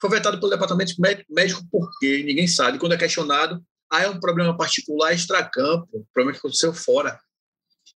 Foi 0.00 0.10
vetado 0.10 0.38
pelo 0.38 0.50
departamento 0.50 0.94
médico 0.98 1.66
por 1.70 1.88
quê? 1.98 2.22
Ninguém 2.24 2.46
sabe. 2.46 2.78
Quando 2.78 2.92
é 2.92 2.98
questionado, 2.98 3.62
ah, 3.90 4.02
é 4.02 4.08
um 4.08 4.18
problema 4.18 4.56
particular 4.56 5.12
extracampo, 5.12 5.86
um 5.94 6.04
problema 6.12 6.32
que 6.32 6.38
aconteceu 6.38 6.72
fora. 6.72 7.20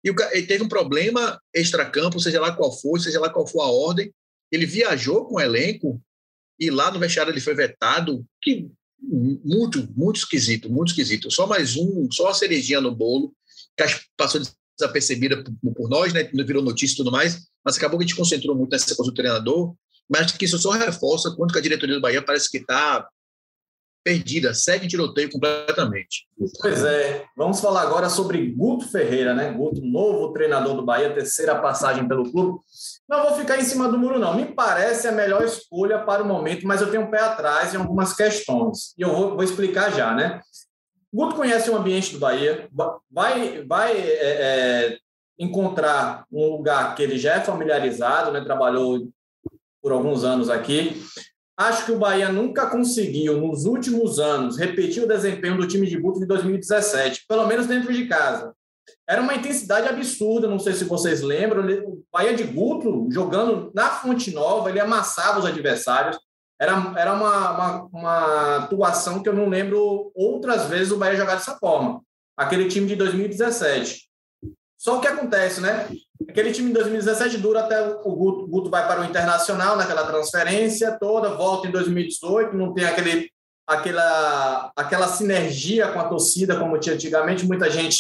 E 0.04 0.10
ele 0.32 0.46
teve 0.46 0.64
um 0.64 0.68
problema 0.68 1.40
extracampo, 1.54 2.20
seja 2.20 2.40
lá 2.40 2.56
qual 2.56 2.72
for, 2.72 3.00
seja 3.00 3.20
lá 3.20 3.30
qual 3.30 3.48
for 3.48 3.62
a 3.62 3.72
ordem. 3.72 4.14
Ele 4.52 4.66
viajou 4.66 5.26
com 5.26 5.36
o 5.36 5.40
elenco 5.40 6.02
e 6.60 6.70
lá 6.70 6.92
no 6.92 7.00
vestiário 7.00 7.32
ele 7.32 7.42
foi 7.42 7.56
vetado, 7.56 8.26
que 8.42 8.70
muito, 9.02 9.88
muito 9.96 10.18
esquisito, 10.18 10.70
muito 10.70 10.90
esquisito. 10.90 11.32
Só 11.32 11.48
mais 11.48 11.76
um, 11.76 12.08
só 12.12 12.30
a 12.30 12.34
cerejinha 12.34 12.82
no 12.82 12.94
bolo, 12.94 13.34
que 13.78 13.84
passou 14.18 14.42
desapercebida 14.78 15.44
por, 15.44 15.74
por 15.74 15.90
nós, 15.90 16.14
né? 16.14 16.30
Não 16.34 16.46
virou 16.46 16.64
notícia 16.64 16.94
e 16.94 16.98
tudo 16.98 17.12
mais, 17.12 17.48
mas 17.64 17.78
acabou 17.78 17.98
que 17.98 18.06
a 18.06 18.08
gente 18.08 18.18
concentrou 18.18 18.56
muito 18.56 18.72
nessa 18.72 18.96
coisa 18.96 19.12
do 19.12 19.16
treinador, 19.16 19.76
mas 20.10 20.32
que 20.32 20.46
isso 20.46 20.58
só 20.58 20.72
reforça 20.72 21.32
quanto 21.36 21.54
que 21.54 21.60
a 21.60 21.62
diretoria 21.62 21.96
do 21.96 22.02
Bahia 22.02 22.22
parece 22.22 22.50
que 22.50 22.58
está 22.58 23.08
perdida, 24.06 24.54
segue 24.54 24.88
tiroteio 24.88 25.32
completamente. 25.32 26.28
Pois 26.62 26.86
é, 26.86 27.26
vamos 27.36 27.60
falar 27.60 27.82
agora 27.82 28.08
sobre 28.08 28.52
Guto 28.52 28.88
Ferreira, 28.88 29.34
né? 29.34 29.52
Guto, 29.52 29.82
novo 29.82 30.32
treinador 30.32 30.76
do 30.76 30.86
Bahia, 30.86 31.12
terceira 31.12 31.60
passagem 31.60 32.08
pelo 32.08 32.32
clube. 32.32 32.60
Não 33.10 33.24
vou 33.24 33.36
ficar 33.36 33.60
em 33.60 33.64
cima 33.64 33.90
do 33.90 33.98
muro, 33.98 34.20
não. 34.20 34.36
Me 34.36 34.46
parece 34.46 35.08
a 35.08 35.12
melhor 35.12 35.44
escolha 35.44 35.98
para 35.98 36.22
o 36.22 36.28
momento, 36.28 36.68
mas 36.68 36.82
eu 36.82 36.92
tenho 36.92 37.02
um 37.02 37.10
pé 37.10 37.20
atrás 37.20 37.74
em 37.74 37.78
algumas 37.78 38.14
questões. 38.14 38.94
E 38.96 39.02
eu 39.02 39.12
vou, 39.12 39.32
vou 39.32 39.44
explicar 39.44 39.92
já, 39.92 40.14
né? 40.14 40.40
Guto 41.12 41.36
conhece 41.36 41.72
o 41.72 41.76
ambiente 41.76 42.14
do 42.14 42.20
Bahia, 42.20 42.70
vai, 43.10 43.66
vai 43.66 43.98
é, 43.98 44.92
é, 44.92 44.98
encontrar 45.40 46.26
um 46.32 46.58
lugar 46.58 46.94
que 46.94 47.02
ele 47.02 47.18
já 47.18 47.36
é 47.36 47.42
familiarizado, 47.42 48.32
né? 48.32 48.42
Trabalhou 48.42 49.08
por 49.82 49.92
alguns 49.92 50.24
anos 50.24 50.48
aqui. 50.48 51.04
Acho 51.58 51.86
que 51.86 51.92
o 51.92 51.98
Bahia 51.98 52.30
nunca 52.30 52.70
conseguiu, 52.70 53.40
nos 53.40 53.64
últimos 53.66 54.20
anos, 54.20 54.58
repetir 54.58 55.04
o 55.04 55.08
desempenho 55.08 55.58
do 55.58 55.68
time 55.68 55.88
de 55.88 55.98
Guto 55.98 56.20
de 56.20 56.26
2017, 56.26 57.26
pelo 57.28 57.48
menos 57.48 57.66
dentro 57.66 57.94
de 57.94 58.08
casa. 58.08 58.54
Era 59.08 59.22
uma 59.22 59.36
intensidade 59.36 59.88
absurda, 59.88 60.48
não 60.48 60.60
sei 60.60 60.74
se 60.74 60.84
vocês 60.84 61.22
lembram. 61.22 61.66
O 61.86 62.04
Bahia 62.12 62.36
de 62.36 62.44
Guto, 62.44 63.08
jogando 63.10 63.72
na 63.74 63.90
Fonte 63.90 64.32
Nova, 64.32 64.70
ele 64.70 64.80
amassava 64.80 65.40
os 65.40 65.46
adversários. 65.46 66.18
Era, 66.60 66.94
era 66.98 67.14
uma, 67.14 67.52
uma, 67.52 67.84
uma 67.86 68.56
atuação 68.58 69.24
que 69.24 69.30
eu 69.30 69.34
não 69.34 69.48
lembro 69.48 70.12
outras 70.14 70.66
vezes 70.68 70.92
o 70.92 70.98
Bahia 70.98 71.18
jogar 71.18 71.36
dessa 71.36 71.58
forma. 71.58 72.02
Aquele 72.38 72.68
time 72.68 72.88
de 72.88 72.96
2017. 72.96 74.10
Só 74.78 74.98
o 74.98 75.02
que 75.02 75.08
acontece, 75.08 75.62
né? 75.62 75.88
Aquele 76.30 76.52
time 76.52 76.68
de 76.68 76.74
2017 76.74 77.38
dura 77.38 77.62
até 77.62 77.82
o 77.82 78.16
Guto, 78.16 78.48
Guto 78.48 78.70
vai 78.70 78.88
para 78.88 79.02
o 79.02 79.06
Internacional, 79.06 79.78
naquela 79.78 80.06
transferência 80.06 80.98
toda, 81.00 81.36
volta 81.36 81.68
em 81.68 81.72
2018, 81.72 82.56
não 82.56 82.74
tem 82.74 82.86
aquele, 82.86 83.30
aquela, 83.68 84.72
aquela 84.76 85.08
sinergia 85.08 85.88
com 85.92 86.00
a 86.00 86.08
torcida 86.08 86.58
como 86.58 86.80
tinha 86.80 86.96
antigamente. 86.96 87.46
Muita 87.46 87.70
gente 87.70 87.98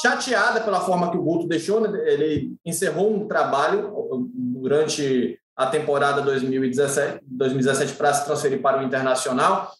chateada 0.00 0.60
pela 0.60 0.80
forma 0.80 1.10
que 1.10 1.16
o 1.16 1.22
Guto 1.22 1.46
deixou, 1.46 1.80
né? 1.80 1.90
ele 2.10 2.54
encerrou 2.64 3.14
um 3.14 3.26
trabalho 3.26 3.92
durante 4.30 5.38
a 5.56 5.66
temporada 5.66 6.22
2017, 6.22 7.20
2017 7.26 7.92
para 7.94 8.14
se 8.14 8.24
transferir 8.24 8.62
para 8.62 8.80
o 8.80 8.82
Internacional 8.82 9.72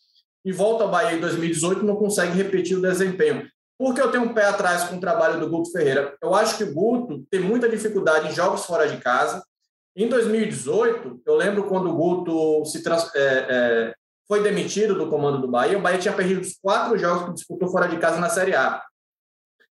e 0.45 0.53
volta 0.53 0.85
ao 0.85 0.91
Bahia 0.91 1.17
em 1.17 1.21
2018 1.21 1.85
não 1.85 1.97
consegue 1.97 2.37
repetir 2.37 2.77
o 2.77 2.83
desempenho. 2.83 3.47
Por 3.81 3.95
que 3.95 4.03
eu 4.03 4.13
tenho 4.13 4.25
um 4.25 4.35
pé 4.35 4.45
atrás 4.45 4.85
com 4.85 4.97
o 4.97 5.01
trabalho 5.01 5.41
do 5.41 5.49
Guto 5.49 5.73
Ferreira? 5.73 6.15
Eu 6.23 6.35
acho 6.35 6.59
que 6.59 6.65
o 6.65 6.75
Guto 6.75 7.25
tem 7.31 7.41
muita 7.41 7.67
dificuldade 7.67 8.29
em 8.29 8.35
jogos 8.35 8.67
fora 8.67 8.87
de 8.87 8.99
casa. 8.99 9.43
Em 9.97 10.07
2018, 10.07 11.23
eu 11.25 11.35
lembro 11.35 11.65
quando 11.65 11.89
o 11.89 11.97
Guto 11.97 12.63
se 12.67 12.83
trans, 12.83 13.11
é, 13.15 13.47
é, 13.49 13.95
foi 14.29 14.43
demitido 14.43 14.95
do 14.95 15.09
comando 15.09 15.41
do 15.41 15.49
Bahia, 15.49 15.79
o 15.79 15.81
Bahia 15.81 15.99
tinha 15.99 16.13
perdido 16.13 16.43
os 16.43 16.59
quatro 16.61 16.99
jogos 16.99 17.25
que 17.25 17.33
disputou 17.33 17.71
fora 17.71 17.89
de 17.89 17.97
casa 17.97 18.21
na 18.21 18.29
Série 18.29 18.55
A. 18.55 18.83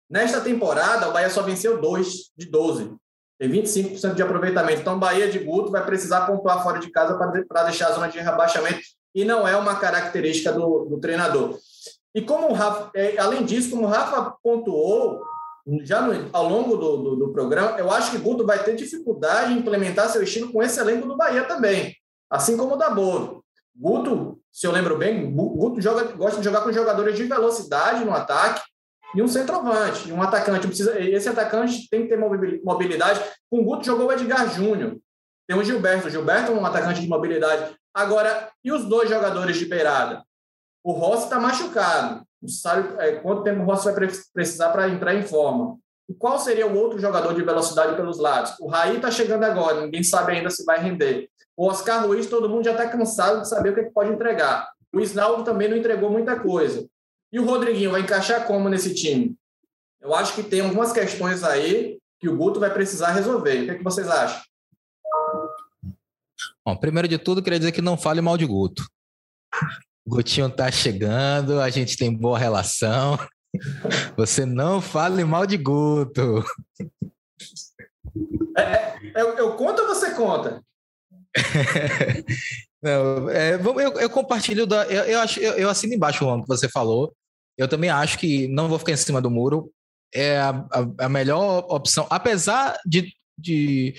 Nesta 0.08 0.40
temporada, 0.40 1.10
o 1.10 1.12
Bahia 1.12 1.32
só 1.32 1.42
venceu 1.42 1.82
dois 1.82 2.30
de 2.38 2.46
12. 2.46 2.96
Tem 3.40 3.50
25% 3.50 4.14
de 4.14 4.22
aproveitamento. 4.22 4.82
Então, 4.82 4.98
o 4.98 5.00
Bahia 5.00 5.32
de 5.32 5.40
Guto 5.40 5.72
vai 5.72 5.84
precisar 5.84 6.28
pontuar 6.28 6.62
fora 6.62 6.78
de 6.78 6.92
casa 6.92 7.18
para 7.48 7.64
deixar 7.64 7.88
a 7.88 7.94
zona 7.94 8.08
de 8.08 8.20
rebaixamento. 8.20 8.82
E 9.16 9.26
não 9.26 9.48
é 9.48 9.58
uma 9.58 9.80
característica 9.80 10.52
do, 10.52 10.86
do 10.86 11.00
treinador. 11.00 11.58
E 12.16 12.22
como 12.22 12.50
o 12.50 12.54
Rafa, 12.54 12.90
é, 12.96 13.18
além 13.18 13.44
disso, 13.44 13.70
como 13.70 13.84
o 13.84 13.90
Rafa 13.90 14.34
pontuou, 14.42 15.22
já 15.82 16.02
no, 16.02 16.30
ao 16.32 16.48
longo 16.48 16.78
do, 16.78 16.98
do, 16.98 17.16
do, 17.18 17.34
programa, 17.34 17.78
eu 17.78 17.92
acho 17.92 18.12
que 18.12 18.18
Guto 18.18 18.46
vai 18.46 18.64
ter 18.64 18.74
dificuldade 18.76 19.52
em 19.52 19.58
implementar 19.58 20.10
seu 20.10 20.24
estilo 20.24 20.50
com 20.50 20.64
esse 20.64 20.80
elenco 20.80 21.08
do 21.08 21.18
Bahia 21.18 21.44
também, 21.44 21.94
assim 22.30 22.56
como 22.56 22.76
o 22.76 22.78
da 22.78 22.90
Boa. 22.90 23.42
Guto, 23.76 24.40
se 24.50 24.66
eu 24.66 24.72
lembro 24.72 24.98
bem, 24.98 25.30
Guto 25.30 25.82
joga, 25.82 26.04
gosta 26.14 26.38
de 26.40 26.46
jogar 26.46 26.62
com 26.62 26.72
jogadores 26.72 27.18
de 27.18 27.26
velocidade 27.26 28.06
no 28.06 28.14
ataque 28.14 28.62
e 29.14 29.22
um 29.22 29.28
centroavante, 29.28 30.08
e 30.08 30.14
um 30.14 30.22
atacante. 30.22 30.68
Precisa, 30.68 30.98
esse 30.98 31.28
atacante 31.28 31.90
tem 31.90 32.04
que 32.04 32.10
ter 32.10 32.18
mobilidade. 32.64 33.22
Com 33.50 33.60
o 33.60 33.64
Guto 33.64 33.86
jogou 33.86 34.08
o 34.08 34.12
Edgar 34.14 34.50
Júnior. 34.54 34.98
Tem 35.48 35.58
o 35.58 35.64
Gilberto. 35.64 36.08
O 36.08 36.10
Gilberto 36.10 36.52
é 36.52 36.56
um 36.56 36.66
atacante 36.66 37.02
de 37.02 37.08
mobilidade. 37.08 37.76
Agora, 37.94 38.50
e 38.64 38.72
os 38.72 38.86
dois 38.86 39.10
jogadores 39.10 39.58
de 39.58 39.66
beirada? 39.66 40.25
O 40.86 40.92
Rossi 40.92 41.24
está 41.24 41.40
machucado. 41.40 42.24
Não 42.40 42.48
sabe 42.48 42.94
é, 43.00 43.14
quanto 43.14 43.42
tempo 43.42 43.64
o 43.64 43.66
Rossi 43.66 43.86
vai 43.86 44.08
precisar 44.32 44.70
para 44.70 44.88
entrar 44.88 45.16
em 45.16 45.24
forma. 45.24 45.80
E 46.08 46.14
qual 46.14 46.38
seria 46.38 46.68
o 46.68 46.78
outro 46.78 47.00
jogador 47.00 47.34
de 47.34 47.42
velocidade 47.42 47.96
pelos 47.96 48.20
lados? 48.20 48.54
O 48.60 48.68
Raí 48.68 48.98
está 48.98 49.10
chegando 49.10 49.44
agora, 49.46 49.82
ninguém 49.82 50.04
sabe 50.04 50.34
ainda 50.34 50.52
se 50.52 50.64
vai 50.64 50.80
render. 50.80 51.28
O 51.58 51.66
Oscar 51.66 52.06
Luiz, 52.06 52.28
todo 52.28 52.48
mundo 52.48 52.66
já 52.66 52.74
está 52.74 52.88
cansado 52.88 53.42
de 53.42 53.50
saber 53.50 53.72
o 53.72 53.74
que, 53.74 53.80
é 53.80 53.84
que 53.86 53.94
pode 53.94 54.12
entregar. 54.12 54.70
O 54.94 55.00
Isnaldo 55.00 55.44
também 55.44 55.68
não 55.68 55.76
entregou 55.76 56.12
muita 56.12 56.40
coisa. 56.40 56.88
E 57.34 57.40
o 57.40 57.46
Rodriguinho 57.46 57.90
vai 57.90 58.02
encaixar 58.02 58.46
como 58.46 58.70
nesse 58.70 58.94
time? 58.94 59.36
Eu 60.00 60.14
acho 60.14 60.36
que 60.36 60.44
tem 60.44 60.62
algumas 60.62 60.94
questões 60.94 61.44
aí 61.44 61.98
que 62.20 62.30
o 62.30 62.38
Guto 62.38 62.60
vai 62.60 62.72
precisar 62.72 63.12
resolver. 63.12 63.64
O 63.64 63.66
que, 63.66 63.72
é 63.72 63.76
que 63.76 63.84
vocês 63.84 64.08
acham? 64.08 64.40
Bom, 66.64 66.76
primeiro 66.78 67.08
de 67.08 67.18
tudo, 67.18 67.42
queria 67.42 67.58
dizer 67.58 67.72
que 67.72 67.82
não 67.82 67.98
fale 67.98 68.22
mal 68.22 68.38
de 68.38 68.46
Guto. 68.46 68.86
Gutinho 70.08 70.50
tá 70.50 70.72
chegando, 70.72 71.60
a 71.60 71.70
gente 71.70 71.98
tem 71.98 72.14
boa 72.14 72.38
relação. 72.38 73.18
Você 74.16 74.46
não 74.46 74.82
fale 74.82 75.24
mal 75.24 75.46
de 75.48 75.58
Guto. 75.58 76.44
É, 78.58 78.62
é, 78.64 79.22
eu, 79.22 79.38
eu 79.38 79.56
conto 79.56 79.82
ou 79.82 79.88
você 79.88 80.12
conta? 80.14 80.62
não, 82.82 83.30
é, 83.30 83.56
eu, 83.56 84.00
eu, 84.00 84.10
compartilho 84.10 84.66
da. 84.66 84.86
Eu, 84.86 85.04
eu, 85.04 85.20
acho, 85.20 85.40
eu, 85.40 85.54
eu 85.54 85.70
assino 85.70 85.94
embaixo 85.94 86.26
o 86.26 86.42
que 86.42 86.48
você 86.48 86.70
falou. 86.70 87.14
Eu 87.58 87.68
também 87.68 87.90
acho 87.90 88.20
que 88.20 88.48
não 88.48 88.70
vou 88.70 88.78
ficar 88.80 88.92
em 88.92 88.98
cima 88.98 89.22
do 89.22 89.32
muro. 89.32 89.72
É 90.14 90.38
a, 90.38 90.50
a, 90.50 91.06
a 91.06 91.10
melhor 91.10 91.66
opção, 91.68 92.08
apesar 92.10 92.78
de, 92.86 93.12
de 93.38 93.96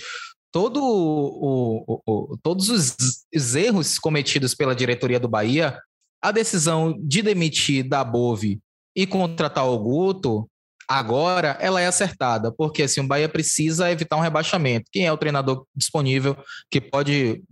todo 0.50 0.82
o, 0.82 1.84
o, 1.86 2.02
o, 2.06 2.38
todos 2.42 2.70
os, 2.70 2.96
os 3.34 3.54
erros 3.54 3.98
cometidos 3.98 4.54
pela 4.54 4.74
diretoria 4.74 5.20
do 5.20 5.28
Bahia 5.28 5.78
a 6.26 6.32
decisão 6.32 6.92
de 6.98 7.22
demitir 7.22 7.88
da 7.88 8.02
Bove 8.02 8.58
e 8.96 9.06
contratar 9.06 9.64
o 9.64 9.78
Guto, 9.78 10.50
agora 10.88 11.56
ela 11.60 11.80
é 11.80 11.86
acertada, 11.86 12.50
porque 12.50 12.82
assim, 12.82 13.00
o 13.00 13.06
Bahia 13.06 13.28
precisa 13.28 13.92
evitar 13.92 14.16
um 14.16 14.20
rebaixamento. 14.20 14.90
Quem 14.90 15.06
é 15.06 15.12
o 15.12 15.16
treinador 15.16 15.64
disponível 15.72 16.36
que 16.68 16.80
pode 16.80 17.44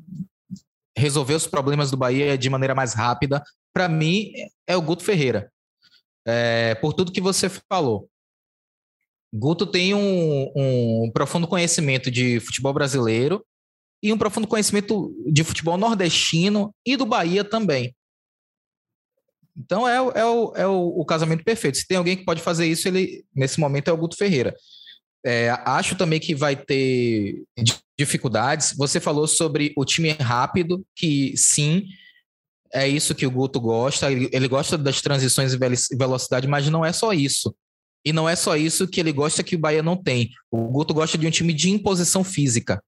resolver 0.99 1.35
os 1.35 1.47
problemas 1.47 1.93
do 1.93 1.97
Bahia 1.97 2.37
de 2.37 2.51
maneira 2.51 2.75
mais 2.75 2.95
rápida? 2.95 3.45
Para 3.73 3.89
mim, 3.89 4.33
é 4.67 4.77
o 4.77 4.83
Guto 4.83 5.05
Ferreira. 5.05 5.53
É, 6.27 6.75
por 6.75 6.95
tudo 6.95 7.13
que 7.13 7.21
você 7.21 7.49
falou. 7.49 8.09
Guto 9.33 9.67
tem 9.67 9.95
um, 9.95 10.53
um 10.57 11.13
profundo 11.13 11.47
conhecimento 11.47 12.11
de 12.11 12.41
futebol 12.41 12.73
brasileiro 12.73 13.47
e 14.03 14.13
um 14.13 14.19
profundo 14.19 14.49
conhecimento 14.49 15.15
de 15.33 15.45
futebol 15.45 15.79
nordestino 15.79 16.75
e 16.85 16.97
do 16.97 17.07
Bahia 17.07 17.45
também. 17.45 17.95
Então 19.57 19.89
é, 19.89 19.97
é, 19.97 20.25
o, 20.25 20.53
é 20.57 20.67
o, 20.67 21.01
o, 21.01 21.05
casamento 21.05 21.45
perfeito. 21.45 21.79
Se 21.79 21.87
tem 21.87 21.97
alguém 21.97 22.17
que 22.17 22.25
pode 22.25 22.43
fazer 22.43 22.67
isso, 22.67 22.89
ele 22.89 23.25
nesse 23.35 23.61
momento 23.61 23.89
é 23.89 23.93
o 23.93 23.97
Guto 23.97 24.17
Ferreira. 24.17 24.55
É, 25.25 25.51
acho 25.65 25.97
também 25.97 26.21
que 26.21 26.35
vai 26.35 26.57
ter 26.57 27.43
dificuldades. 27.99 28.75
Você 28.77 29.01
falou 29.01 29.27
sobre 29.27 29.73
o 29.77 29.85
time 29.85 30.11
rápido, 30.11 30.85
que 30.95 31.35
sim, 31.37 31.87
é 32.73 32.89
isso 32.89 33.15
que 33.15 33.27
o 33.27 33.31
Guto 33.31 33.61
gosta. 33.61 34.11
Ele, 34.11 34.29
ele 34.33 34.49
gosta 34.49 34.77
das 34.77 35.01
transições 35.01 35.55
e 35.55 35.97
velocidade, 35.97 36.49
mas 36.49 36.69
não 36.69 36.85
é 36.85 36.93
só 36.93 37.13
isso. 37.13 37.55
E 38.05 38.13
não 38.13 38.29
é 38.29 38.37
só 38.37 38.57
isso 38.57 38.87
que 38.87 39.01
ele 39.01 39.13
gosta 39.13 39.43
que 39.43 39.57
o 39.57 39.59
Bahia 39.59 39.83
não 39.83 39.97
tem. 39.97 40.31
O 40.51 40.69
Guto 40.69 40.93
gosta 40.93 41.17
de 41.17 41.27
um 41.27 41.31
time 41.31 41.55
de 41.55 41.71
imposição 41.71 42.23
física. 42.23 42.83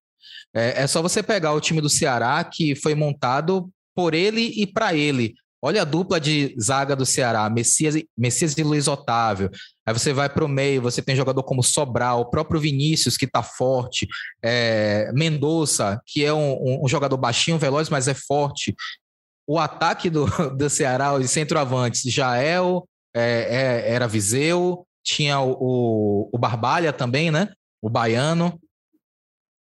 É, 0.55 0.83
é 0.83 0.87
só 0.87 1.01
você 1.01 1.23
pegar 1.23 1.55
o 1.55 1.61
time 1.61 1.81
do 1.81 1.89
Ceará, 1.89 2.43
que 2.45 2.75
foi 2.75 2.95
montado 2.95 3.71
por 3.95 4.13
ele 4.13 4.53
e 4.57 4.67
para 4.67 4.95
ele. 4.95 5.35
Olha 5.67 5.83
a 5.83 5.85
dupla 5.85 6.21
de 6.21 6.55
zaga 6.61 6.95
do 6.95 7.05
Ceará, 7.05 7.51
Messias, 7.51 8.01
Messias 8.17 8.57
e 8.57 8.63
Luiz 8.63 8.87
Otávio. 8.87 9.51
Aí 9.85 9.93
você 9.93 10.13
vai 10.13 10.29
para 10.29 10.45
o 10.45 10.49
meio, 10.49 10.81
você 10.81 11.03
tem 11.03 11.17
jogador 11.17 11.43
como 11.43 11.61
Sobral, 11.61 12.21
o 12.21 12.31
próprio 12.31 12.61
Vinícius, 12.61 13.17
que 13.17 13.25
está 13.25 13.43
forte, 13.43 14.07
é, 14.41 15.11
Mendonça, 15.13 16.01
que 16.07 16.25
é 16.25 16.33
um, 16.33 16.85
um, 16.85 16.89
jogador 16.89 17.17
baixinho, 17.17 17.59
veloz, 17.59 17.89
mas 17.89 18.07
é 18.07 18.15
forte. 18.15 18.77
O 19.45 19.59
ataque 19.59 20.09
do, 20.09 20.27
do 20.57 20.71
Ceará, 20.71 21.13
os 21.13 21.29
centroavantes, 21.33 22.03
Jael, 22.03 22.89
é, 23.13 23.83
é, 23.89 23.93
era 23.93 24.07
Viseu, 24.07 24.87
tinha 25.03 25.41
o, 25.41 26.31
o, 26.33 26.39
Barbalha 26.39 26.93
também, 26.93 27.33
né? 27.33 27.49
O 27.83 27.91
baiano. 27.91 28.57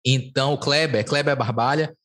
Então, 0.05 0.53
o 0.53 0.59
Kleber, 0.59 1.03
Kleber 1.03 1.35
Barbalha. 1.35 1.97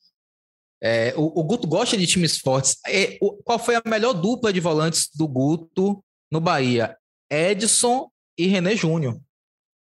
É, 0.82 1.14
o, 1.18 1.42
o, 1.42 1.44
Guto 1.44 1.68
gosta 1.68 1.98
de 1.98 2.08
times 2.08 2.38
fortes. 2.38 2.78
É, 2.88 3.18
o, 3.22 3.34
qual 3.44 3.60
foi 3.60 3.76
a 3.76 3.82
melhor 3.86 4.14
dupla 4.14 4.54
de 4.54 4.60
volantes 4.60 5.10
do 5.14 5.28
Guto 5.28 6.04
no 6.32 6.40
Bahia? 6.40 6.96
Edson 7.30 8.10
e 8.38 8.48
René 8.48 8.76
Júnior. 8.76 9.20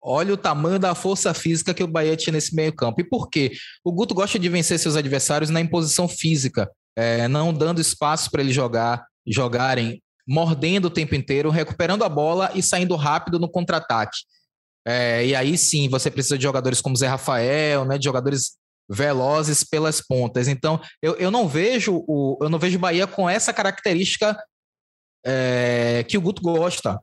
Olha 0.05 0.35
o 0.35 0.37
tamanho 0.37 0.80
da 0.80 0.95
força 0.95 1.33
física 1.33 1.72
que 1.72 1.85
o 1.85 1.87
Bahia 1.87 2.16
tinha 2.16 2.33
nesse 2.33 2.55
meio-campo. 2.55 3.01
E 3.01 3.05
por 3.05 3.30
quê? 3.30 3.53
O 3.85 3.93
Guto 3.93 4.14
gosta 4.14 4.39
de 4.39 4.49
vencer 4.49 4.78
seus 4.78 4.97
adversários 4.97 5.49
na 5.49 5.61
imposição 5.61 6.09
física, 6.09 6.68
é, 6.97 7.28
não 7.28 7.55
dando 7.55 7.80
espaço 7.80 8.28
para 8.30 8.43
eles 8.43 8.55
jogar, 8.55 9.07
jogarem 9.24 10.03
mordendo 10.26 10.87
o 10.87 10.91
tempo 10.91 11.14
inteiro, 11.14 11.51
recuperando 11.51 12.05
a 12.05 12.09
bola 12.09 12.51
e 12.55 12.62
saindo 12.62 12.97
rápido 12.97 13.39
no 13.39 13.49
contra-ataque. 13.49 14.18
É, 14.85 15.24
e 15.24 15.35
aí 15.35 15.57
sim, 15.57 15.89
você 15.89 16.11
precisa 16.11 16.37
de 16.37 16.43
jogadores 16.43 16.80
como 16.80 16.97
Zé 16.97 17.07
Rafael, 17.07 17.85
né, 17.85 17.99
de 17.99 18.05
jogadores 18.05 18.57
velozes 18.89 19.64
pelas 19.64 20.01
pontas. 20.01 20.49
Então, 20.49 20.80
eu, 21.01 21.14
eu 21.16 21.30
não 21.30 21.49
vejo 21.49 22.05
o 22.07 22.39
eu 22.41 22.49
não 22.49 22.59
vejo 22.59 22.78
Bahia 22.78 23.07
com 23.07 23.28
essa 23.28 23.53
característica 23.53 24.37
é, 25.24 26.05
que 26.09 26.18
o 26.18 26.20
Guto 26.20 26.43
gosta. 26.43 27.01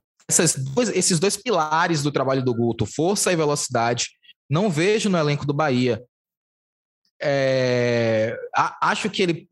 Dois, 0.75 0.89
esses 0.89 1.19
dois 1.19 1.35
pilares 1.35 2.03
do 2.03 2.11
trabalho 2.11 2.43
do 2.43 2.53
Guto, 2.53 2.85
força 2.85 3.31
e 3.31 3.35
velocidade, 3.35 4.09
não 4.49 4.69
vejo 4.69 5.09
no 5.09 5.17
elenco 5.17 5.45
do 5.45 5.53
Bahia. 5.53 6.03
É, 7.21 8.37
acho 8.81 9.09
que 9.09 9.21
ele 9.21 9.47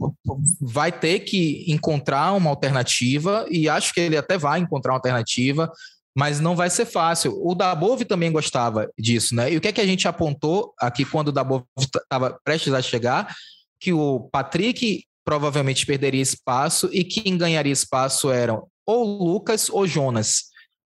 vai 0.62 0.92
ter 0.92 1.20
que 1.20 1.66
encontrar 1.70 2.32
uma 2.34 2.50
alternativa 2.50 3.46
e 3.50 3.68
acho 3.68 3.94
que 3.94 4.00
ele 4.00 4.16
até 4.16 4.38
vai 4.38 4.60
encontrar 4.60 4.94
uma 4.94 4.98
alternativa, 4.98 5.70
mas 6.18 6.40
não 6.40 6.56
vai 6.56 6.68
ser 6.68 6.86
fácil. 6.86 7.40
O 7.46 7.54
Dabov 7.54 8.02
também 8.04 8.32
gostava 8.32 8.90
disso, 8.98 9.36
né? 9.36 9.54
E 9.54 9.58
o 9.58 9.62
que 9.62 9.68
é 9.68 9.72
que 9.72 9.82
a 9.82 9.86
gente 9.86 10.08
apontou 10.08 10.74
aqui 10.80 11.06
quando 11.06 11.28
o 11.28 11.32
Dabov 11.32 11.64
estava 11.78 12.40
prestes 12.44 12.74
a 12.74 12.82
chegar? 12.82 13.36
Que 13.80 13.94
o 13.94 14.28
Patrick 14.32 15.04
provavelmente 15.24 15.86
perderia 15.86 16.22
espaço 16.22 16.90
e 16.92 17.04
quem 17.04 17.38
ganharia 17.38 17.72
espaço 17.72 18.32
eram 18.32 18.68
ou 18.84 19.04
Lucas 19.04 19.70
ou 19.70 19.86
Jonas 19.86 20.46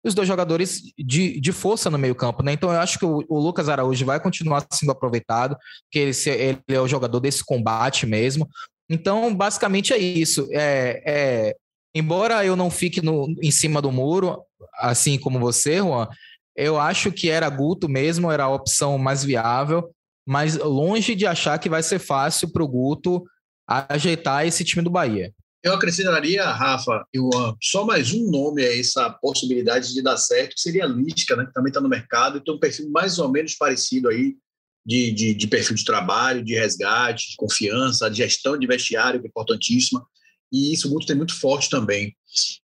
os 0.04 0.12
dois 0.12 0.28
jogadores 0.28 0.82
de, 0.98 1.40
de 1.40 1.52
força 1.52 1.88
no 1.88 1.96
meio-campo, 1.96 2.42
né? 2.42 2.52
Então 2.52 2.70
eu 2.70 2.78
acho 2.78 2.98
que 2.98 3.06
o, 3.06 3.24
o, 3.26 3.38
Lucas 3.38 3.70
Araújo 3.70 4.04
vai 4.04 4.20
continuar 4.20 4.66
sendo 4.70 4.92
aproveitado, 4.92 5.56
que 5.90 5.98
ele, 5.98 6.12
ele, 6.26 6.60
é 6.68 6.78
o 6.78 6.86
jogador 6.86 7.20
desse 7.20 7.42
combate 7.42 8.04
mesmo. 8.04 8.46
Então, 8.90 9.34
basicamente 9.34 9.94
é 9.94 9.96
isso. 9.96 10.46
É, 10.52 11.02
é, 11.06 11.56
embora 11.94 12.44
eu 12.44 12.54
não 12.54 12.70
fique 12.70 13.00
no, 13.00 13.34
em 13.42 13.50
cima 13.50 13.80
do 13.80 13.90
muro, 13.90 14.42
assim 14.78 15.18
como 15.18 15.38
você, 15.38 15.78
Juan, 15.78 16.08
eu 16.56 16.78
acho 16.78 17.10
que 17.10 17.28
era 17.28 17.48
Guto 17.48 17.88
mesmo, 17.88 18.30
era 18.30 18.44
a 18.44 18.52
opção 18.52 18.96
mais 18.96 19.24
viável, 19.24 19.90
mas 20.26 20.56
longe 20.56 21.14
de 21.14 21.26
achar 21.26 21.58
que 21.58 21.68
vai 21.68 21.82
ser 21.82 21.98
fácil 21.98 22.50
para 22.50 22.62
o 22.62 22.68
Guto 22.68 23.24
ajeitar 23.66 24.46
esse 24.46 24.64
time 24.64 24.82
do 24.82 24.90
Bahia. 24.90 25.32
Eu 25.62 25.72
acrescentaria, 25.72 26.44
Rafa, 26.44 27.06
eu, 27.10 27.30
só 27.62 27.86
mais 27.86 28.12
um 28.12 28.30
nome 28.30 28.62
a 28.62 28.78
essa 28.78 29.08
possibilidade 29.10 29.94
de 29.94 30.02
dar 30.02 30.18
certo, 30.18 30.54
que 30.54 30.60
seria 30.60 30.84
a 30.84 30.88
Lística, 30.88 31.34
né, 31.34 31.46
que 31.46 31.54
também 31.54 31.70
está 31.70 31.80
no 31.80 31.88
mercado 31.88 32.36
e 32.36 32.44
tem 32.44 32.54
um 32.54 32.58
perfil 32.58 32.90
mais 32.90 33.18
ou 33.18 33.30
menos 33.30 33.54
parecido 33.54 34.10
aí 34.10 34.36
de, 34.84 35.10
de, 35.10 35.32
de, 35.32 35.46
perfil 35.46 35.74
de 35.74 35.84
trabalho, 35.84 36.44
de 36.44 36.54
resgate, 36.54 37.30
de 37.30 37.36
confiança, 37.36 38.10
de 38.10 38.18
gestão 38.18 38.58
de 38.58 38.66
vestiário, 38.66 39.20
que 39.20 39.26
é 39.26 39.30
importantíssima, 39.30 40.06
e 40.52 40.74
isso 40.74 40.86
o 40.86 40.90
Guto 40.90 41.06
tem 41.06 41.16
muito 41.16 41.34
forte 41.34 41.70
também. 41.70 42.14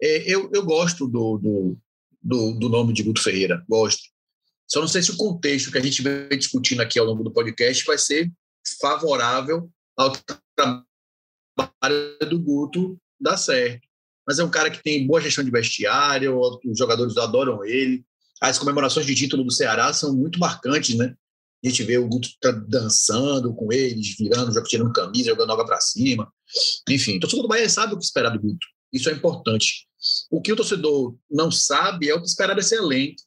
É, 0.02 0.24
eu, 0.32 0.50
eu 0.54 0.64
gosto 0.64 1.06
do, 1.06 1.38
do, 1.38 1.78
do, 2.26 2.54
do 2.54 2.68
nome 2.68 2.92
de 2.92 3.04
Guto 3.04 3.22
Ferreira, 3.22 3.64
gosto. 3.70 4.02
Só 4.68 4.82
não 4.82 4.88
sei 4.88 5.04
se 5.04 5.12
o 5.12 5.18
contexto 5.18 5.72
que 5.72 5.78
a 5.78 5.82
gente 5.82 6.02
vem 6.02 6.28
discutindo 6.30 6.82
aqui 6.82 6.98
ao 6.98 7.06
longo 7.06 7.24
do 7.24 7.32
podcast 7.32 7.86
vai 7.86 8.00
ser 8.00 8.32
favorável 8.82 9.70
ao 9.96 10.12
trabalho 10.58 10.86
do 12.28 12.40
Guto 12.40 12.98
dá 13.22 13.38
certo. 13.38 13.88
Mas 14.28 14.40
é 14.40 14.44
um 14.44 14.50
cara 14.50 14.72
que 14.72 14.82
tem 14.82 15.06
boa 15.06 15.22
gestão 15.22 15.44
de 15.44 15.52
vestiário, 15.52 16.40
os 16.40 16.78
jogadores 16.78 17.16
adoram 17.16 17.64
ele. 17.64 18.04
As 18.42 18.58
comemorações 18.58 19.06
de 19.06 19.14
título 19.14 19.44
do 19.44 19.52
Ceará 19.52 19.94
são 19.94 20.16
muito 20.16 20.40
marcantes, 20.40 20.96
né? 20.96 21.16
A 21.64 21.68
gente 21.68 21.84
vê 21.84 21.98
o 21.98 22.08
Guto 22.08 22.28
tá 22.42 22.52
dançando 22.52 23.54
com 23.54 23.72
eles, 23.72 24.16
virando, 24.18 24.52
tirando 24.64 24.92
camisa, 24.92 25.30
jogando 25.30 25.52
água 25.52 25.66
para 25.66 25.80
cima. 25.80 26.32
Enfim, 26.90 27.18
o 27.18 27.20
torcedor 27.20 27.44
do 27.44 27.48
Bahia 27.48 27.70
sabe 27.70 27.94
o 27.94 27.98
que 27.98 28.04
esperar 28.04 28.32
do 28.32 28.40
Guto. 28.40 28.66
Isso 28.96 29.10
é 29.10 29.14
importante. 29.14 29.88
O 30.32 30.42
que 30.42 30.54
o 30.54 30.56
torcedor 30.56 31.16
não 31.30 31.52
sabe 31.52 32.10
é 32.10 32.16
o 32.16 32.22
que 32.22 32.28
esperar 32.28 32.56
desse 32.56 32.76
elenco. 32.76 33.22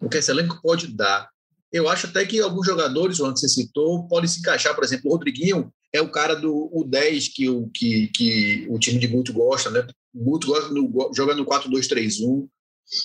O 0.00 0.08
que 0.08 0.18
esse 0.18 0.30
elenco 0.30 0.60
pode 0.62 0.86
dar. 0.86 1.28
Eu 1.72 1.88
acho 1.88 2.06
até 2.06 2.24
que 2.24 2.40
alguns 2.40 2.66
jogadores, 2.66 3.18
o 3.18 3.30
você 3.30 3.48
citou, 3.48 4.06
podem 4.06 4.28
se 4.28 4.38
encaixar. 4.38 4.74
Por 4.74 4.84
exemplo, 4.84 5.10
o 5.10 5.14
Rodriguinho 5.14 5.72
é 5.92 6.00
o 6.00 6.10
cara 6.10 6.36
do 6.36 6.70
o 6.72 6.84
10 6.84 7.28
que 7.28 7.48
o, 7.48 7.68
que, 7.68 8.08
que 8.08 8.66
o 8.68 8.78
time 8.78 9.00
de 9.00 9.06
Guto 9.08 9.32
gosta, 9.32 9.68
né? 9.70 9.86
Guto 10.14 10.46
gosta 10.46 10.68
no, 10.70 11.10
joga 11.14 11.34
no 11.34 11.44
4-2-3-1, 11.44 12.48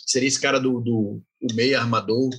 seria 0.06 0.28
esse 0.28 0.40
cara 0.40 0.60
do, 0.60 0.80
do 0.82 1.22
o 1.42 1.76
armador, 1.76 2.30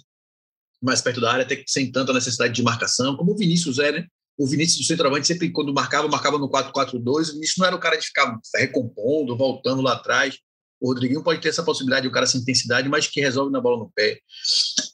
mais 0.80 1.00
perto 1.00 1.20
da 1.20 1.32
área, 1.32 1.44
até 1.44 1.62
sem 1.66 1.90
tanta 1.90 2.12
necessidade 2.12 2.54
de 2.54 2.62
marcação, 2.62 3.16
como 3.16 3.32
o 3.32 3.36
Vinícius 3.36 3.78
é, 3.78 3.92
né? 3.92 4.06
O 4.38 4.46
Vinícius 4.46 4.78
do 4.78 4.84
centroavante 4.86 5.26
sempre, 5.26 5.50
quando 5.50 5.74
marcava, 5.74 6.06
marcava 6.06 6.38
no 6.38 6.48
4-4-2. 6.48 7.30
O 7.30 7.32
Vinícius 7.32 7.58
não 7.58 7.66
era 7.66 7.74
o 7.74 7.80
cara 7.80 7.96
de 7.96 8.06
ficar 8.06 8.38
recompondo, 8.54 9.36
voltando 9.36 9.82
lá 9.82 9.94
atrás. 9.94 10.38
O 10.80 10.88
Rodriguinho 10.88 11.24
pode 11.24 11.40
ter 11.40 11.48
essa 11.48 11.64
possibilidade, 11.64 12.06
o 12.06 12.12
cara 12.12 12.26
sem 12.26 12.40
intensidade, 12.40 12.88
mas 12.88 13.08
que 13.08 13.20
resolve 13.20 13.50
na 13.50 13.60
bola 13.60 13.78
no 13.78 13.90
pé. 13.90 14.20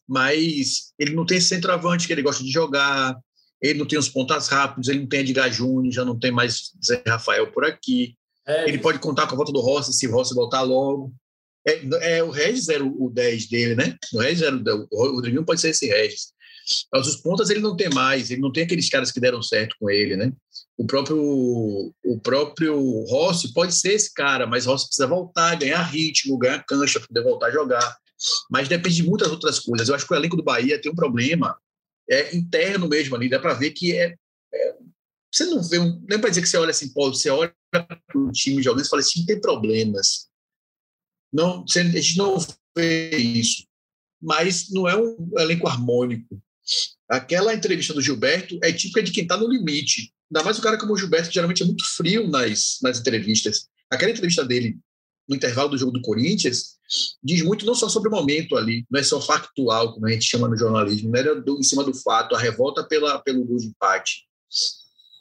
Mas 0.09 0.93
ele 0.99 1.15
não 1.15 1.27
tem 1.27 1.37
esse 1.37 1.49
centroavante 1.49 2.07
que 2.07 2.13
ele 2.13 2.23
gosta 2.23 2.43
de 2.43 2.51
jogar, 2.51 3.19
ele 3.61 3.79
não 3.79 3.87
tem 3.87 3.99
os 3.99 4.09
pontas 4.09 4.49
rápidos, 4.49 4.89
ele 4.89 5.01
não 5.01 5.07
tem 5.07 5.21
Edgar 5.21 5.53
Júnior, 5.53 5.93
já 5.93 6.05
não 6.05 6.19
tem 6.19 6.31
mais 6.31 6.73
Zé 6.85 7.03
Rafael 7.07 7.53
por 7.53 7.65
aqui. 7.65 8.17
É, 8.47 8.69
ele 8.69 8.79
pode 8.79 8.99
contar 8.99 9.27
com 9.27 9.35
a 9.35 9.37
volta 9.37 9.53
do 9.53 9.61
Rossi 9.61 9.93
se 9.93 10.07
o 10.07 10.13
Rossi 10.13 10.35
voltar 10.35 10.63
logo. 10.63 11.13
É, 11.67 12.17
é, 12.17 12.23
o 12.23 12.31
Regis 12.31 12.69
era 12.69 12.85
o, 12.85 13.07
o 13.07 13.11
10 13.11 13.49
dele, 13.49 13.75
né? 13.75 13.97
O 14.13 14.19
Regis 14.19 14.43
era 14.43 14.57
o, 14.57 14.89
o 14.91 15.15
Rodriguinho 15.15 15.45
pode 15.45 15.61
ser 15.61 15.71
esse 15.71 15.87
Regis. 15.87 16.34
Mas 16.93 17.07
os 17.07 17.17
pontas 17.17 17.51
ele 17.51 17.61
não 17.61 17.77
tem 17.77 17.91
mais, 17.91 18.31
ele 18.31 18.41
não 18.41 18.53
tem 18.53 18.65
aqueles 18.65 18.89
caras 18.89 19.13
que 19.13 19.21
deram 19.21 19.43
certo 19.43 19.77
com 19.79 19.91
ele, 19.91 20.17
né? 20.17 20.33
O 20.77 20.87
próprio, 20.87 21.95
o 22.05 22.21
próprio 22.21 22.77
Rossi 23.05 23.53
pode 23.53 23.75
ser 23.75 23.93
esse 23.93 24.13
cara, 24.13 24.47
mas 24.47 24.67
Rossi 24.67 24.87
precisa 24.87 25.07
voltar, 25.07 25.57
ganhar 25.57 25.83
ritmo, 25.83 26.39
ganhar 26.39 26.65
cancha, 26.65 27.01
poder 27.01 27.23
voltar 27.23 27.47
a 27.47 27.53
jogar. 27.53 27.97
Mas 28.51 28.69
depende 28.69 28.97
de 28.97 29.03
muitas 29.03 29.31
outras 29.31 29.61
coisas. 29.61 29.89
Eu 29.89 29.95
acho 29.95 30.07
que 30.07 30.13
o 30.13 30.17
elenco 30.17 30.37
do 30.37 30.43
Bahia 30.43 30.81
tem 30.81 30.91
um 30.91 30.97
problema 30.97 31.57
é, 32.09 32.35
interno 32.37 32.89
mesmo 32.89 33.15
ali, 33.17 33.29
dá 33.29 33.39
para 33.39 33.55
ver 33.55 33.71
que 33.71 33.93
é, 33.93 34.15
é, 34.55 34.77
Você 35.33 35.45
não 35.47 35.63
vê 35.63 35.79
um. 35.79 36.01
Nem 36.09 36.19
para 36.19 36.31
dizer 36.31 36.43
que 36.43 36.49
você 36.49 36.57
olha 36.57 36.71
assim, 36.71 36.93
pô, 36.93 37.09
você 37.13 37.31
olha 37.31 37.55
para 37.71 37.87
o 38.15 38.31
time 38.33 38.63
jogando 38.63 38.85
e 38.85 38.89
fala, 38.89 39.01
esse 39.01 39.13
time 39.13 39.27
tem 39.27 39.41
problemas. 39.41 40.29
Não, 41.33 41.65
a 41.65 41.83
gente 41.83 42.17
não 42.17 42.39
vê 42.77 43.17
isso. 43.17 43.67
Mas 44.23 44.71
não 44.71 44.89
é 44.89 44.97
um 44.97 45.31
elenco 45.39 45.67
harmônico. 45.67 46.41
Aquela 47.09 47.55
entrevista 47.55 47.93
do 47.93 48.01
Gilberto 48.01 48.59
é 48.63 48.73
típica 48.73 49.03
de 49.03 49.13
quem 49.13 49.25
está 49.25 49.37
no 49.37 49.49
limite. 49.49 50.13
Ainda 50.31 50.45
mais 50.45 50.59
o 50.59 50.63
cara 50.63 50.79
como 50.79 50.95
o 50.95 50.97
Gilberto, 50.97 51.29
que 51.29 51.35
geralmente 51.35 51.63
é 51.63 51.67
muito 51.67 51.85
frio 51.97 52.29
nas, 52.29 52.79
nas 52.83 52.99
entrevistas. 52.99 53.69
Aquela 53.91 54.11
entrevista 54.11 54.45
dele 54.45 54.79
no 55.29 55.37
intervalo 55.37 55.71
do 55.71 55.79
jogo 55.79 55.93
do 55.93 56.03
Corinthians, 56.03 56.77
diz 57.23 57.43
muito 57.43 57.65
não 57.65 57.75
só 57.75 57.89
sobre 57.89 58.09
o 58.09 58.13
momento 58.13 58.57
ali, 58.57 58.85
não 58.91 59.01
é 59.01 59.03
só 59.03 59.21
factual, 59.21 59.93
como 59.95 60.07
a 60.07 60.11
gente 60.11 60.25
chama 60.25 60.49
no 60.49 60.57
jornalismo, 60.57 61.11
não 61.11 61.19
era 61.19 61.41
do, 61.41 61.59
em 61.59 61.63
cima 61.63 61.83
do 61.83 61.95
fato, 61.95 62.35
a 62.35 62.39
revolta 62.39 62.85
pela, 62.85 63.19
pelo 63.21 63.45
gol 63.45 63.57
de 63.57 63.67
empate. 63.67 64.27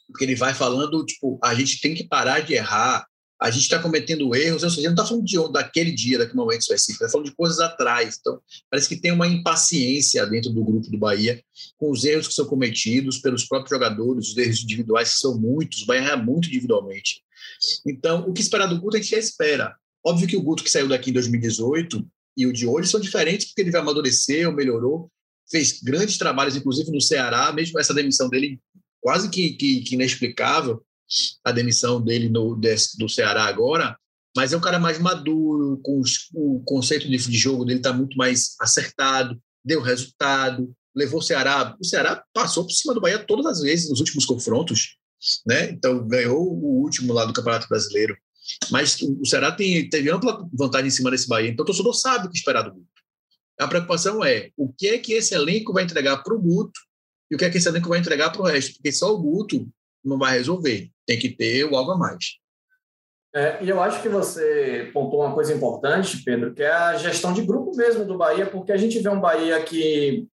Porque 0.08 0.26
ele 0.26 0.36
vai 0.36 0.54
falando, 0.54 1.06
tipo, 1.06 1.40
a 1.42 1.56
gente 1.56 1.80
tem 1.80 1.96
que 1.96 2.04
parar 2.04 2.42
de 2.42 2.54
errar, 2.54 3.08
a 3.44 3.52
gente 3.52 3.64
está 3.64 3.78
cometendo 3.78 4.34
erros, 4.34 4.64
ou 4.64 4.70
seja, 4.70 4.88
não 4.88 4.94
está 4.94 5.06
falando 5.06 5.26
de, 5.26 5.52
daquele 5.52 5.92
dia, 5.92 6.18
daquele 6.18 6.38
momento 6.38 6.62
específico, 6.62 7.04
está 7.04 7.12
falando 7.12 7.30
de 7.30 7.36
coisas 7.36 7.60
atrás. 7.60 8.18
Então, 8.18 8.40
parece 8.72 8.88
que 8.88 8.96
tem 8.96 9.12
uma 9.12 9.28
impaciência 9.28 10.26
dentro 10.26 10.50
do 10.50 10.64
grupo 10.64 10.90
do 10.90 10.98
Bahia 10.98 11.44
com 11.76 11.92
os 11.92 12.06
erros 12.06 12.30
que 12.30 12.34
são 12.34 12.46
cometidos 12.46 13.18
pelos 13.18 13.44
próprios 13.44 13.72
jogadores, 13.72 14.30
os 14.30 14.38
erros 14.38 14.64
individuais 14.64 15.16
que 15.16 15.20
são 15.20 15.38
muitos, 15.38 15.82
o 15.82 15.86
Bahia 15.86 16.04
erra 16.04 16.16
muito 16.16 16.48
individualmente. 16.48 17.22
Então, 17.86 18.22
o 18.22 18.32
que 18.32 18.42
esperar 18.42 18.66
do 18.66 18.80
Guto, 18.80 18.96
a 18.96 19.02
gente 19.02 19.12
já 19.12 19.20
espera. 19.20 19.76
Óbvio 20.06 20.26
que 20.26 20.38
o 20.38 20.42
Guto 20.42 20.64
que 20.64 20.72
saiu 20.72 20.88
daqui 20.88 21.10
em 21.10 21.14
2018 21.14 22.02
e 22.38 22.48
o 22.48 22.54
de 22.54 22.66
hoje 22.66 22.90
são 22.90 23.00
diferentes 23.02 23.48
porque 23.48 23.62
ele 23.62 23.72
vai 23.72 23.82
amadurecer, 23.82 24.50
melhorou, 24.54 25.12
fez 25.52 25.82
grandes 25.84 26.18
trabalhos, 26.18 26.56
inclusive 26.56 26.90
no 26.92 27.02
Ceará, 27.02 27.52
mesmo 27.52 27.78
essa 27.78 27.94
demissão 27.94 28.30
dele 28.30 28.58
quase 29.02 29.30
que, 29.30 29.50
que, 29.56 29.82
que 29.82 29.96
inexplicável, 29.96 30.82
a 31.44 31.52
demissão 31.52 32.02
dele 32.02 32.30
no, 32.30 32.56
desse, 32.56 32.98
do 32.98 33.10
Ceará 33.10 33.46
agora, 33.46 33.98
mas 34.36 34.52
é 34.52 34.58
um 34.58 34.62
cara 34.62 34.80
mais 34.80 34.98
maduro, 34.98 35.80
com 35.84 36.00
os, 36.00 36.30
o 36.34 36.62
conceito 36.66 37.08
de, 37.08 37.18
de 37.18 37.38
jogo 37.38 37.66
dele 37.66 37.80
está 37.80 37.94
muito 37.94 38.18
mais 38.18 38.56
acertado, 38.60 39.40
deu 39.64 39.82
resultado, 39.82 40.74
levou 40.96 41.20
o 41.20 41.24
Ceará. 41.24 41.76
O 41.80 41.86
Ceará 41.86 42.24
passou 42.34 42.66
por 42.66 42.74
cima 42.74 42.94
do 42.94 43.02
Bahia 43.02 43.20
todas 43.20 43.46
as 43.46 43.62
vezes 43.62 43.90
nos 43.90 44.00
últimos 44.00 44.26
confrontos, 44.26 44.98
né? 45.46 45.70
Então 45.70 46.08
ganhou 46.08 46.42
o 46.42 46.82
último 46.82 47.14
lá 47.14 47.26
do 47.26 47.34
Campeonato 47.34 47.68
Brasileiro. 47.70 48.18
Mas 48.72 49.00
o 49.02 49.26
Ceará 49.26 49.52
tem, 49.52 49.88
teve 49.90 50.12
ampla 50.12 50.48
vantagem 50.54 50.88
em 50.88 50.92
cima 50.92 51.10
desse 51.12 51.28
Bahia, 51.28 51.50
então 51.50 51.64
o 51.64 51.66
torcedor 51.66 51.94
sabe 51.94 52.28
o 52.28 52.30
que 52.30 52.38
esperar 52.38 52.64
do 52.64 52.74
Guto. 52.74 52.88
A 53.60 53.68
preocupação 53.68 54.24
é 54.24 54.50
o 54.58 54.72
que 54.74 54.88
é 54.88 54.98
que 54.98 55.14
esse 55.14 55.34
elenco 55.34 55.72
vai 55.72 55.84
entregar 55.84 56.24
para 56.24 56.34
o 56.34 56.42
Guto 56.42 56.80
e 57.32 57.36
o 57.36 57.38
que 57.38 57.46
é 57.46 57.50
que 57.50 57.58
esse 57.58 57.70
elenco 57.70 57.88
vai 57.88 58.00
entregar 58.00 58.32
para 58.32 58.42
o 58.42 58.46
resto, 58.46 58.74
porque 58.74 58.92
só 58.92 59.14
o 59.14 59.22
Guto 59.22 59.70
não 60.04 60.18
vai 60.18 60.38
resolver. 60.38 60.92
Tem 61.06 61.20
que 61.20 61.30
ter 61.30 61.66
o 61.66 61.76
algo 61.76 61.92
a 61.92 61.98
mais. 61.98 62.38
É, 63.36 63.64
e 63.64 63.70
eu 63.70 63.82
acho 63.82 64.02
que 64.02 64.10
você 64.10 64.92
pontuou 64.94 65.26
uma 65.26 65.34
coisa 65.34 65.54
importante, 65.54 66.24
Pedro, 66.24 66.54
que 66.54 66.62
é 66.62 66.72
a 66.72 66.98
gestão 66.98 67.34
de 67.34 67.42
grupo 67.42 67.76
mesmo 67.76 68.06
do 68.06 68.18
Bahia, 68.18 68.46
porque 68.46 68.72
a 68.72 68.78
gente 68.78 69.00
vê 69.00 69.10
um 69.10 69.20
Bahia 69.20 69.62
que 69.64 70.28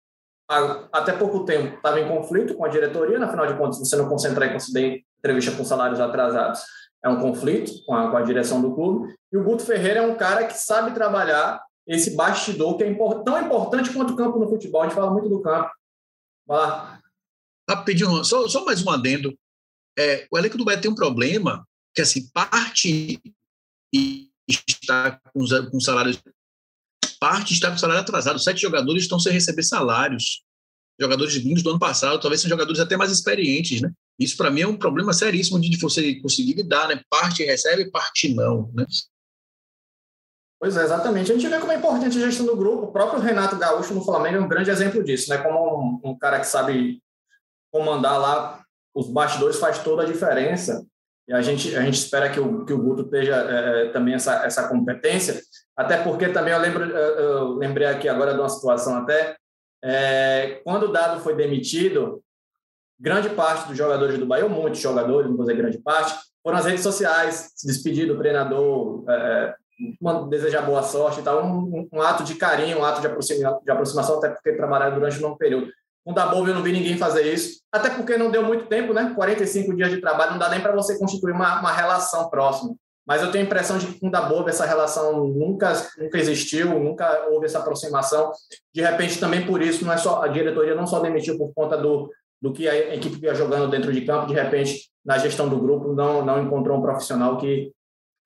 há, 0.49 0.89
até 0.93 1.13
pouco 1.13 1.45
tempo 1.47 1.77
estava 1.77 1.99
em 1.99 2.07
conflito 2.07 2.55
com 2.55 2.65
a 2.65 2.69
diretoria, 2.69 3.19
na 3.19 3.31
final 3.31 3.47
de 3.47 3.57
contas, 3.57 3.79
você 3.79 3.97
não 3.97 4.09
concentrar 4.09 4.49
em 4.49 4.53
conceder 4.53 5.01
entrevista 5.19 5.53
com 5.53 5.65
salários 5.65 5.99
atrasados, 5.99 6.61
é 7.03 7.09
um 7.09 7.21
conflito 7.21 7.73
com 7.87 7.95
a, 7.95 8.11
com 8.11 8.17
a 8.19 8.23
direção 8.23 8.61
do 8.61 8.75
clube. 8.75 9.15
E 9.33 9.37
o 9.37 9.45
Guto 9.45 9.65
Ferreira 9.65 10.01
é 10.01 10.07
um 10.07 10.15
cara 10.15 10.47
que 10.47 10.55
sabe 10.55 10.93
trabalhar 10.93 11.63
esse 11.87 12.15
bastidor 12.15 12.77
que 12.77 12.85
é 12.85 12.89
import, 12.89 13.25
tão 13.25 13.41
importante 13.41 13.93
quanto 13.93 14.13
o 14.13 14.17
campo 14.17 14.39
no 14.39 14.49
futebol. 14.49 14.83
A 14.83 14.85
gente 14.85 14.95
fala 14.95 15.11
muito 15.11 15.29
do 15.29 15.41
campo. 15.41 15.71
Vai 16.47 16.59
lá. 16.59 17.01
Rapidinho, 17.69 18.23
só, 18.25 18.47
só 18.47 18.65
mais 18.65 18.85
um 18.85 18.91
adendo. 18.91 19.35
É, 19.99 20.27
o 20.31 20.39
elenco 20.39 20.57
do 20.57 20.65
Bahia 20.65 20.81
tem 20.81 20.91
um 20.91 20.95
problema 20.95 21.67
que, 21.95 22.03
assim, 22.03 22.29
parte 22.31 23.21
está 24.49 25.21
com, 25.33 25.45
com 25.71 25.81
salários 25.81 26.21
parte 27.21 27.53
está 27.53 27.71
com 27.71 27.77
salário 27.77 28.01
atrasado. 28.01 28.39
Sete 28.39 28.63
jogadores 28.63 29.03
estão 29.03 29.21
sem 29.21 29.33
receber 29.33 29.63
salários. 29.63 30.43
Jogadores 30.99 31.35
vindos 31.35 31.63
do 31.63 31.71
ano 31.71 31.79
passado, 31.79 32.21
talvez 32.21 32.41
são 32.41 32.49
jogadores 32.49 32.81
até 32.81 32.97
mais 32.97 33.11
experientes, 33.11 33.81
né? 33.81 33.91
Isso 34.19 34.37
para 34.37 34.51
mim 34.51 34.63
é 34.63 34.67
um 34.67 34.77
problema 34.77 35.13
seríssimo 35.13 35.59
de 35.61 35.79
você 35.79 36.17
conseguir 36.17 36.55
lidar, 36.55 36.89
né? 36.89 37.03
Parte 37.09 37.45
recebe, 37.45 37.91
parte 37.91 38.35
não, 38.35 38.71
né? 38.75 38.85
Pois 40.59 40.77
é, 40.77 40.85
exatamente. 40.85 41.33
A 41.33 41.35
gente 41.35 41.49
vê 41.49 41.59
como 41.59 41.73
é 41.73 41.77
importante 41.77 42.19
a 42.19 42.21
gestão 42.21 42.45
do 42.45 42.57
grupo. 42.57 42.85
O 42.85 42.93
próprio 42.93 43.21
Renato 43.21 43.57
Gaúcho 43.57 43.95
no 43.95 44.05
Flamengo 44.05 44.37
é 44.37 44.41
um 44.41 44.49
grande 44.49 44.69
exemplo 44.69 45.03
disso, 45.03 45.31
né? 45.31 45.39
Como 45.39 46.01
um, 46.05 46.11
um 46.11 46.19
cara 46.19 46.39
que 46.39 46.47
sabe 46.47 47.03
comandar 47.73 48.21
lá 48.21 48.63
os 48.95 49.09
bastidores 49.09 49.59
faz 49.59 49.79
toda 49.83 50.03
a 50.03 50.07
diferença. 50.07 50.85
E 51.29 51.33
a 51.33 51.41
gente, 51.41 51.77
a 51.77 51.83
gente 51.83 51.95
espera 51.95 52.29
que 52.31 52.41
o, 52.41 52.65
que 52.65 52.73
o 52.73 52.83
Guto 52.83 53.05
tenha 53.05 53.35
é, 53.37 53.87
é, 53.87 53.89
também 53.91 54.15
essa, 54.15 54.45
essa 54.45 54.69
competência, 54.69 55.41
até 55.77 56.03
porque 56.03 56.29
também 56.29 56.53
eu, 56.53 56.59
lembro, 56.59 56.85
eu 56.85 57.55
lembrei 57.55 57.87
aqui 57.87 58.09
agora 58.09 58.35
de 58.35 58.41
uma 58.41 58.49
situação 58.49 58.97
até, 58.97 59.37
é, 59.83 60.61
quando 60.65 60.85
o 60.85 60.93
Dado 60.93 61.21
foi 61.21 61.35
demitido, 61.35 62.23
grande 62.99 63.31
parte 63.31 63.69
dos 63.69 63.79
jogadores 63.79 64.19
do 64.19 64.27
Bahia, 64.27 64.45
ou 64.45 64.51
muitos 64.51 64.81
jogadores, 64.81 65.29
não 65.31 65.37
vou 65.37 65.47
dizer 65.47 65.57
grande 65.57 65.79
parte, 65.79 66.15
foram 66.43 66.59
nas 66.59 66.67
redes 66.67 66.83
sociais, 66.83 67.53
se 67.55 67.67
despedir 67.67 68.07
do 68.07 68.19
treinador, 68.19 69.05
é, 69.09 69.55
desejar 70.29 70.63
boa 70.63 70.83
sorte 70.83 71.21
e 71.21 71.23
tal, 71.23 71.45
um, 71.45 71.89
um, 71.93 72.03
ato 72.03 72.25
de 72.25 72.35
carinho, 72.35 72.79
um 72.79 72.85
ato 72.85 73.01
de, 73.01 73.07
aproxima, 73.07 73.61
de 73.63 73.71
aproximação, 73.71 74.19
até 74.19 74.29
porque 74.29 74.53
trabalharam 74.53 74.95
durante 74.95 75.19
um 75.19 75.23
longo 75.23 75.39
período. 75.39 75.71
Com 76.05 76.13
o 76.13 76.15
Dabov 76.15 76.49
eu 76.49 76.55
não 76.55 76.63
vi 76.63 76.73
ninguém 76.73 76.97
fazer 76.97 77.33
isso, 77.33 77.61
até 77.71 77.91
porque 77.91 78.17
não 78.17 78.31
deu 78.31 78.43
muito 78.43 78.67
tempo, 78.67 78.93
né? 78.93 79.13
45 79.15 79.75
dias 79.77 79.91
de 79.91 80.01
trabalho, 80.01 80.33
não 80.33 80.39
dá 80.39 80.49
nem 80.49 80.61
para 80.61 80.75
você 80.75 80.99
constituir 80.99 81.33
uma, 81.33 81.61
uma 81.61 81.73
relação 81.73 82.29
próxima. 82.31 82.75
Mas 83.07 83.23
eu 83.23 83.31
tenho 83.31 83.45
a 83.45 83.47
impressão 83.47 83.77
de 83.77 83.87
que 83.87 83.99
com 83.99 84.09
o 84.09 84.11
Dabov 84.11 84.49
essa 84.49 84.65
relação 84.65 85.27
nunca, 85.27 85.73
nunca 85.99 86.19
existiu, 86.19 86.79
nunca 86.79 87.27
houve 87.29 87.47
essa 87.47 87.59
aproximação. 87.59 88.31
De 88.73 88.81
repente, 88.81 89.19
também 89.19 89.45
por 89.45 89.61
isso, 89.61 89.85
não 89.85 89.93
é 89.93 89.97
só 89.97 90.23
a 90.23 90.29
diretoria 90.29 90.75
não 90.75 90.87
só 90.87 91.01
demitiu 91.01 91.37
por 91.37 91.53
conta 91.53 91.77
do, 91.77 92.09
do 92.41 92.53
que 92.53 92.69
a 92.69 92.95
equipe 92.95 93.19
ia 93.25 93.35
jogando 93.35 93.71
dentro 93.71 93.93
de 93.93 94.03
campo, 94.03 94.27
de 94.27 94.35
repente, 94.35 94.91
na 95.05 95.19
gestão 95.19 95.49
do 95.49 95.59
grupo, 95.59 95.93
não, 95.93 96.25
não 96.25 96.43
encontrou 96.43 96.79
um 96.79 96.83
profissional 96.83 97.37
que 97.37 97.73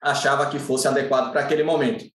achava 0.01 0.49
que 0.49 0.59
fosse 0.59 0.87
adequado 0.87 1.31
para 1.31 1.41
aquele 1.41 1.63
momento. 1.63 2.05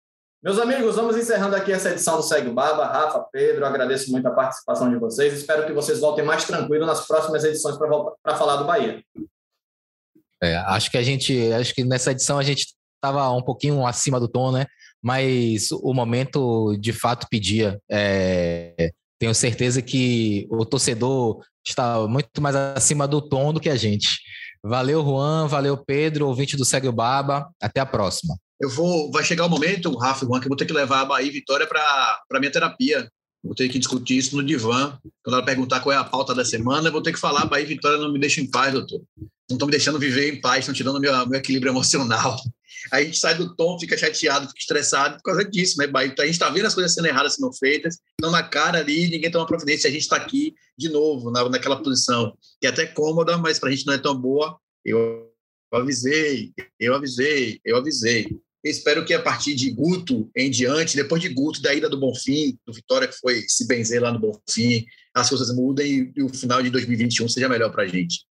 Meus 0.43 0.59
amigos, 0.59 0.97
vamos 0.97 1.18
encerrando 1.18 1.55
aqui 1.55 1.70
essa 1.70 1.91
edição 1.91 2.16
do 2.16 2.22
Segue 2.22 2.49
Baba. 2.49 2.86
Rafa, 2.86 3.20
Pedro, 3.30 3.66
agradeço 3.66 4.11
muito 4.11 4.26
a 4.26 4.30
participação 4.30 4.88
de 4.88 4.97
vocês. 4.97 5.34
Espero 5.34 5.66
que 5.66 5.72
vocês 5.74 6.01
voltem 6.01 6.24
mais 6.24 6.45
tranquilos 6.45 6.86
nas 6.86 7.07
próximas 7.07 7.45
edições 7.45 7.76
para 7.76 8.36
falar 8.36 8.57
do 8.57 8.64
Bahia. 8.64 9.05
É, 10.43 10.57
acho 10.57 10.91
que 10.91 10.97
a 10.97 11.03
gente, 11.03 11.53
acho 11.53 11.74
que 11.74 11.84
nessa 11.84 12.12
edição 12.12 12.38
a 12.38 12.43
gente 12.43 12.68
estava 12.97 13.30
um 13.32 13.43
pouquinho 13.43 13.86
acima 13.86 14.18
do 14.18 14.26
tom, 14.26 14.51
né? 14.51 14.64
Mas 15.03 15.70
o 15.72 15.93
momento 15.93 16.74
de 16.80 16.95
fato 16.95 17.26
pedia. 17.30 17.78
É, 17.91 18.93
tenho 19.18 19.34
certeza 19.34 19.82
que 19.82 20.49
o 20.51 20.64
torcedor 20.64 21.45
está 21.62 22.09
muito 22.09 22.41
mais 22.41 22.57
acima 22.57 23.07
do 23.07 23.20
tom 23.20 23.53
do 23.53 23.61
que 23.61 23.68
a 23.68 23.76
gente. 23.76 24.22
Valeu, 24.64 25.05
Juan. 25.05 25.47
Valeu, 25.47 25.76
Pedro, 25.76 26.28
ouvinte 26.28 26.57
do 26.57 26.64
Segue 26.64 26.91
Baba. 26.91 27.51
Até 27.61 27.78
a 27.80 27.84
próxima 27.84 28.34
eu 28.61 28.69
vou, 28.69 29.11
vai 29.11 29.25
chegar 29.25 29.47
o 29.47 29.49
momento, 29.49 29.97
Rafa, 29.97 30.27
que 30.27 30.45
eu 30.45 30.49
vou 30.49 30.57
ter 30.57 30.67
que 30.67 30.73
levar 30.73 31.01
a 31.01 31.05
Bahia 31.07 31.29
e 31.29 31.33
Vitória 31.33 31.67
para 31.67 32.39
minha 32.39 32.53
terapia. 32.53 33.11
Vou 33.43 33.55
ter 33.55 33.71
que 33.71 33.79
discutir 33.79 34.19
isso 34.19 34.37
no 34.37 34.45
divã. 34.45 34.99
Quando 35.25 35.37
ela 35.37 35.45
perguntar 35.45 35.81
qual 35.81 35.95
é 35.95 35.97
a 35.97 36.05
pauta 36.05 36.35
da 36.35 36.45
semana, 36.45 36.89
eu 36.89 36.93
vou 36.93 37.03
ter 37.03 37.13
que 37.13 37.19
falar, 37.19 37.47
Bahia 37.47 37.65
e 37.65 37.69
Vitória 37.69 37.97
não 37.97 38.13
me 38.13 38.19
deixam 38.19 38.45
em 38.45 38.51
paz, 38.51 38.75
doutor. 38.75 39.01
Não 39.49 39.57
estão 39.57 39.67
me 39.67 39.73
deixando 39.73 39.99
viver 39.99 40.31
em 40.31 40.41
paz, 40.43 40.61
estão 40.61 40.75
tirando 40.75 41.01
meu, 41.01 41.27
meu 41.27 41.39
equilíbrio 41.39 41.71
emocional. 41.71 42.37
Aí 42.93 43.03
a 43.03 43.07
gente 43.07 43.19
sai 43.19 43.35
do 43.35 43.55
tom, 43.57 43.79
fica 43.79 43.97
chateado, 43.97 44.47
fica 44.49 44.61
estressado 44.61 45.17
por 45.17 45.23
causa 45.23 45.45
disso, 45.45 45.79
né, 45.79 45.87
Bahia? 45.87 46.15
A 46.19 46.23
gente 46.25 46.33
está 46.33 46.51
vendo 46.51 46.67
as 46.67 46.75
coisas 46.75 46.93
sendo 46.93 47.07
erradas, 47.07 47.37
sendo 47.37 47.53
feitas, 47.55 47.99
estão 48.11 48.31
na 48.31 48.43
cara 48.43 48.79
ali, 48.79 49.09
ninguém 49.09 49.31
toma 49.31 49.47
providência. 49.47 49.89
A 49.89 49.93
gente 49.93 50.03
está 50.03 50.17
aqui 50.17 50.55
de 50.77 50.91
novo, 50.91 51.31
na, 51.31 51.49
naquela 51.49 51.83
posição, 51.83 52.37
que 52.61 52.67
é 52.67 52.71
até 52.71 52.87
cômoda, 52.87 53.39
mas 53.39 53.59
para 53.59 53.71
a 53.71 53.73
gente 53.73 53.87
não 53.87 53.95
é 53.95 53.99
tão 53.99 54.15
boa. 54.15 54.59
Eu 54.85 55.31
avisei, 55.73 56.53
eu 56.79 56.95
avisei, 56.95 57.59
eu 57.65 57.77
avisei. 57.77 58.29
Espero 58.63 59.05
que 59.05 59.15
a 59.15 59.23
partir 59.23 59.55
de 59.55 59.71
Guto 59.71 60.31
em 60.37 60.51
diante, 60.51 60.97
depois 60.97 61.23
de 61.23 61.29
Guto, 61.29 61.63
da 61.63 61.73
ida 61.73 61.89
do 61.89 61.99
Bonfim, 61.99 62.59
do 62.67 62.73
Vitória, 62.73 63.09
que 63.09 63.17
foi 63.19 63.43
se 63.49 63.67
benzer 63.67 64.03
lá 64.03 64.13
no 64.13 64.19
Bonfim, 64.19 64.85
as 65.15 65.29
coisas 65.29 65.55
mudem 65.55 66.13
e 66.15 66.23
o 66.23 66.29
final 66.29 66.63
de 66.63 66.71
2021 66.71 67.29
seja 67.29 67.49
melhor 67.49 67.71
para 67.73 67.85
a 67.85 67.87
gente. 67.87 68.25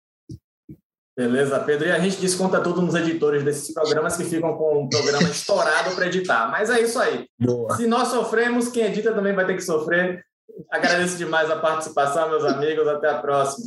Beleza, 1.17 1.59
Pedro. 1.61 1.89
E 1.89 1.93
a 1.93 1.99
gente 1.99 2.21
desconta 2.21 2.61
tudo 2.61 2.83
nos 2.83 2.95
editores 2.95 3.43
desses 3.43 3.73
programas 3.73 4.17
que 4.19 4.25
ficam 4.25 4.55
com 4.55 4.85
o 4.85 4.89
programa 4.89 5.29
estourado 5.31 5.95
para 5.95 6.09
editar. 6.09 6.51
Mas 6.51 6.69
é 6.69 6.83
isso 6.83 6.99
aí. 6.99 7.27
Boa. 7.39 7.75
Se 7.75 7.87
nós 7.87 8.09
sofremos, 8.09 8.69
quem 8.69 8.85
edita 8.85 9.15
também 9.15 9.33
vai 9.33 9.47
ter 9.47 9.55
que 9.55 9.63
sofrer. 9.63 10.23
Agradeço 10.71 11.17
demais 11.17 11.51
a 11.51 11.57
participação, 11.57 12.29
meus 12.29 12.45
amigos. 12.45 12.87
Até 12.87 13.09
a 13.09 13.19
próxima. 13.19 13.67